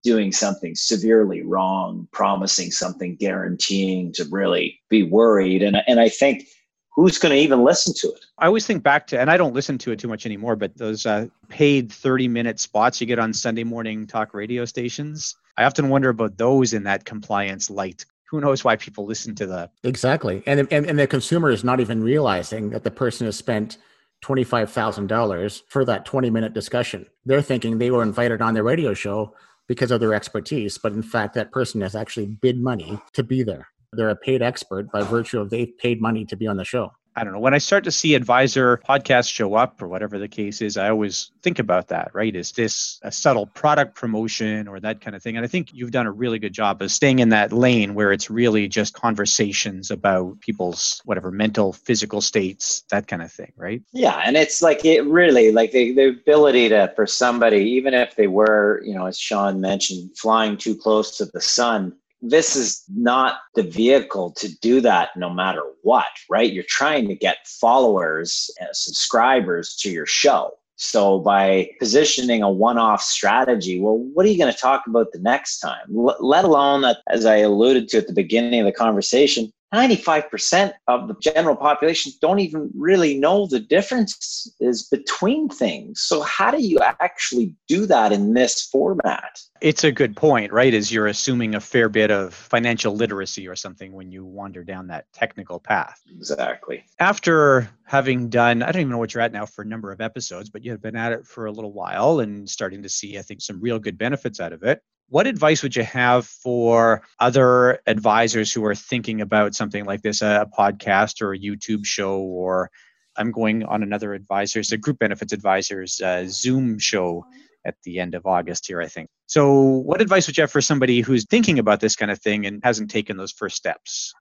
doing 0.02 0.32
something 0.32 0.74
severely 0.74 1.42
wrong, 1.42 2.08
promising 2.12 2.70
something, 2.70 3.16
guaranteeing 3.16 4.12
to 4.14 4.24
really 4.30 4.80
be 4.88 5.02
worried. 5.02 5.62
And 5.62 5.76
and 5.86 6.00
I 6.00 6.08
think 6.08 6.46
who's 6.94 7.18
going 7.18 7.32
to 7.32 7.38
even 7.38 7.64
listen 7.64 7.92
to 7.98 8.08
it? 8.08 8.24
I 8.38 8.46
always 8.46 8.66
think 8.66 8.82
back 8.82 9.06
to, 9.08 9.20
and 9.20 9.30
I 9.30 9.36
don't 9.36 9.54
listen 9.54 9.78
to 9.78 9.92
it 9.92 9.98
too 9.98 10.08
much 10.08 10.26
anymore, 10.26 10.56
but 10.56 10.76
those 10.76 11.06
uh, 11.06 11.26
paid 11.48 11.92
30 11.92 12.28
minute 12.28 12.60
spots 12.60 13.00
you 13.00 13.06
get 13.06 13.18
on 13.18 13.32
Sunday 13.32 13.64
morning 13.64 14.06
talk 14.06 14.34
radio 14.34 14.64
stations. 14.64 15.36
I 15.56 15.64
often 15.64 15.88
wonder 15.88 16.08
about 16.08 16.36
those 16.36 16.72
in 16.72 16.84
that 16.84 17.04
compliance 17.04 17.70
light 17.70 18.04
who 18.30 18.40
knows 18.40 18.64
why 18.64 18.74
people 18.74 19.06
listen 19.06 19.34
to 19.36 19.46
that 19.46 19.70
exactly 19.84 20.42
and, 20.46 20.66
and 20.72 20.86
and 20.86 20.98
the 20.98 21.06
consumer 21.06 21.50
is 21.50 21.62
not 21.62 21.78
even 21.78 22.02
realizing 22.02 22.70
that 22.70 22.82
the 22.82 22.90
person 22.90 23.26
has 23.26 23.36
spent 23.36 23.76
$25000 24.24 25.62
for 25.68 25.84
that 25.84 26.04
20 26.04 26.30
minute 26.30 26.52
discussion 26.52 27.06
they're 27.26 27.42
thinking 27.42 27.78
they 27.78 27.92
were 27.92 28.02
invited 28.02 28.42
on 28.42 28.54
their 28.54 28.64
radio 28.64 28.92
show 28.92 29.32
because 29.66 29.90
of 29.90 30.00
their 30.00 30.14
expertise, 30.14 30.78
but 30.78 30.92
in 30.92 31.02
fact, 31.02 31.34
that 31.34 31.52
person 31.52 31.80
has 31.80 31.94
actually 31.94 32.26
bid 32.26 32.58
money 32.58 33.00
to 33.12 33.22
be 33.22 33.42
there. 33.42 33.68
They're 33.96 34.10
a 34.10 34.16
paid 34.16 34.42
expert 34.42 34.90
by 34.90 35.02
virtue 35.02 35.40
of 35.40 35.50
they've 35.50 35.76
paid 35.78 36.00
money 36.00 36.24
to 36.26 36.36
be 36.36 36.46
on 36.46 36.56
the 36.56 36.64
show. 36.64 36.92
I 37.16 37.22
don't 37.22 37.32
know. 37.32 37.38
When 37.38 37.54
I 37.54 37.58
start 37.58 37.84
to 37.84 37.92
see 37.92 38.14
advisor 38.14 38.78
podcasts 38.88 39.30
show 39.30 39.54
up 39.54 39.80
or 39.80 39.86
whatever 39.86 40.18
the 40.18 40.26
case 40.26 40.60
is, 40.60 40.76
I 40.76 40.90
always 40.90 41.30
think 41.42 41.60
about 41.60 41.86
that, 41.88 42.10
right? 42.12 42.34
Is 42.34 42.50
this 42.50 42.98
a 43.02 43.12
subtle 43.12 43.46
product 43.46 43.94
promotion 43.94 44.66
or 44.66 44.80
that 44.80 45.00
kind 45.00 45.14
of 45.14 45.22
thing? 45.22 45.36
And 45.36 45.44
I 45.44 45.48
think 45.48 45.72
you've 45.72 45.92
done 45.92 46.06
a 46.06 46.12
really 46.12 46.40
good 46.40 46.52
job 46.52 46.82
of 46.82 46.90
staying 46.90 47.20
in 47.20 47.28
that 47.28 47.52
lane 47.52 47.94
where 47.94 48.10
it's 48.10 48.30
really 48.30 48.66
just 48.66 48.94
conversations 48.94 49.92
about 49.92 50.40
people's 50.40 51.00
whatever 51.04 51.30
mental, 51.30 51.72
physical 51.72 52.20
states, 52.20 52.82
that 52.90 53.06
kind 53.06 53.22
of 53.22 53.30
thing, 53.30 53.52
right? 53.56 53.80
Yeah. 53.92 54.20
And 54.24 54.36
it's 54.36 54.60
like 54.60 54.84
it 54.84 55.04
really 55.06 55.52
like 55.52 55.70
the, 55.70 55.92
the 55.92 56.08
ability 56.08 56.70
to, 56.70 56.92
for 56.96 57.06
somebody, 57.06 57.58
even 57.58 57.94
if 57.94 58.16
they 58.16 58.26
were, 58.26 58.82
you 58.84 58.94
know, 58.94 59.06
as 59.06 59.16
Sean 59.16 59.60
mentioned, 59.60 60.18
flying 60.18 60.56
too 60.56 60.74
close 60.74 61.16
to 61.18 61.26
the 61.26 61.40
sun, 61.40 61.96
this 62.24 62.56
is 62.56 62.82
not 62.88 63.36
the 63.54 63.62
vehicle 63.62 64.32
to 64.32 64.48
do 64.58 64.80
that 64.80 65.10
no 65.16 65.30
matter 65.30 65.62
what, 65.82 66.06
right? 66.30 66.52
You're 66.52 66.64
trying 66.68 67.06
to 67.08 67.14
get 67.14 67.46
followers 67.46 68.50
subscribers 68.72 69.76
to 69.76 69.90
your 69.90 70.06
show. 70.06 70.52
So 70.76 71.20
by 71.20 71.70
positioning 71.78 72.42
a 72.42 72.50
one-off 72.50 73.00
strategy, 73.00 73.80
well, 73.80 73.96
what 73.96 74.26
are 74.26 74.28
you 74.28 74.38
going 74.38 74.52
to 74.52 74.58
talk 74.58 74.84
about 74.88 75.12
the 75.12 75.20
next 75.20 75.60
time? 75.60 75.86
L- 75.96 76.16
let 76.18 76.44
alone 76.44 76.80
that, 76.82 76.98
as 77.08 77.26
I 77.26 77.36
alluded 77.36 77.88
to 77.90 77.98
at 77.98 78.08
the 78.08 78.12
beginning 78.12 78.60
of 78.60 78.66
the 78.66 78.72
conversation, 78.72 79.52
95% 79.74 80.72
of 80.86 81.08
the 81.08 81.14
general 81.20 81.56
population 81.56 82.12
don't 82.20 82.38
even 82.38 82.70
really 82.76 83.18
know 83.18 83.46
the 83.46 83.58
difference 83.58 84.54
is 84.60 84.88
between 84.88 85.48
things. 85.48 86.00
So, 86.00 86.22
how 86.22 86.52
do 86.52 86.62
you 86.62 86.78
actually 86.78 87.54
do 87.66 87.84
that 87.86 88.12
in 88.12 88.34
this 88.34 88.62
format? 88.62 89.40
It's 89.60 89.82
a 89.82 89.90
good 89.90 90.14
point, 90.14 90.52
right? 90.52 90.72
Is 90.72 90.92
you're 90.92 91.08
assuming 91.08 91.54
a 91.54 91.60
fair 91.60 91.88
bit 91.88 92.10
of 92.10 92.32
financial 92.34 92.94
literacy 92.94 93.48
or 93.48 93.56
something 93.56 93.92
when 93.92 94.12
you 94.12 94.24
wander 94.24 94.62
down 94.62 94.86
that 94.88 95.06
technical 95.12 95.58
path. 95.58 96.00
Exactly. 96.14 96.84
After 97.00 97.68
having 97.84 98.28
done, 98.28 98.62
I 98.62 98.70
don't 98.70 98.82
even 98.82 98.92
know 98.92 98.98
what 98.98 99.14
you're 99.14 99.22
at 99.22 99.32
now 99.32 99.46
for 99.46 99.62
a 99.62 99.66
number 99.66 99.90
of 99.90 100.00
episodes, 100.00 100.50
but 100.50 100.64
you've 100.64 100.82
been 100.82 100.96
at 100.96 101.12
it 101.12 101.26
for 101.26 101.46
a 101.46 101.52
little 101.52 101.72
while 101.72 102.20
and 102.20 102.48
starting 102.48 102.82
to 102.82 102.88
see, 102.88 103.18
I 103.18 103.22
think, 103.22 103.40
some 103.40 103.60
real 103.60 103.78
good 103.78 103.98
benefits 103.98 104.38
out 104.38 104.52
of 104.52 104.62
it. 104.62 104.82
What 105.08 105.26
advice 105.26 105.62
would 105.62 105.76
you 105.76 105.84
have 105.84 106.26
for 106.26 107.02
other 107.20 107.80
advisors 107.86 108.52
who 108.52 108.64
are 108.64 108.74
thinking 108.74 109.20
about 109.20 109.54
something 109.54 109.84
like 109.84 110.02
this, 110.02 110.22
a 110.22 110.48
podcast 110.58 111.22
or 111.22 111.32
a 111.32 111.38
YouTube 111.38 111.84
show, 111.84 112.18
or 112.18 112.70
I'm 113.16 113.30
going 113.30 113.64
on 113.64 113.82
another 113.82 114.14
advisor's, 114.14 114.72
a 114.72 114.76
group 114.76 114.98
benefits 114.98 115.32
advisor's 115.32 116.00
uh, 116.00 116.24
Zoom 116.26 116.78
show 116.78 117.24
at 117.64 117.76
the 117.84 117.98
end 117.98 118.14
of 118.14 118.26
August 118.26 118.66
here, 118.66 118.80
I 118.80 118.86
think. 118.86 119.08
So, 119.26 119.58
what 119.60 120.00
advice 120.00 120.26
would 120.26 120.36
you 120.36 120.42
have 120.42 120.50
for 120.50 120.60
somebody 120.60 121.00
who's 121.00 121.26
thinking 121.26 121.58
about 121.58 121.80
this 121.80 121.96
kind 121.96 122.10
of 122.10 122.20
thing 122.20 122.44
and 122.46 122.60
hasn't 122.62 122.90
taken 122.90 123.16
those 123.16 123.32
first 123.32 123.56
steps? 123.56 124.12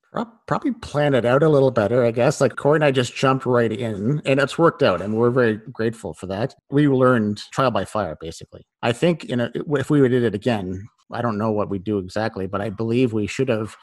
Probably 0.48 0.72
plan 0.74 1.14
it 1.14 1.26
out 1.26 1.44
a 1.44 1.50
little 1.50 1.72
better, 1.72 2.06
I 2.06 2.12
guess. 2.12 2.39
Like 2.39 2.56
Corey 2.56 2.78
and 2.78 2.86
I 2.86 2.91
just 2.91 3.16
jumped 3.16 3.46
right 3.46 3.72
in, 3.72 4.22
and 4.26 4.39
it's 4.39 4.58
worked 4.58 4.84
out, 4.84 5.02
and 5.02 5.18
we're 5.18 5.32
very 5.32 5.60
grateful 5.72 6.14
for 6.14 6.28
that. 6.28 6.56
We 6.72 6.88
learned 6.88 7.41
trial 7.52 7.72
by 7.72 7.86
fire, 7.86 8.16
basically. 8.20 8.66
I 8.82 8.91
think 8.91 9.26
you 9.26 9.36
know 9.36 9.50
if 9.54 9.89
we 9.89 10.02
would 10.02 10.12
did 10.12 10.24
it 10.24 10.36
again, 10.36 10.88
I 11.12 11.22
don't 11.22 11.38
know 11.38 11.52
what 11.52 11.70
we'd 11.70 11.84
do 11.84 11.98
exactly, 11.98 12.48
but 12.48 12.62
I 12.62 12.70
believe 12.70 13.12
we 13.12 13.28
should 13.28 13.50
have 13.50 13.76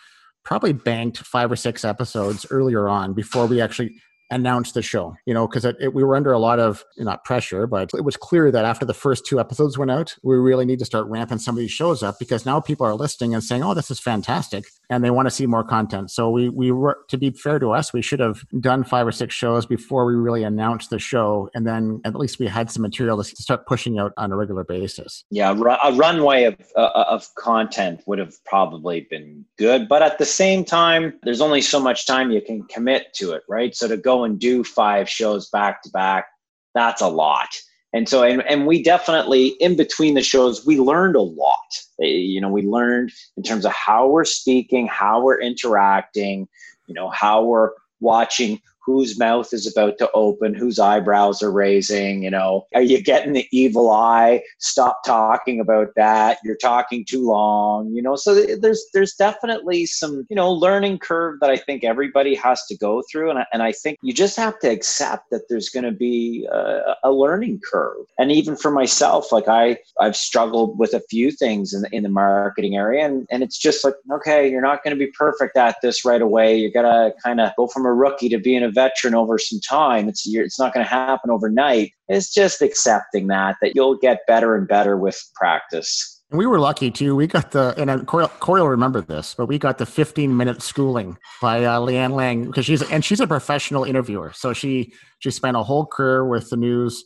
probably 0.45 0.73
banked 0.73 1.19
five 1.19 1.53
or 1.53 1.57
six 1.57 1.85
episodes 1.85 2.47
earlier 2.51 2.89
on 2.89 3.13
before 3.13 3.47
we 3.47 3.61
actually 3.61 3.95
announce 4.31 4.73
the 4.73 4.83
show, 4.83 5.17
you 5.27 5.35
know, 5.35 5.47
because 5.47 5.67
we 5.93 6.05
were 6.05 6.17
under 6.17 6.33
a 6.33 6.39
lot 6.39 6.59
of 6.59 6.85
not 6.99 7.25
pressure, 7.25 7.67
but 7.67 7.91
it 7.95 8.05
was 8.05 8.17
clear 8.17 8.51
that 8.51 8.65
after 8.65 8.85
the 8.85 8.95
first 8.95 9.27
two 9.27 9.41
episodes 9.41 9.77
went 9.77 9.91
out, 9.91 10.17
we 10.23 10.37
really 10.37 10.65
need 10.65 10.79
to 10.79 10.85
start 10.85 11.07
ramping 11.09 11.39
some 11.39 11.55
of 11.55 11.59
these 11.59 11.71
shows 11.71 12.03
up 12.03 12.19
because 12.19 12.47
now 12.47 12.61
people 12.61 12.87
are 12.87 12.95
listening 12.95 13.35
and 13.35 13.43
saying, 13.43 13.63
"Oh, 13.63 13.75
this 13.75 13.91
is 13.91 13.99
fantastic," 13.99 14.65
and 14.89 15.03
they 15.05 15.11
want 15.11 15.27
to 15.27 15.31
see 15.31 15.47
more 15.47 15.65
content. 15.65 16.11
So 16.11 16.31
we 16.31 16.49
we 16.49 16.71
were 16.71 16.99
to 17.09 17.19
be 17.19 17.31
fair 17.31 17.59
to 17.59 17.73
us, 17.73 17.93
we 17.93 18.03
should 18.03 18.21
have 18.21 18.45
done 18.61 18.85
five 18.85 19.07
or 19.07 19.13
six 19.13 19.35
shows 19.35 19.67
before 19.67 20.05
we 20.05 20.15
really 20.15 20.45
announced 20.45 20.91
the 20.91 20.99
show, 20.99 21.51
and 21.55 21.67
then 21.67 22.01
at 22.05 22.15
least 22.15 22.39
we 22.39 22.47
had 22.47 22.71
some 22.71 22.83
material 22.83 23.17
to 23.17 23.25
start 23.25 23.67
pushing 23.67 23.99
out 23.99 24.13
on 24.17 24.33
a 24.33 24.37
regular 24.37 24.65
basis. 24.65 25.25
Yeah, 25.31 25.51
a 25.51 25.93
runway 25.93 26.45
of 26.45 26.57
uh, 26.77 27.05
of 27.09 27.35
content 27.35 28.03
would 28.07 28.19
have 28.19 28.35
probably 28.45 29.07
been 29.11 29.45
good, 29.59 29.89
but 29.89 30.03
at 30.03 30.19
the 30.19 30.27
same 30.27 30.65
time, 30.65 31.15
there's 31.23 31.41
only 31.41 31.61
so 31.61 31.81
much 31.81 32.07
time 32.07 32.31
you 32.31 32.41
can 32.41 32.63
commit 32.65 33.13
to 33.15 33.33
it, 33.33 33.43
right? 33.49 33.75
So 33.75 33.89
to 33.89 33.97
go 33.97 34.20
and 34.25 34.39
do 34.39 34.65
five 34.65 35.09
shows 35.09 35.49
back 35.51 35.83
to 35.83 35.91
back, 35.91 36.27
that's 36.75 37.01
a 37.01 37.09
lot. 37.09 37.49
And 37.93 38.09
so, 38.09 38.23
and, 38.23 38.43
and 38.43 38.67
we 38.67 38.83
definitely, 38.83 39.49
in 39.61 39.77
between 39.77 40.15
the 40.15 40.23
shows, 40.23 40.65
we 40.65 40.79
learned 40.79 41.17
a 41.17 41.23
lot. 41.23 41.59
Eh, 42.01 42.07
you 42.07 42.41
know, 42.41 42.49
we 42.49 42.63
learned 42.63 43.11
in 43.37 43.43
terms 43.43 43.65
of 43.65 43.73
how 43.73 44.09
we're 44.09 44.25
speaking, 44.25 44.87
how 44.87 45.21
we're 45.23 45.41
interacting, 45.41 46.47
you 46.87 46.95
know, 46.95 47.11
how 47.11 47.43
we're 47.43 47.71
watching 47.99 48.61
whose 48.93 49.19
mouth 49.19 49.53
is 49.53 49.67
about 49.67 49.99
to 49.99 50.11
open, 50.13 50.55
whose 50.55 50.79
eyebrows 50.79 51.43
are 51.43 51.53
raising, 51.53 52.23
you 52.23 52.31
know, 52.31 52.67
are 52.75 52.83
you 52.83 53.03
getting 53.03 53.33
the 53.33 53.47
evil 53.53 53.91
eye? 53.91 54.43
Stop 54.59 55.05
talking 55.05 55.61
about 55.61 55.89
that. 55.97 56.39
You're 56.45 56.57
talking 56.57 57.05
too 57.05 57.25
long, 57.27 57.93
you 57.93 58.03
know. 58.03 58.17
So 58.17 58.35
there's 58.35 58.85
there's 58.93 59.15
definitely 59.15 59.87
some, 59.87 60.27
you 60.29 60.37
know, 60.37 60.53
learning 60.53 60.99
curve 60.99 61.41
that 61.41 61.51
I 61.51 61.57
think 61.57 61.85
everybody 61.85 62.35
has 62.35 62.65
to 62.67 62.77
go 62.77 63.03
through 63.11 63.31
and 63.31 63.39
I, 63.41 63.47
and 63.53 63.63
I 63.63 63.73
think 63.73 63.99
you 64.03 64.13
just 64.13 64.37
have 64.37 64.59
to 64.61 64.69
accept 64.69 65.31
that 65.31 65.49
there's 65.49 65.69
going 65.69 65.85
to 65.85 65.93
be 65.93 66.47
a, 66.51 66.97
a 67.05 67.13
learning 67.13 67.61
curve. 67.71 68.07
And 68.19 68.33
even 68.33 68.57
for 68.57 68.71
myself, 68.71 69.33
like 69.33 69.49
I 69.49 69.79
I've 70.01 70.17
struggled 70.17 70.79
with 70.79 70.95
a 70.95 71.03
few 71.09 71.31
things 71.31 71.73
in 71.73 71.83
the, 71.83 71.95
in 71.95 72.03
the 72.03 72.09
marketing 72.09 72.77
area 72.77 73.07
and 73.07 73.27
and 73.31 73.43
it's 73.43 73.59
just 73.59 73.85
like, 73.85 73.95
okay, 74.13 74.51
you're 74.51 74.61
not 74.61 74.83
going 74.83 74.97
to 74.97 75.05
be 75.05 75.11
perfect 75.13 75.57
at 75.57 75.77
this 75.83 76.05
right 76.05 76.23
away. 76.23 76.57
You 76.57 76.73
got 76.73 76.83
to 76.83 77.13
kind 77.23 77.41
of 77.41 77.53
go 77.57 77.67
from 77.67 77.87
a 77.87 77.93
rookie 77.93 78.29
to 78.31 78.39
being 78.39 78.63
a 78.63 78.71
veteran 78.81 79.15
over 79.15 79.39
some 79.39 79.61
time. 79.61 80.09
It's 80.09 80.23
it's 80.27 80.59
not 80.59 80.73
going 80.73 80.85
to 80.85 80.91
happen 80.91 81.31
overnight. 81.31 81.93
It's 82.09 82.33
just 82.33 82.63
accepting 82.63 83.27
that 83.29 83.57
that 83.61 83.75
you'll 83.75 83.97
get 83.97 84.21
better 84.27 84.57
and 84.57 84.67
better 84.67 84.97
with 84.97 85.21
practice. 85.35 86.21
We 86.33 86.47
were 86.47 86.61
lucky 86.61 86.91
too. 86.91 87.17
We 87.17 87.27
got 87.27 87.51
the 87.51 87.75
and 87.77 88.07
Corey, 88.07 88.29
Corey 88.39 88.61
will 88.61 88.69
remember 88.69 89.01
this, 89.01 89.35
but 89.35 89.47
we 89.47 89.59
got 89.59 89.79
the 89.79 89.87
15 89.87 90.37
minute 90.37 90.63
schooling 90.63 91.19
by 91.43 91.65
uh, 91.65 91.81
Leanne 91.81 92.15
Lang 92.15 92.47
because 92.47 92.67
she's 92.67 92.83
and 92.91 93.05
she's 93.05 93.21
a 93.21 93.27
professional 93.27 93.85
interviewer. 93.85 94.33
So 94.35 94.53
she 94.53 94.93
she 95.19 95.31
spent 95.31 95.57
a 95.57 95.63
whole 95.63 95.87
career 95.87 96.27
with 96.27 96.49
the 96.51 96.57
news. 96.57 97.05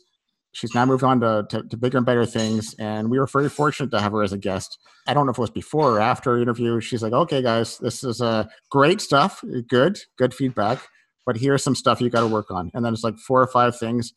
She's 0.53 0.73
now 0.73 0.85
moved 0.85 1.03
on 1.03 1.19
to, 1.19 1.45
to, 1.49 1.63
to 1.63 1.75
bigger 1.75 1.97
and 1.97 2.05
better 2.05 2.25
things, 2.25 2.75
and 2.79 3.09
we 3.09 3.19
were 3.19 3.27
very 3.27 3.49
fortunate 3.49 3.91
to 3.91 3.99
have 3.99 4.13
her 4.13 4.23
as 4.23 4.31
a 4.31 4.37
guest. 4.37 4.77
I 5.05 5.13
don't 5.13 5.25
know 5.25 5.33
if 5.33 5.37
it 5.37 5.41
was 5.41 5.49
before 5.49 5.97
or 5.97 5.99
after 5.99 6.37
interview. 6.37 6.79
She's 6.79 7.03
like, 7.03 7.11
"Okay, 7.11 7.41
guys, 7.41 7.77
this 7.79 8.05
is 8.05 8.21
uh, 8.21 8.45
great 8.71 9.01
stuff. 9.01 9.43
Good, 9.67 9.99
good 10.17 10.33
feedback 10.33 10.79
but 11.25 11.37
here's 11.37 11.63
some 11.63 11.75
stuff 11.75 12.01
you 12.01 12.09
got 12.09 12.21
to 12.21 12.27
work 12.27 12.51
on. 12.51 12.71
And 12.73 12.85
then 12.85 12.93
it's 12.93 13.03
like 13.03 13.17
four 13.17 13.41
or 13.41 13.47
five 13.47 13.77
things. 13.77 14.13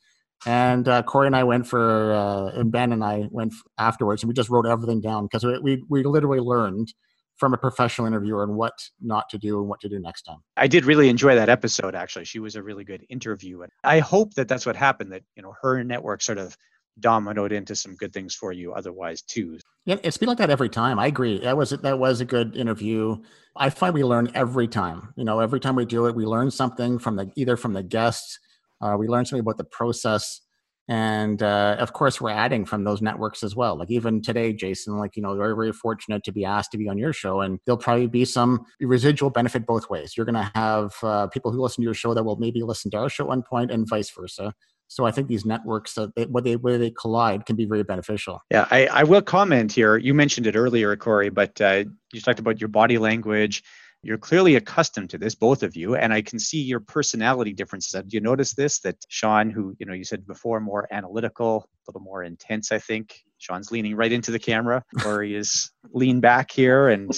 And 0.46 0.86
uh, 0.88 1.02
Corey 1.02 1.26
and 1.26 1.34
I 1.34 1.44
went 1.44 1.66
for, 1.66 2.12
uh, 2.12 2.59
and 2.59 2.70
Ben 2.70 2.92
and 2.92 3.02
I 3.02 3.26
went 3.30 3.54
afterwards, 3.76 4.22
and 4.22 4.28
we 4.28 4.34
just 4.34 4.50
wrote 4.50 4.66
everything 4.66 5.00
down 5.00 5.24
because 5.24 5.44
we, 5.44 5.59
we, 5.59 5.84
we 5.88 6.04
literally 6.04 6.38
learned 6.38 6.92
from 7.38 7.54
a 7.54 7.56
professional 7.56 8.06
interviewer 8.06 8.42
and 8.42 8.54
what 8.54 8.72
not 9.00 9.28
to 9.30 9.38
do 9.38 9.59
and 9.61 9.68
what 9.68 9.80
to 9.80 9.88
do 9.88 9.98
next 9.98 10.22
time. 10.22 10.38
I 10.56 10.66
did 10.66 10.84
really 10.84 11.09
enjoy 11.09 11.34
that 11.36 11.48
episode. 11.48 11.94
Actually, 11.94 12.24
she 12.24 12.40
was 12.40 12.56
a 12.56 12.62
really 12.62 12.84
good 12.84 13.04
interview, 13.09 13.62
and 13.62 13.72
I 13.84 14.00
hope 14.00 14.34
that 14.34 14.48
that's 14.48 14.66
what 14.66 14.76
happened. 14.76 15.12
That 15.12 15.22
you 15.36 15.42
know 15.42 15.54
her 15.62 15.82
network 15.82 16.20
sort 16.20 16.38
of 16.38 16.56
dominoed 17.01 17.53
into 17.53 17.74
some 17.74 17.94
good 17.94 18.12
things 18.12 18.34
for 18.34 18.53
you 18.53 18.72
otherwise 18.72 19.22
too. 19.22 19.59
Yeah, 19.84 19.96
it's 20.03 20.16
been 20.16 20.28
like 20.28 20.38
that 20.38 20.51
every 20.51 20.68
time. 20.68 20.99
I 20.99 21.07
agree. 21.07 21.38
That 21.40 21.57
was 21.57 21.70
that 21.70 21.99
was 21.99 22.20
a 22.20 22.24
good 22.24 22.57
interview. 22.57 23.16
I 23.57 23.70
find 23.70 23.94
we 23.94 24.05
learn 24.05 24.30
every 24.34 24.68
time. 24.68 25.12
You 25.16 25.24
know, 25.24 25.40
every 25.40 25.61
time 25.61 25.76
we 25.76 25.84
do 25.84 26.07
it, 26.07 26.14
we 26.14 26.26
learn 26.26 26.51
something 26.51 26.99
from 26.99 27.16
the 27.16 27.30
either 27.36 27.57
from 27.57 27.72
the 27.72 27.82
guests, 27.82 28.38
uh, 28.80 28.96
we 28.99 29.09
learn 29.09 29.24
something 29.24 29.40
about 29.40 29.57
the 29.57 29.64
process, 29.64 30.42
and 30.88 31.42
uh, 31.42 31.76
of 31.78 31.92
course, 31.92 32.20
we're 32.20 32.30
adding 32.30 32.64
from 32.64 32.84
those 32.84 33.03
networks 33.03 33.42
as 33.42 33.57
well. 33.57 33.78
Like 33.78 33.90
even 33.90 34.22
today, 34.22 34.53
Jason, 34.53 34.96
like 34.99 35.16
you 35.16 35.22
know, 35.22 35.34
very 35.36 35.55
very 35.55 35.72
fortunate 35.72 36.22
to 36.24 36.32
be 36.32 36.44
asked 36.44 36.72
to 36.72 36.78
be 36.78 36.88
on 36.88 36.99
your 36.99 37.12
show, 37.12 37.40
and 37.40 37.59
there'll 37.64 37.78
probably 37.78 38.07
be 38.07 38.24
some 38.24 38.64
residual 38.80 39.30
benefit 39.30 39.66
both 39.66 39.90
ways. 39.90 40.16
You're 40.16 40.26
going 40.26 40.34
to 40.34 40.51
have 40.55 40.94
uh, 41.03 41.26
people 41.28 41.51
who 41.51 41.61
listen 41.61 41.82
to 41.82 41.86
your 41.86 41.94
show 41.94 42.14
that 42.14 42.24
will 42.24 42.36
maybe 42.36 42.62
listen 42.62 42.90
to 42.92 42.99
our 42.99 43.09
show 43.09 43.24
at 43.24 43.28
one 43.28 43.42
point, 43.42 43.70
and 43.70 43.88
vice 43.88 44.11
versa. 44.11 44.55
So 44.89 45.05
I 45.05 45.11
think 45.11 45.28
these 45.28 45.45
networks, 45.45 45.95
that 45.95 46.14
they, 46.16 46.24
where 46.24 46.43
they 46.43 46.57
where 46.57 46.78
they 46.78 46.91
collide, 46.91 47.47
can 47.47 47.57
be 47.57 47.66
very 47.66 47.84
beneficial. 47.84 48.41
Yeah, 48.51 48.66
I, 48.70 48.86
I 48.86 49.05
will 49.05 49.22
comment 49.22 49.70
here. 49.72 49.99
You 49.99 50.14
mentioned 50.14 50.47
it 50.47 50.57
earlier, 50.57 50.97
Corey, 50.97 51.28
but 51.28 51.61
uh, 51.61 51.84
you 52.12 52.20
talked 52.20 52.41
about 52.41 52.61
your 52.61 52.68
body 52.68 52.99
language. 52.99 53.62
You're 54.03 54.18
clearly 54.18 54.55
accustomed 54.57 55.11
to 55.11 55.18
this, 55.18 55.34
both 55.34 55.62
of 55.62 55.76
you, 55.76 55.97
and 55.97 56.12
I 56.12 56.22
can 56.22 56.39
see 56.39 56.62
your 56.62 56.80
personality 56.80 57.53
differences. 57.53 57.93
Do 57.93 58.16
you 58.16 58.20
notice 58.20 58.55
this? 58.55 58.80
That 58.80 58.97
Sean, 59.09 59.51
who 59.51 59.74
you 59.78 59.86
know 59.86 59.93
you 59.93 60.05
said 60.05 60.26
before, 60.26 60.61
more 60.61 60.89
analytical, 60.91 61.68
a 61.86 61.91
little 61.91 62.01
more 62.01 62.22
intense. 62.22 62.72
I 62.72 62.78
think 62.78 63.20
Sean's 63.39 63.70
leaning 63.70 63.97
right 63.97 64.12
into 64.12 64.30
the 64.30 64.39
camera, 64.39 64.84
or 65.05 65.22
he 65.22 65.34
is 65.34 65.70
lean 65.93 66.20
back 66.20 66.51
here, 66.51 66.89
and 66.89 67.11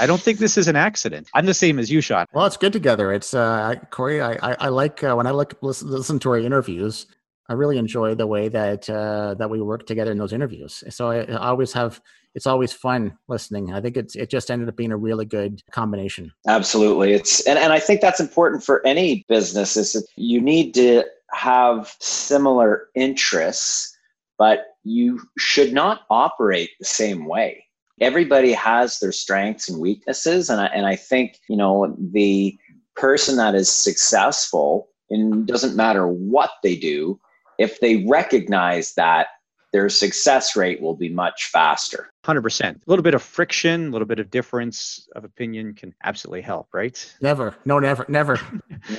I 0.00 0.06
don't 0.06 0.20
think 0.20 0.38
this 0.38 0.58
is 0.58 0.68
an 0.68 0.76
accident. 0.76 1.28
I'm 1.34 1.46
the 1.46 1.54
same 1.54 1.78
as 1.78 1.90
you, 1.90 2.00
Sean. 2.00 2.26
Well, 2.32 2.46
it's 2.46 2.56
good 2.56 2.72
together. 2.72 3.12
It's 3.12 3.34
uh, 3.34 3.76
Corey. 3.90 4.20
I 4.20 4.32
I, 4.42 4.56
I 4.60 4.68
like 4.68 5.04
uh, 5.04 5.14
when 5.14 5.26
I 5.26 5.30
look 5.30 5.54
listen, 5.62 5.90
listen 5.90 6.18
to 6.20 6.30
our 6.30 6.38
interviews. 6.38 7.06
I 7.50 7.54
really 7.54 7.78
enjoy 7.78 8.14
the 8.14 8.26
way 8.26 8.48
that 8.48 8.88
uh, 8.90 9.34
that 9.34 9.48
we 9.48 9.60
work 9.60 9.86
together 9.86 10.12
in 10.12 10.18
those 10.18 10.32
interviews. 10.32 10.84
So 10.90 11.10
I, 11.10 11.20
I 11.22 11.48
always 11.48 11.72
have 11.72 12.00
it's 12.34 12.46
always 12.46 12.72
fun 12.72 13.16
listening. 13.26 13.72
I 13.72 13.80
think 13.80 13.96
it's 13.96 14.14
it 14.14 14.30
just 14.30 14.50
ended 14.50 14.68
up 14.68 14.76
being 14.76 14.92
a 14.92 14.96
really 14.96 15.24
good 15.24 15.62
combination. 15.70 16.32
Absolutely, 16.46 17.12
it's 17.12 17.46
and, 17.46 17.58
and 17.58 17.72
I 17.72 17.80
think 17.80 18.00
that's 18.00 18.20
important 18.20 18.62
for 18.64 18.86
any 18.86 19.24
business. 19.28 19.76
Is 19.76 19.94
that 19.94 20.06
you 20.16 20.40
need 20.40 20.74
to 20.74 21.04
have 21.32 21.94
similar 22.00 22.88
interests, 22.94 23.96
but 24.36 24.66
you 24.88 25.20
should 25.36 25.72
not 25.72 26.02
operate 26.10 26.70
the 26.78 26.86
same 26.86 27.26
way. 27.26 27.64
Everybody 28.00 28.52
has 28.52 28.98
their 28.98 29.12
strengths 29.12 29.68
and 29.68 29.80
weaknesses, 29.80 30.50
and 30.50 30.60
I, 30.60 30.66
and 30.66 30.86
I 30.86 30.96
think 30.96 31.38
you 31.48 31.56
know 31.56 31.96
the 31.98 32.56
person 32.96 33.36
that 33.36 33.54
is 33.54 33.70
successful 33.70 34.88
and 35.10 35.46
doesn't 35.46 35.76
matter 35.76 36.06
what 36.06 36.50
they 36.62 36.76
do 36.76 37.20
if 37.58 37.80
they 37.80 38.04
recognize 38.06 38.94
that 38.94 39.28
their 39.72 39.88
success 39.88 40.56
rate 40.56 40.80
will 40.80 40.96
be 40.96 41.08
much 41.08 41.46
faster. 41.46 42.10
100% 42.24 42.74
a 42.74 42.78
little 42.86 43.02
bit 43.02 43.14
of 43.14 43.22
friction 43.22 43.88
a 43.88 43.90
little 43.90 44.06
bit 44.06 44.18
of 44.18 44.30
difference 44.30 45.08
of 45.16 45.24
opinion 45.24 45.74
can 45.74 45.94
absolutely 46.04 46.42
help 46.42 46.68
right? 46.72 47.14
Never. 47.20 47.56
No 47.64 47.78
never 47.78 48.04
never. 48.08 48.40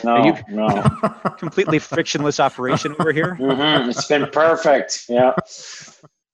No 0.03 0.25
you, 0.25 0.33
no. 0.49 0.67
completely 1.37 1.79
frictionless 1.79 2.39
operation 2.39 2.95
over 2.99 3.13
here? 3.13 3.37
Mm-hmm. 3.39 3.89
it's 3.89 4.07
been 4.07 4.27
perfect. 4.27 5.05
Yeah. 5.07 5.33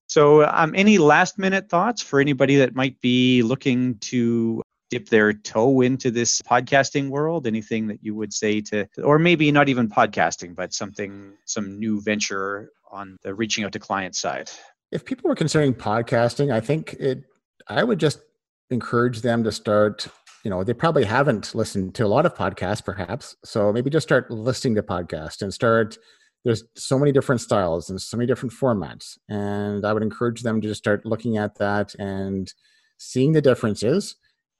So 0.08 0.46
um, 0.46 0.74
any 0.76 0.98
last 0.98 1.38
minute 1.38 1.70
thoughts 1.70 2.02
for 2.02 2.20
anybody 2.20 2.56
that 2.58 2.76
might 2.76 3.00
be 3.02 3.44
looking 3.44 3.98
to 4.00 4.64
dip 4.90 5.10
their 5.10 5.34
toe 5.34 5.82
into 5.82 6.12
this 6.12 6.42
podcasting 6.42 7.10
world? 7.10 7.46
Anything 7.46 7.88
that 7.88 8.00
you 8.02 8.16
would 8.16 8.34
say 8.34 8.62
to 8.62 8.88
or 9.04 9.20
maybe 9.20 9.52
not 9.52 9.70
even 9.70 9.90
podcasting 9.90 10.56
but 10.56 10.74
something 10.74 11.34
some 11.46 11.80
new 11.80 12.02
venture 12.02 12.72
on 12.96 13.18
the 13.24 13.36
reaching 13.36 13.64
out 13.64 13.74
to 13.74 13.80
client 13.80 14.16
side. 14.16 14.50
If 14.91 15.06
people 15.06 15.28
were 15.28 15.36
considering 15.36 15.74
podcasting 15.74 16.54
i 16.54 16.62
think 16.62 16.93
it 16.93 17.24
i 17.68 17.84
would 17.84 18.00
just 18.00 18.22
encourage 18.70 19.22
them 19.22 19.43
to 19.43 19.52
start 19.52 20.08
you 20.43 20.50
know 20.50 20.64
they 20.64 20.74
probably 20.74 21.04
haven't 21.04 21.54
listened 21.54 21.93
to 21.96 22.06
a 22.06 22.08
lot 22.08 22.26
of 22.26 22.34
podcasts 22.34 22.84
perhaps 22.84 23.36
so 23.43 23.74
maybe 23.74 23.89
just 23.89 24.08
start 24.08 24.32
listening 24.32 24.76
to 24.76 24.84
podcasts 24.84 25.41
and 25.41 25.54
start 25.54 25.98
there's 26.46 26.64
so 26.76 26.98
many 26.98 27.12
different 27.12 27.41
styles 27.41 27.89
and 27.89 28.02
so 28.02 28.16
many 28.16 28.28
different 28.28 28.54
formats 28.54 29.18
and 29.28 29.86
i 29.86 29.91
would 29.91 30.04
encourage 30.04 30.43
them 30.43 30.62
to 30.62 30.68
just 30.68 30.84
start 30.84 31.06
looking 31.06 31.38
at 31.38 31.58
that 31.58 31.93
and 31.96 32.54
seeing 32.98 33.34
the 33.34 33.41
differences 33.41 34.16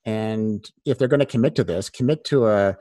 and 0.06 0.70
if 0.86 0.98
they're 0.98 1.08
going 1.08 1.20
to 1.20 1.26
commit 1.26 1.56
to 1.56 1.64
this 1.64 1.90
commit 1.90 2.24
to 2.26 2.48
a 2.48 2.76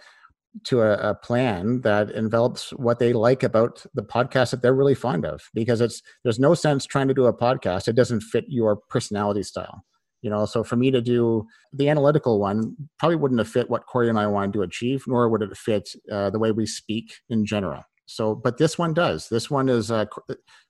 to 0.64 0.80
a, 0.82 1.10
a, 1.10 1.14
plan 1.14 1.80
that 1.80 2.10
envelops 2.12 2.70
what 2.74 2.98
they 2.98 3.12
like 3.12 3.42
about 3.42 3.84
the 3.94 4.02
podcast 4.02 4.50
that 4.50 4.62
they're 4.62 4.74
really 4.74 4.94
fond 4.94 5.26
of 5.26 5.42
because 5.52 5.80
it's 5.80 6.00
there's 6.22 6.38
no 6.38 6.54
sense 6.54 6.86
trying 6.86 7.08
to 7.08 7.14
do 7.14 7.26
a 7.26 7.36
podcast. 7.36 7.88
It 7.88 7.96
doesn't 7.96 8.20
fit 8.20 8.44
your 8.48 8.76
personality 8.88 9.42
style 9.42 9.84
you 10.22 10.30
know? 10.30 10.46
So 10.46 10.64
for 10.64 10.76
me 10.76 10.90
to 10.90 11.02
do 11.02 11.46
the 11.72 11.90
analytical 11.90 12.40
one 12.40 12.74
probably 12.98 13.16
wouldn't 13.16 13.38
have 13.40 13.48
fit 13.48 13.68
what 13.68 13.84
corey 13.84 14.08
and 14.08 14.18
i 14.18 14.26
wanted 14.26 14.54
to 14.54 14.62
achieve 14.62 15.04
nor 15.06 15.28
would 15.28 15.42
it 15.42 15.54
fit 15.54 15.90
uh, 16.10 16.30
the 16.30 16.38
way 16.38 16.50
we 16.50 16.64
speak 16.64 17.12
in 17.28 17.44
general. 17.44 17.82
So 18.06 18.34
but 18.34 18.56
this 18.56 18.78
one 18.78 18.94
does. 18.94 19.28
This 19.28 19.50
one 19.50 19.68
is 19.68 19.90
uh, 19.90 20.06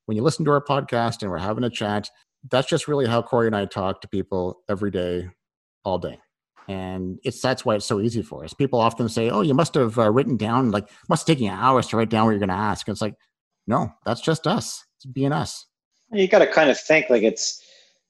when 0.07 0.17
you 0.17 0.25
listen 0.25 0.45
to 0.47 0.51
our 0.51 0.65
podcast 0.65 1.23
and 1.23 1.31
we're 1.31 1.39
having 1.39 1.65
a 1.65 1.71
chat 1.71 2.11
that's 2.51 2.69
just 2.69 2.89
really 2.89 3.07
how 3.07 3.23
corey 3.23 3.47
and 3.47 3.57
i 3.57 3.65
talk 3.65 4.01
to 4.01 4.09
people 4.09 4.61
every 4.69 4.91
day 4.91 5.29
all 5.85 5.99
day 5.99 6.19
and 6.69 7.19
it's 7.25 7.41
that's 7.41 7.65
why 7.65 7.75
it's 7.75 7.87
so 7.87 8.01
easy 8.01 8.23
for 8.23 8.45
us. 8.45 8.55
People 8.55 8.81
often 8.81 9.09
say, 9.09 9.31
"Oh, 9.31 9.43
you 9.43 9.55
must 9.55 9.75
have 9.75 9.99
uh, 9.99 10.11
written 10.11 10.37
down 10.37 10.71
like 10.71 10.89
must 11.09 11.29
you 11.29 11.51
hours 11.51 11.87
to 11.89 11.97
write 11.97 12.11
down 12.11 12.27
what 12.27 12.33
you're 12.33 12.39
going 12.39 12.49
to 12.49 12.55
ask." 12.55 12.87
And 12.89 12.95
it's 12.95 13.03
like, 13.03 13.17
no, 13.67 13.93
that's 14.05 14.21
just 14.21 14.47
us. 14.47 14.85
It's 14.97 15.07
being 15.07 15.33
us. 15.33 15.67
You 16.13 16.29
got 16.29 16.41
to 16.41 16.47
kind 16.47 16.71
of 16.71 16.79
think 16.79 17.11
like 17.11 17.23
it's 17.23 17.63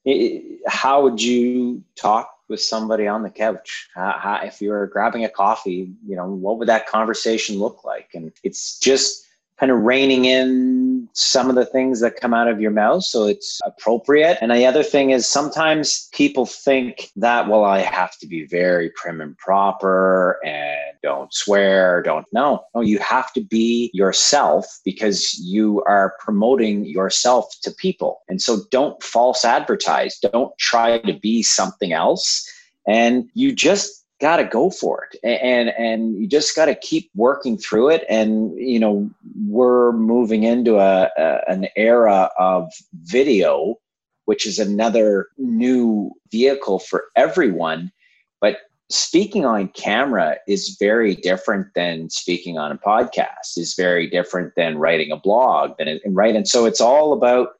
it, 0.03 0.59
how 0.67 1.03
would 1.03 1.21
you 1.21 1.83
talk 1.95 2.29
with 2.47 2.61
somebody 2.61 3.07
on 3.07 3.23
the 3.23 3.29
couch? 3.29 3.89
How, 3.95 4.15
how, 4.17 4.39
if 4.43 4.61
you 4.61 4.69
were 4.69 4.87
grabbing 4.87 5.25
a 5.25 5.29
coffee, 5.29 5.91
you 6.05 6.15
know, 6.15 6.29
what 6.29 6.59
would 6.59 6.67
that 6.67 6.87
conversation 6.87 7.57
look 7.57 7.83
like? 7.83 8.09
And 8.13 8.31
it's 8.43 8.77
just 8.79 9.25
kind 9.57 9.71
of 9.71 9.79
reining 9.79 10.25
in 10.25 10.84
some 11.13 11.49
of 11.49 11.55
the 11.55 11.65
things 11.65 11.99
that 12.01 12.19
come 12.19 12.33
out 12.33 12.47
of 12.47 12.61
your 12.61 12.71
mouth 12.71 13.03
so 13.03 13.25
it's 13.25 13.59
appropriate. 13.65 14.37
And 14.41 14.51
the 14.51 14.65
other 14.65 14.83
thing 14.83 15.11
is 15.11 15.27
sometimes 15.27 16.09
people 16.13 16.45
think 16.45 17.09
that, 17.15 17.47
well, 17.47 17.63
I 17.63 17.79
have 17.79 18.17
to 18.19 18.27
be 18.27 18.45
very 18.45 18.91
prim 18.95 19.21
and 19.21 19.37
proper 19.37 20.39
and 20.45 20.97
don't 21.03 21.33
swear, 21.33 22.01
don't. 22.01 22.25
No, 22.31 22.65
no, 22.73 22.81
you 22.81 22.99
have 22.99 23.33
to 23.33 23.41
be 23.41 23.89
yourself 23.93 24.65
because 24.83 25.37
you 25.39 25.83
are 25.87 26.15
promoting 26.19 26.85
yourself 26.85 27.45
to 27.63 27.71
people. 27.71 28.21
And 28.27 28.41
so 28.41 28.61
don't 28.71 29.01
false 29.03 29.45
advertise, 29.45 30.17
don't 30.19 30.57
try 30.57 30.99
to 30.99 31.13
be 31.13 31.43
something 31.43 31.93
else. 31.93 32.49
And 32.87 33.29
you 33.33 33.53
just 33.53 34.04
got 34.21 34.37
to 34.37 34.45
go 34.45 34.69
for 34.69 35.07
it. 35.11 35.19
And 35.23 35.69
and 35.69 36.15
you 36.17 36.27
just 36.27 36.55
got 36.55 36.65
to 36.65 36.75
keep 36.75 37.09
working 37.15 37.57
through 37.57 37.89
it. 37.89 38.03
And 38.09 38.57
you 38.57 38.79
know 38.79 39.09
we're 39.47 39.91
moving 39.93 40.43
into 40.43 40.77
a, 40.77 41.09
a, 41.17 41.41
an 41.47 41.67
era 41.75 42.29
of 42.37 42.71
video 43.03 43.77
which 44.25 44.45
is 44.45 44.59
another 44.59 45.27
new 45.37 46.11
vehicle 46.31 46.79
for 46.79 47.05
everyone. 47.15 47.91
But 48.41 48.57
speaking 48.89 49.45
on 49.45 49.69
camera 49.69 50.37
is 50.47 50.75
very 50.79 51.15
different 51.15 51.67
than 51.73 52.09
speaking 52.09 52.57
on 52.57 52.71
a 52.71 52.77
podcast 52.77 53.57
is 53.57 53.73
very 53.75 54.07
different 54.07 54.53
than 54.55 54.77
writing 54.77 55.11
a 55.11 55.17
blog 55.17 55.71
and 55.79 55.99
right 56.05 56.35
and 56.35 56.47
so 56.47 56.65
it's 56.65 56.81
all 56.81 57.11
about 57.11 57.53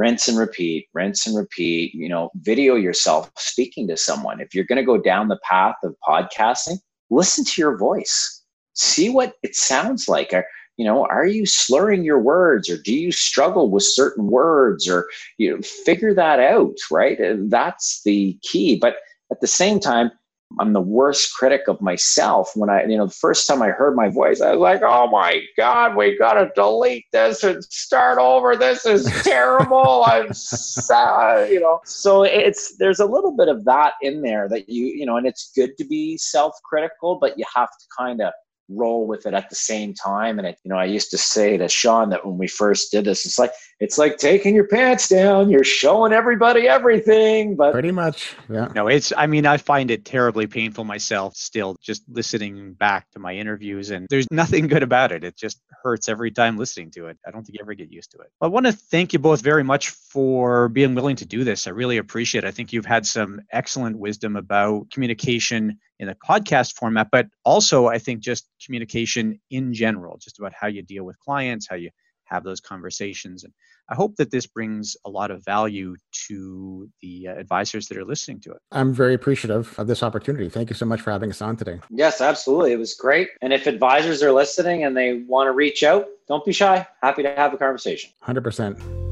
rinse 0.00 0.28
and 0.28 0.38
repeat, 0.38 0.88
rinse 0.94 1.26
and 1.26 1.36
repeat, 1.36 1.94
you 1.94 2.08
know, 2.08 2.30
video 2.36 2.74
yourself 2.74 3.30
speaking 3.36 3.86
to 3.86 3.98
someone. 3.98 4.40
If 4.40 4.54
you're 4.54 4.64
going 4.64 4.78
to 4.78 4.84
go 4.84 4.96
down 4.96 5.28
the 5.28 5.38
path 5.44 5.76
of 5.84 5.94
podcasting, 6.08 6.78
listen 7.10 7.44
to 7.44 7.60
your 7.60 7.76
voice. 7.76 8.42
See 8.72 9.10
what 9.10 9.34
it 9.42 9.54
sounds 9.54 10.08
like. 10.08 10.32
Are, 10.32 10.46
you 10.78 10.86
know, 10.86 11.04
are 11.04 11.26
you 11.26 11.44
slurring 11.44 12.02
your 12.02 12.18
words 12.18 12.70
or 12.70 12.78
do 12.78 12.94
you 12.94 13.12
struggle 13.12 13.70
with 13.70 13.82
certain 13.82 14.28
words 14.28 14.88
or 14.88 15.06
you 15.36 15.50
know, 15.50 15.60
figure 15.60 16.14
that 16.14 16.40
out, 16.40 16.76
right? 16.90 17.18
That's 17.50 18.00
the 18.02 18.38
key. 18.40 18.78
But 18.80 18.96
at 19.30 19.42
the 19.42 19.46
same 19.46 19.80
time, 19.80 20.10
I'm 20.58 20.72
the 20.72 20.80
worst 20.80 21.34
critic 21.34 21.62
of 21.68 21.80
myself. 21.80 22.50
When 22.54 22.68
I, 22.68 22.84
you 22.84 22.96
know, 22.96 23.06
the 23.06 23.12
first 23.12 23.46
time 23.46 23.62
I 23.62 23.68
heard 23.68 23.94
my 23.94 24.08
voice, 24.08 24.40
I 24.40 24.50
was 24.50 24.60
like, 24.60 24.82
oh 24.82 25.08
my 25.08 25.42
God, 25.56 25.96
we 25.96 26.18
got 26.18 26.34
to 26.34 26.50
delete 26.54 27.06
this 27.12 27.44
and 27.44 27.62
start 27.64 28.18
over. 28.18 28.56
This 28.56 28.84
is 28.84 29.04
terrible. 29.22 30.04
I'm 30.06 30.32
sad, 30.32 31.50
you 31.50 31.60
know. 31.60 31.80
So 31.84 32.24
it's, 32.24 32.76
there's 32.78 33.00
a 33.00 33.06
little 33.06 33.36
bit 33.36 33.48
of 33.48 33.64
that 33.66 33.94
in 34.02 34.22
there 34.22 34.48
that 34.48 34.68
you, 34.68 34.86
you 34.86 35.06
know, 35.06 35.16
and 35.16 35.26
it's 35.26 35.52
good 35.54 35.76
to 35.78 35.84
be 35.84 36.16
self 36.18 36.54
critical, 36.64 37.18
but 37.20 37.38
you 37.38 37.44
have 37.54 37.70
to 37.70 37.86
kind 37.96 38.20
of 38.20 38.32
roll 38.70 39.06
with 39.06 39.26
it 39.26 39.34
at 39.34 39.48
the 39.48 39.56
same 39.56 39.94
time. 39.94 40.38
And 40.38 40.46
it, 40.46 40.58
you 40.64 40.68
know, 40.68 40.76
I 40.76 40.84
used 40.84 41.10
to 41.10 41.18
say 41.18 41.56
to 41.56 41.68
Sean 41.68 42.10
that 42.10 42.24
when 42.24 42.38
we 42.38 42.46
first 42.46 42.92
did 42.92 43.04
this, 43.04 43.26
it's 43.26 43.38
like 43.38 43.52
it's 43.80 43.98
like 43.98 44.18
taking 44.18 44.54
your 44.54 44.66
pants 44.66 45.08
down. 45.08 45.50
You're 45.50 45.64
showing 45.64 46.12
everybody 46.12 46.68
everything, 46.68 47.56
but 47.56 47.72
pretty 47.72 47.92
much, 47.92 48.34
yeah. 48.48 48.68
No, 48.74 48.88
it's. 48.88 49.12
I 49.16 49.26
mean, 49.26 49.46
I 49.46 49.56
find 49.56 49.90
it 49.90 50.04
terribly 50.04 50.46
painful 50.46 50.84
myself. 50.84 51.34
Still, 51.34 51.76
just 51.80 52.02
listening 52.08 52.74
back 52.74 53.10
to 53.12 53.18
my 53.18 53.34
interviews, 53.34 53.90
and 53.90 54.06
there's 54.10 54.30
nothing 54.30 54.66
good 54.66 54.82
about 54.82 55.12
it. 55.12 55.24
It 55.24 55.36
just 55.36 55.60
hurts 55.82 56.08
every 56.08 56.30
time 56.30 56.58
listening 56.58 56.90
to 56.92 57.06
it. 57.06 57.18
I 57.26 57.30
don't 57.30 57.42
think 57.42 57.58
you 57.58 57.64
ever 57.64 57.74
get 57.74 57.90
used 57.90 58.10
to 58.12 58.18
it. 58.18 58.30
I 58.40 58.46
want 58.48 58.66
to 58.66 58.72
thank 58.72 59.12
you 59.12 59.18
both 59.18 59.40
very 59.40 59.64
much 59.64 59.88
for 59.88 60.68
being 60.68 60.94
willing 60.94 61.16
to 61.16 61.26
do 61.26 61.44
this. 61.44 61.66
I 61.66 61.70
really 61.70 61.96
appreciate 61.96 62.44
it. 62.44 62.48
I 62.48 62.50
think 62.50 62.72
you've 62.72 62.86
had 62.86 63.06
some 63.06 63.40
excellent 63.50 63.98
wisdom 63.98 64.36
about 64.36 64.90
communication 64.90 65.78
in 66.00 66.08
a 66.08 66.14
podcast 66.14 66.74
format, 66.76 67.08
but 67.12 67.28
also 67.44 67.86
I 67.86 67.98
think 67.98 68.20
just 68.20 68.48
communication 68.64 69.38
in 69.50 69.72
general, 69.74 70.18
just 70.18 70.38
about 70.38 70.52
how 70.58 70.66
you 70.66 70.82
deal 70.82 71.04
with 71.04 71.18
clients, 71.20 71.68
how 71.68 71.76
you 71.76 71.90
have 72.24 72.42
those 72.42 72.58
conversations. 72.58 73.44
And 73.44 73.52
I 73.90 73.94
hope 73.94 74.16
that 74.16 74.30
this 74.30 74.46
brings 74.46 74.96
a 75.04 75.10
lot 75.10 75.30
of 75.30 75.44
value 75.44 75.96
to 76.28 76.88
the 77.02 77.28
uh, 77.28 77.32
advisors 77.32 77.86
that 77.88 77.98
are 77.98 78.04
listening 78.04 78.40
to 78.40 78.52
it. 78.52 78.58
I'm 78.72 78.94
very 78.94 79.14
appreciative 79.14 79.78
of 79.78 79.88
this 79.88 80.02
opportunity. 80.02 80.48
Thank 80.48 80.70
you 80.70 80.76
so 80.76 80.86
much 80.86 81.02
for 81.02 81.10
having 81.10 81.28
us 81.28 81.42
on 81.42 81.56
today. 81.56 81.80
Yes, 81.90 82.20
absolutely. 82.20 82.72
It 82.72 82.78
was 82.78 82.94
great. 82.94 83.28
And 83.42 83.52
if 83.52 83.66
advisors 83.66 84.22
are 84.22 84.32
listening 84.32 84.84
and 84.84 84.96
they 84.96 85.24
want 85.28 85.48
to 85.48 85.52
reach 85.52 85.82
out, 85.82 86.06
don't 86.28 86.44
be 86.44 86.52
shy. 86.52 86.86
Happy 87.02 87.22
to 87.24 87.34
have 87.34 87.52
a 87.52 87.58
conversation. 87.58 88.10
100%. 88.26 89.10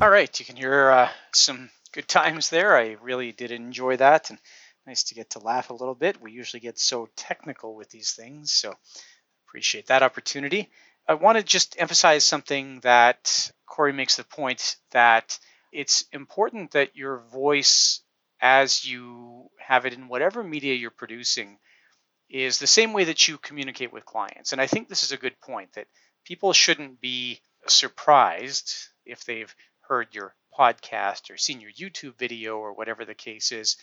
All 0.00 0.10
right. 0.10 0.38
You 0.38 0.44
can 0.44 0.56
hear 0.56 0.90
uh, 0.90 1.08
some 1.32 1.70
good 1.94 2.08
times 2.08 2.50
there. 2.50 2.76
I 2.76 2.96
really 3.00 3.30
did 3.30 3.52
enjoy 3.52 3.96
that 3.98 4.30
and 4.30 4.38
nice 4.86 5.04
to 5.04 5.14
get 5.14 5.30
to 5.30 5.38
laugh 5.38 5.70
a 5.70 5.74
little 5.74 5.94
bit. 5.94 6.20
We 6.20 6.32
usually 6.32 6.60
get 6.60 6.78
so 6.78 7.08
technical 7.16 7.76
with 7.76 7.88
these 7.88 8.12
things, 8.12 8.52
so 8.52 8.74
appreciate 9.46 9.86
that 9.86 10.02
opportunity. 10.02 10.70
I 11.08 11.14
want 11.14 11.38
to 11.38 11.44
just 11.44 11.76
emphasize 11.78 12.24
something 12.24 12.80
that 12.80 13.52
Corey 13.66 13.92
makes 13.92 14.16
the 14.16 14.24
point 14.24 14.76
that 14.90 15.38
it's 15.72 16.04
important 16.12 16.72
that 16.72 16.96
your 16.96 17.22
voice, 17.32 18.00
as 18.40 18.84
you 18.84 19.48
have 19.58 19.86
it 19.86 19.92
in 19.92 20.08
whatever 20.08 20.42
media 20.42 20.74
you're 20.74 20.90
producing, 20.90 21.58
is 22.28 22.58
the 22.58 22.66
same 22.66 22.92
way 22.92 23.04
that 23.04 23.28
you 23.28 23.38
communicate 23.38 23.92
with 23.92 24.04
clients. 24.04 24.52
And 24.52 24.60
I 24.60 24.66
think 24.66 24.88
this 24.88 25.02
is 25.04 25.12
a 25.12 25.16
good 25.16 25.38
point 25.40 25.72
that 25.74 25.86
people 26.24 26.52
shouldn't 26.52 27.00
be 27.00 27.40
surprised 27.68 28.74
if 29.06 29.24
they've 29.24 29.54
heard 29.88 30.08
your 30.14 30.34
podcast 30.58 31.30
or 31.30 31.36
seen 31.36 31.60
your 31.60 31.72
YouTube 31.72 32.16
video 32.18 32.56
or 32.56 32.72
whatever 32.72 33.04
the 33.04 33.14
case 33.14 33.52
is, 33.52 33.76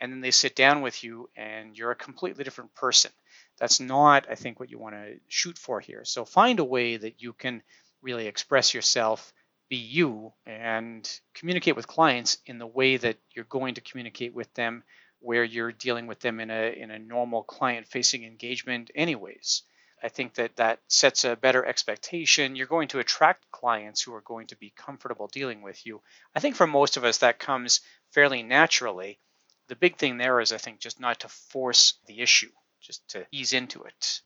and 0.00 0.12
then 0.12 0.20
they 0.20 0.30
sit 0.30 0.54
down 0.54 0.82
with 0.82 1.02
you 1.02 1.28
and 1.36 1.76
you're 1.76 1.90
a 1.90 1.96
completely 1.96 2.44
different 2.44 2.74
person. 2.74 3.10
That's 3.58 3.80
not, 3.80 4.26
I 4.30 4.34
think, 4.34 4.60
what 4.60 4.70
you 4.70 4.78
want 4.78 4.94
to 4.94 5.18
shoot 5.28 5.56
for 5.56 5.80
here. 5.80 6.04
So 6.04 6.24
find 6.24 6.58
a 6.58 6.64
way 6.64 6.96
that 6.96 7.22
you 7.22 7.32
can 7.32 7.62
really 8.02 8.26
express 8.26 8.74
yourself, 8.74 9.32
be 9.68 9.76
you, 9.76 10.32
and 10.44 11.08
communicate 11.34 11.76
with 11.76 11.86
clients 11.86 12.38
in 12.46 12.58
the 12.58 12.66
way 12.66 12.98
that 12.98 13.16
you're 13.34 13.46
going 13.46 13.74
to 13.74 13.80
communicate 13.80 14.34
with 14.34 14.52
them 14.54 14.84
where 15.20 15.44
you're 15.44 15.72
dealing 15.72 16.06
with 16.06 16.20
them 16.20 16.40
in 16.40 16.50
a 16.50 16.72
in 16.72 16.90
a 16.90 16.98
normal 16.98 17.42
client 17.42 17.86
facing 17.86 18.24
engagement 18.24 18.90
anyways. 18.94 19.62
I 20.06 20.08
think 20.08 20.34
that 20.34 20.54
that 20.54 20.78
sets 20.86 21.24
a 21.24 21.34
better 21.34 21.66
expectation. 21.66 22.54
You're 22.54 22.68
going 22.68 22.86
to 22.88 23.00
attract 23.00 23.50
clients 23.50 24.00
who 24.00 24.14
are 24.14 24.20
going 24.20 24.46
to 24.46 24.56
be 24.56 24.72
comfortable 24.76 25.26
dealing 25.26 25.62
with 25.62 25.84
you. 25.84 26.00
I 26.32 26.38
think 26.38 26.54
for 26.54 26.68
most 26.68 26.96
of 26.96 27.04
us 27.04 27.18
that 27.18 27.40
comes 27.40 27.80
fairly 28.12 28.44
naturally. 28.44 29.18
The 29.66 29.74
big 29.74 29.96
thing 29.96 30.16
there 30.16 30.38
is 30.38 30.52
I 30.52 30.58
think 30.58 30.78
just 30.78 31.00
not 31.00 31.18
to 31.20 31.28
force 31.28 31.94
the 32.06 32.20
issue, 32.20 32.52
just 32.80 33.08
to 33.08 33.26
ease 33.32 33.52
into 33.52 33.82
it. 33.82 34.20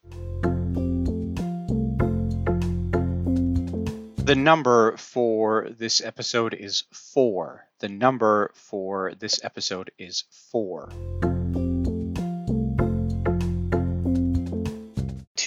The 4.27 4.37
number 4.37 4.99
for 4.99 5.71
this 5.79 6.03
episode 6.03 6.53
is 6.53 6.85
four. 6.93 7.65
The 7.79 7.89
number 7.89 8.51
for 8.53 9.15
this 9.19 9.43
episode 9.43 9.93
is 9.99 10.25
four. 10.53 10.91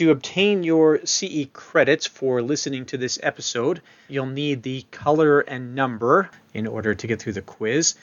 To 0.03 0.11
obtain 0.11 0.63
your 0.63 0.99
CE 1.05 1.47
credits 1.53 2.05
for 2.05 2.41
listening 2.41 2.85
to 2.87 2.97
this 2.97 3.17
episode, 3.23 3.81
you'll 4.09 4.25
need 4.25 4.61
the 4.61 4.81
color 4.91 5.39
and 5.39 5.75
number 5.75 6.29
in 6.53 6.67
order 6.67 6.93
to 6.93 7.07
get 7.07 7.21
through 7.21 7.31
the 7.31 7.41
quiz. 7.41 7.95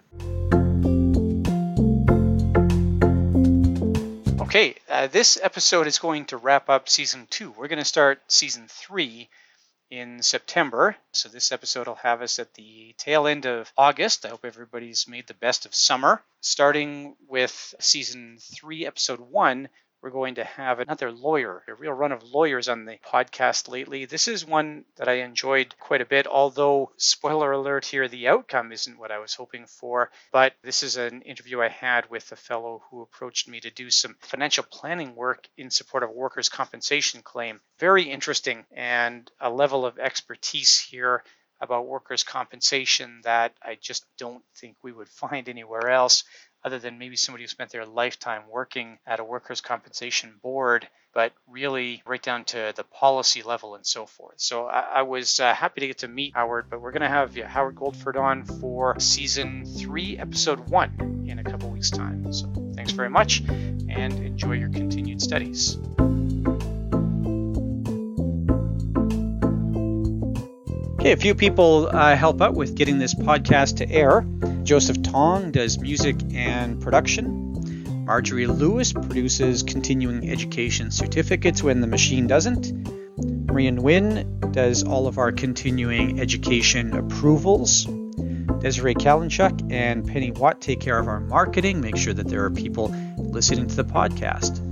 Okay, 4.49 4.73
uh, 4.89 5.05
this 5.05 5.37
episode 5.39 5.85
is 5.85 5.99
going 5.99 6.25
to 6.25 6.37
wrap 6.37 6.69
up 6.69 6.89
season 6.89 7.27
two. 7.29 7.51
We're 7.51 7.67
going 7.67 7.77
to 7.77 7.85
start 7.85 8.19
season 8.29 8.65
three 8.67 9.29
in 9.91 10.23
September. 10.23 10.95
So 11.13 11.29
this 11.29 11.51
episode 11.51 11.85
will 11.85 11.93
have 12.01 12.23
us 12.23 12.39
at 12.39 12.55
the 12.55 12.95
tail 12.97 13.27
end 13.27 13.45
of 13.45 13.71
August. 13.77 14.25
I 14.25 14.29
hope 14.29 14.43
everybody's 14.43 15.07
made 15.07 15.27
the 15.27 15.35
best 15.35 15.67
of 15.67 15.75
summer. 15.75 16.23
Starting 16.41 17.15
with 17.27 17.75
season 17.79 18.39
three, 18.41 18.87
episode 18.87 19.19
one, 19.19 19.69
we're 20.01 20.09
going 20.09 20.35
to 20.35 20.43
have 20.43 20.79
another 20.79 21.11
lawyer, 21.11 21.63
a 21.67 21.73
real 21.73 21.91
run 21.91 22.11
of 22.11 22.23
lawyers 22.23 22.69
on 22.69 22.85
the 22.85 22.97
podcast 23.05 23.67
lately. 23.67 24.05
This 24.05 24.27
is 24.27 24.45
one 24.45 24.85
that 24.95 25.09
I 25.09 25.21
enjoyed 25.21 25.75
quite 25.79 26.01
a 26.01 26.05
bit, 26.05 26.27
although, 26.27 26.91
spoiler 26.97 27.51
alert 27.51 27.85
here, 27.85 28.07
the 28.07 28.29
outcome 28.29 28.71
isn't 28.71 28.97
what 28.97 29.11
I 29.11 29.19
was 29.19 29.33
hoping 29.33 29.65
for. 29.65 30.11
But 30.31 30.53
this 30.63 30.83
is 30.83 30.95
an 30.95 31.21
interview 31.23 31.61
I 31.61 31.67
had 31.67 32.09
with 32.09 32.31
a 32.31 32.37
fellow 32.37 32.83
who 32.89 33.01
approached 33.01 33.47
me 33.47 33.59
to 33.59 33.71
do 33.71 33.89
some 33.89 34.15
financial 34.21 34.63
planning 34.63 35.15
work 35.15 35.47
in 35.57 35.69
support 35.69 36.03
of 36.03 36.09
a 36.09 36.13
workers' 36.13 36.49
compensation 36.49 37.21
claim. 37.21 37.59
Very 37.79 38.03
interesting 38.03 38.65
and 38.71 39.29
a 39.39 39.49
level 39.49 39.85
of 39.85 39.99
expertise 39.99 40.79
here 40.79 41.23
about 41.61 41.87
workers' 41.87 42.23
compensation 42.23 43.19
that 43.23 43.53
I 43.61 43.77
just 43.81 44.05
don't 44.17 44.43
think 44.55 44.77
we 44.81 44.93
would 44.93 45.09
find 45.09 45.49
anywhere 45.49 45.89
else 45.89 46.23
other 46.63 46.79
than 46.79 46.97
maybe 46.97 47.15
somebody 47.15 47.43
who 47.43 47.47
spent 47.47 47.71
their 47.71 47.85
lifetime 47.85 48.43
working 48.49 48.99
at 49.05 49.19
a 49.19 49.23
workers' 49.23 49.61
compensation 49.61 50.33
board, 50.41 50.87
but 51.13 51.31
really 51.47 52.03
right 52.05 52.21
down 52.21 52.43
to 52.45 52.73
the 52.75 52.83
policy 52.83 53.41
level 53.41 53.75
and 53.75 53.85
so 53.85 54.05
forth. 54.05 54.35
So 54.37 54.65
I, 54.65 54.79
I 54.79 55.01
was 55.03 55.39
uh, 55.39 55.53
happy 55.53 55.81
to 55.81 55.87
get 55.87 55.99
to 55.99 56.07
meet 56.07 56.33
Howard, 56.35 56.69
but 56.69 56.81
we're 56.81 56.91
going 56.91 57.01
to 57.01 57.07
have 57.07 57.35
yeah, 57.35 57.47
Howard 57.47 57.75
Goldford 57.75 58.19
on 58.19 58.43
for 58.43 58.99
season 58.99 59.65
three, 59.65 60.17
episode 60.17 60.69
one 60.69 61.25
in 61.27 61.39
a 61.39 61.43
couple 61.43 61.69
weeks' 61.69 61.89
time. 61.89 62.31
So 62.33 62.51
thanks 62.75 62.91
very 62.91 63.09
much 63.09 63.41
and 63.47 64.13
enjoy 64.13 64.53
your 64.53 64.69
continued 64.69 65.21
studies. 65.21 65.77
Okay, 70.99 71.13
a 71.13 71.17
few 71.17 71.33
people 71.33 71.87
uh, 71.87 72.13
help 72.13 72.41
out 72.41 72.55
with 72.55 72.75
getting 72.75 72.99
this 72.99 73.13
podcast 73.13 73.77
to 73.77 73.89
air. 73.89 74.25
Joseph 74.63 75.01
Tong 75.01 75.49
does 75.49 75.79
music 75.79 76.17
and 76.33 76.81
production. 76.81 78.03
Marjorie 78.03 78.47
Lewis 78.47 78.91
produces 78.91 79.63
continuing 79.63 80.29
education 80.29 80.91
certificates 80.91 81.63
when 81.63 81.79
the 81.79 81.87
machine 81.87 82.27
doesn't. 82.27 82.73
Maria 83.47 83.71
Nguyen 83.71 84.51
does 84.51 84.83
all 84.83 85.07
of 85.07 85.17
our 85.17 85.31
continuing 85.31 86.19
education 86.19 86.93
approvals. 86.93 87.85
Desiree 88.59 88.93
Kalinchuk 88.93 89.71
and 89.71 90.05
Penny 90.05 90.31
Watt 90.31 90.59
take 90.59 90.81
care 90.81 90.99
of 90.99 91.07
our 91.07 91.21
marketing, 91.21 91.79
make 91.79 91.95
sure 91.95 92.13
that 92.13 92.27
there 92.27 92.43
are 92.43 92.51
people 92.51 92.93
listening 93.17 93.67
to 93.67 93.75
the 93.77 93.85
podcast. 93.85 94.68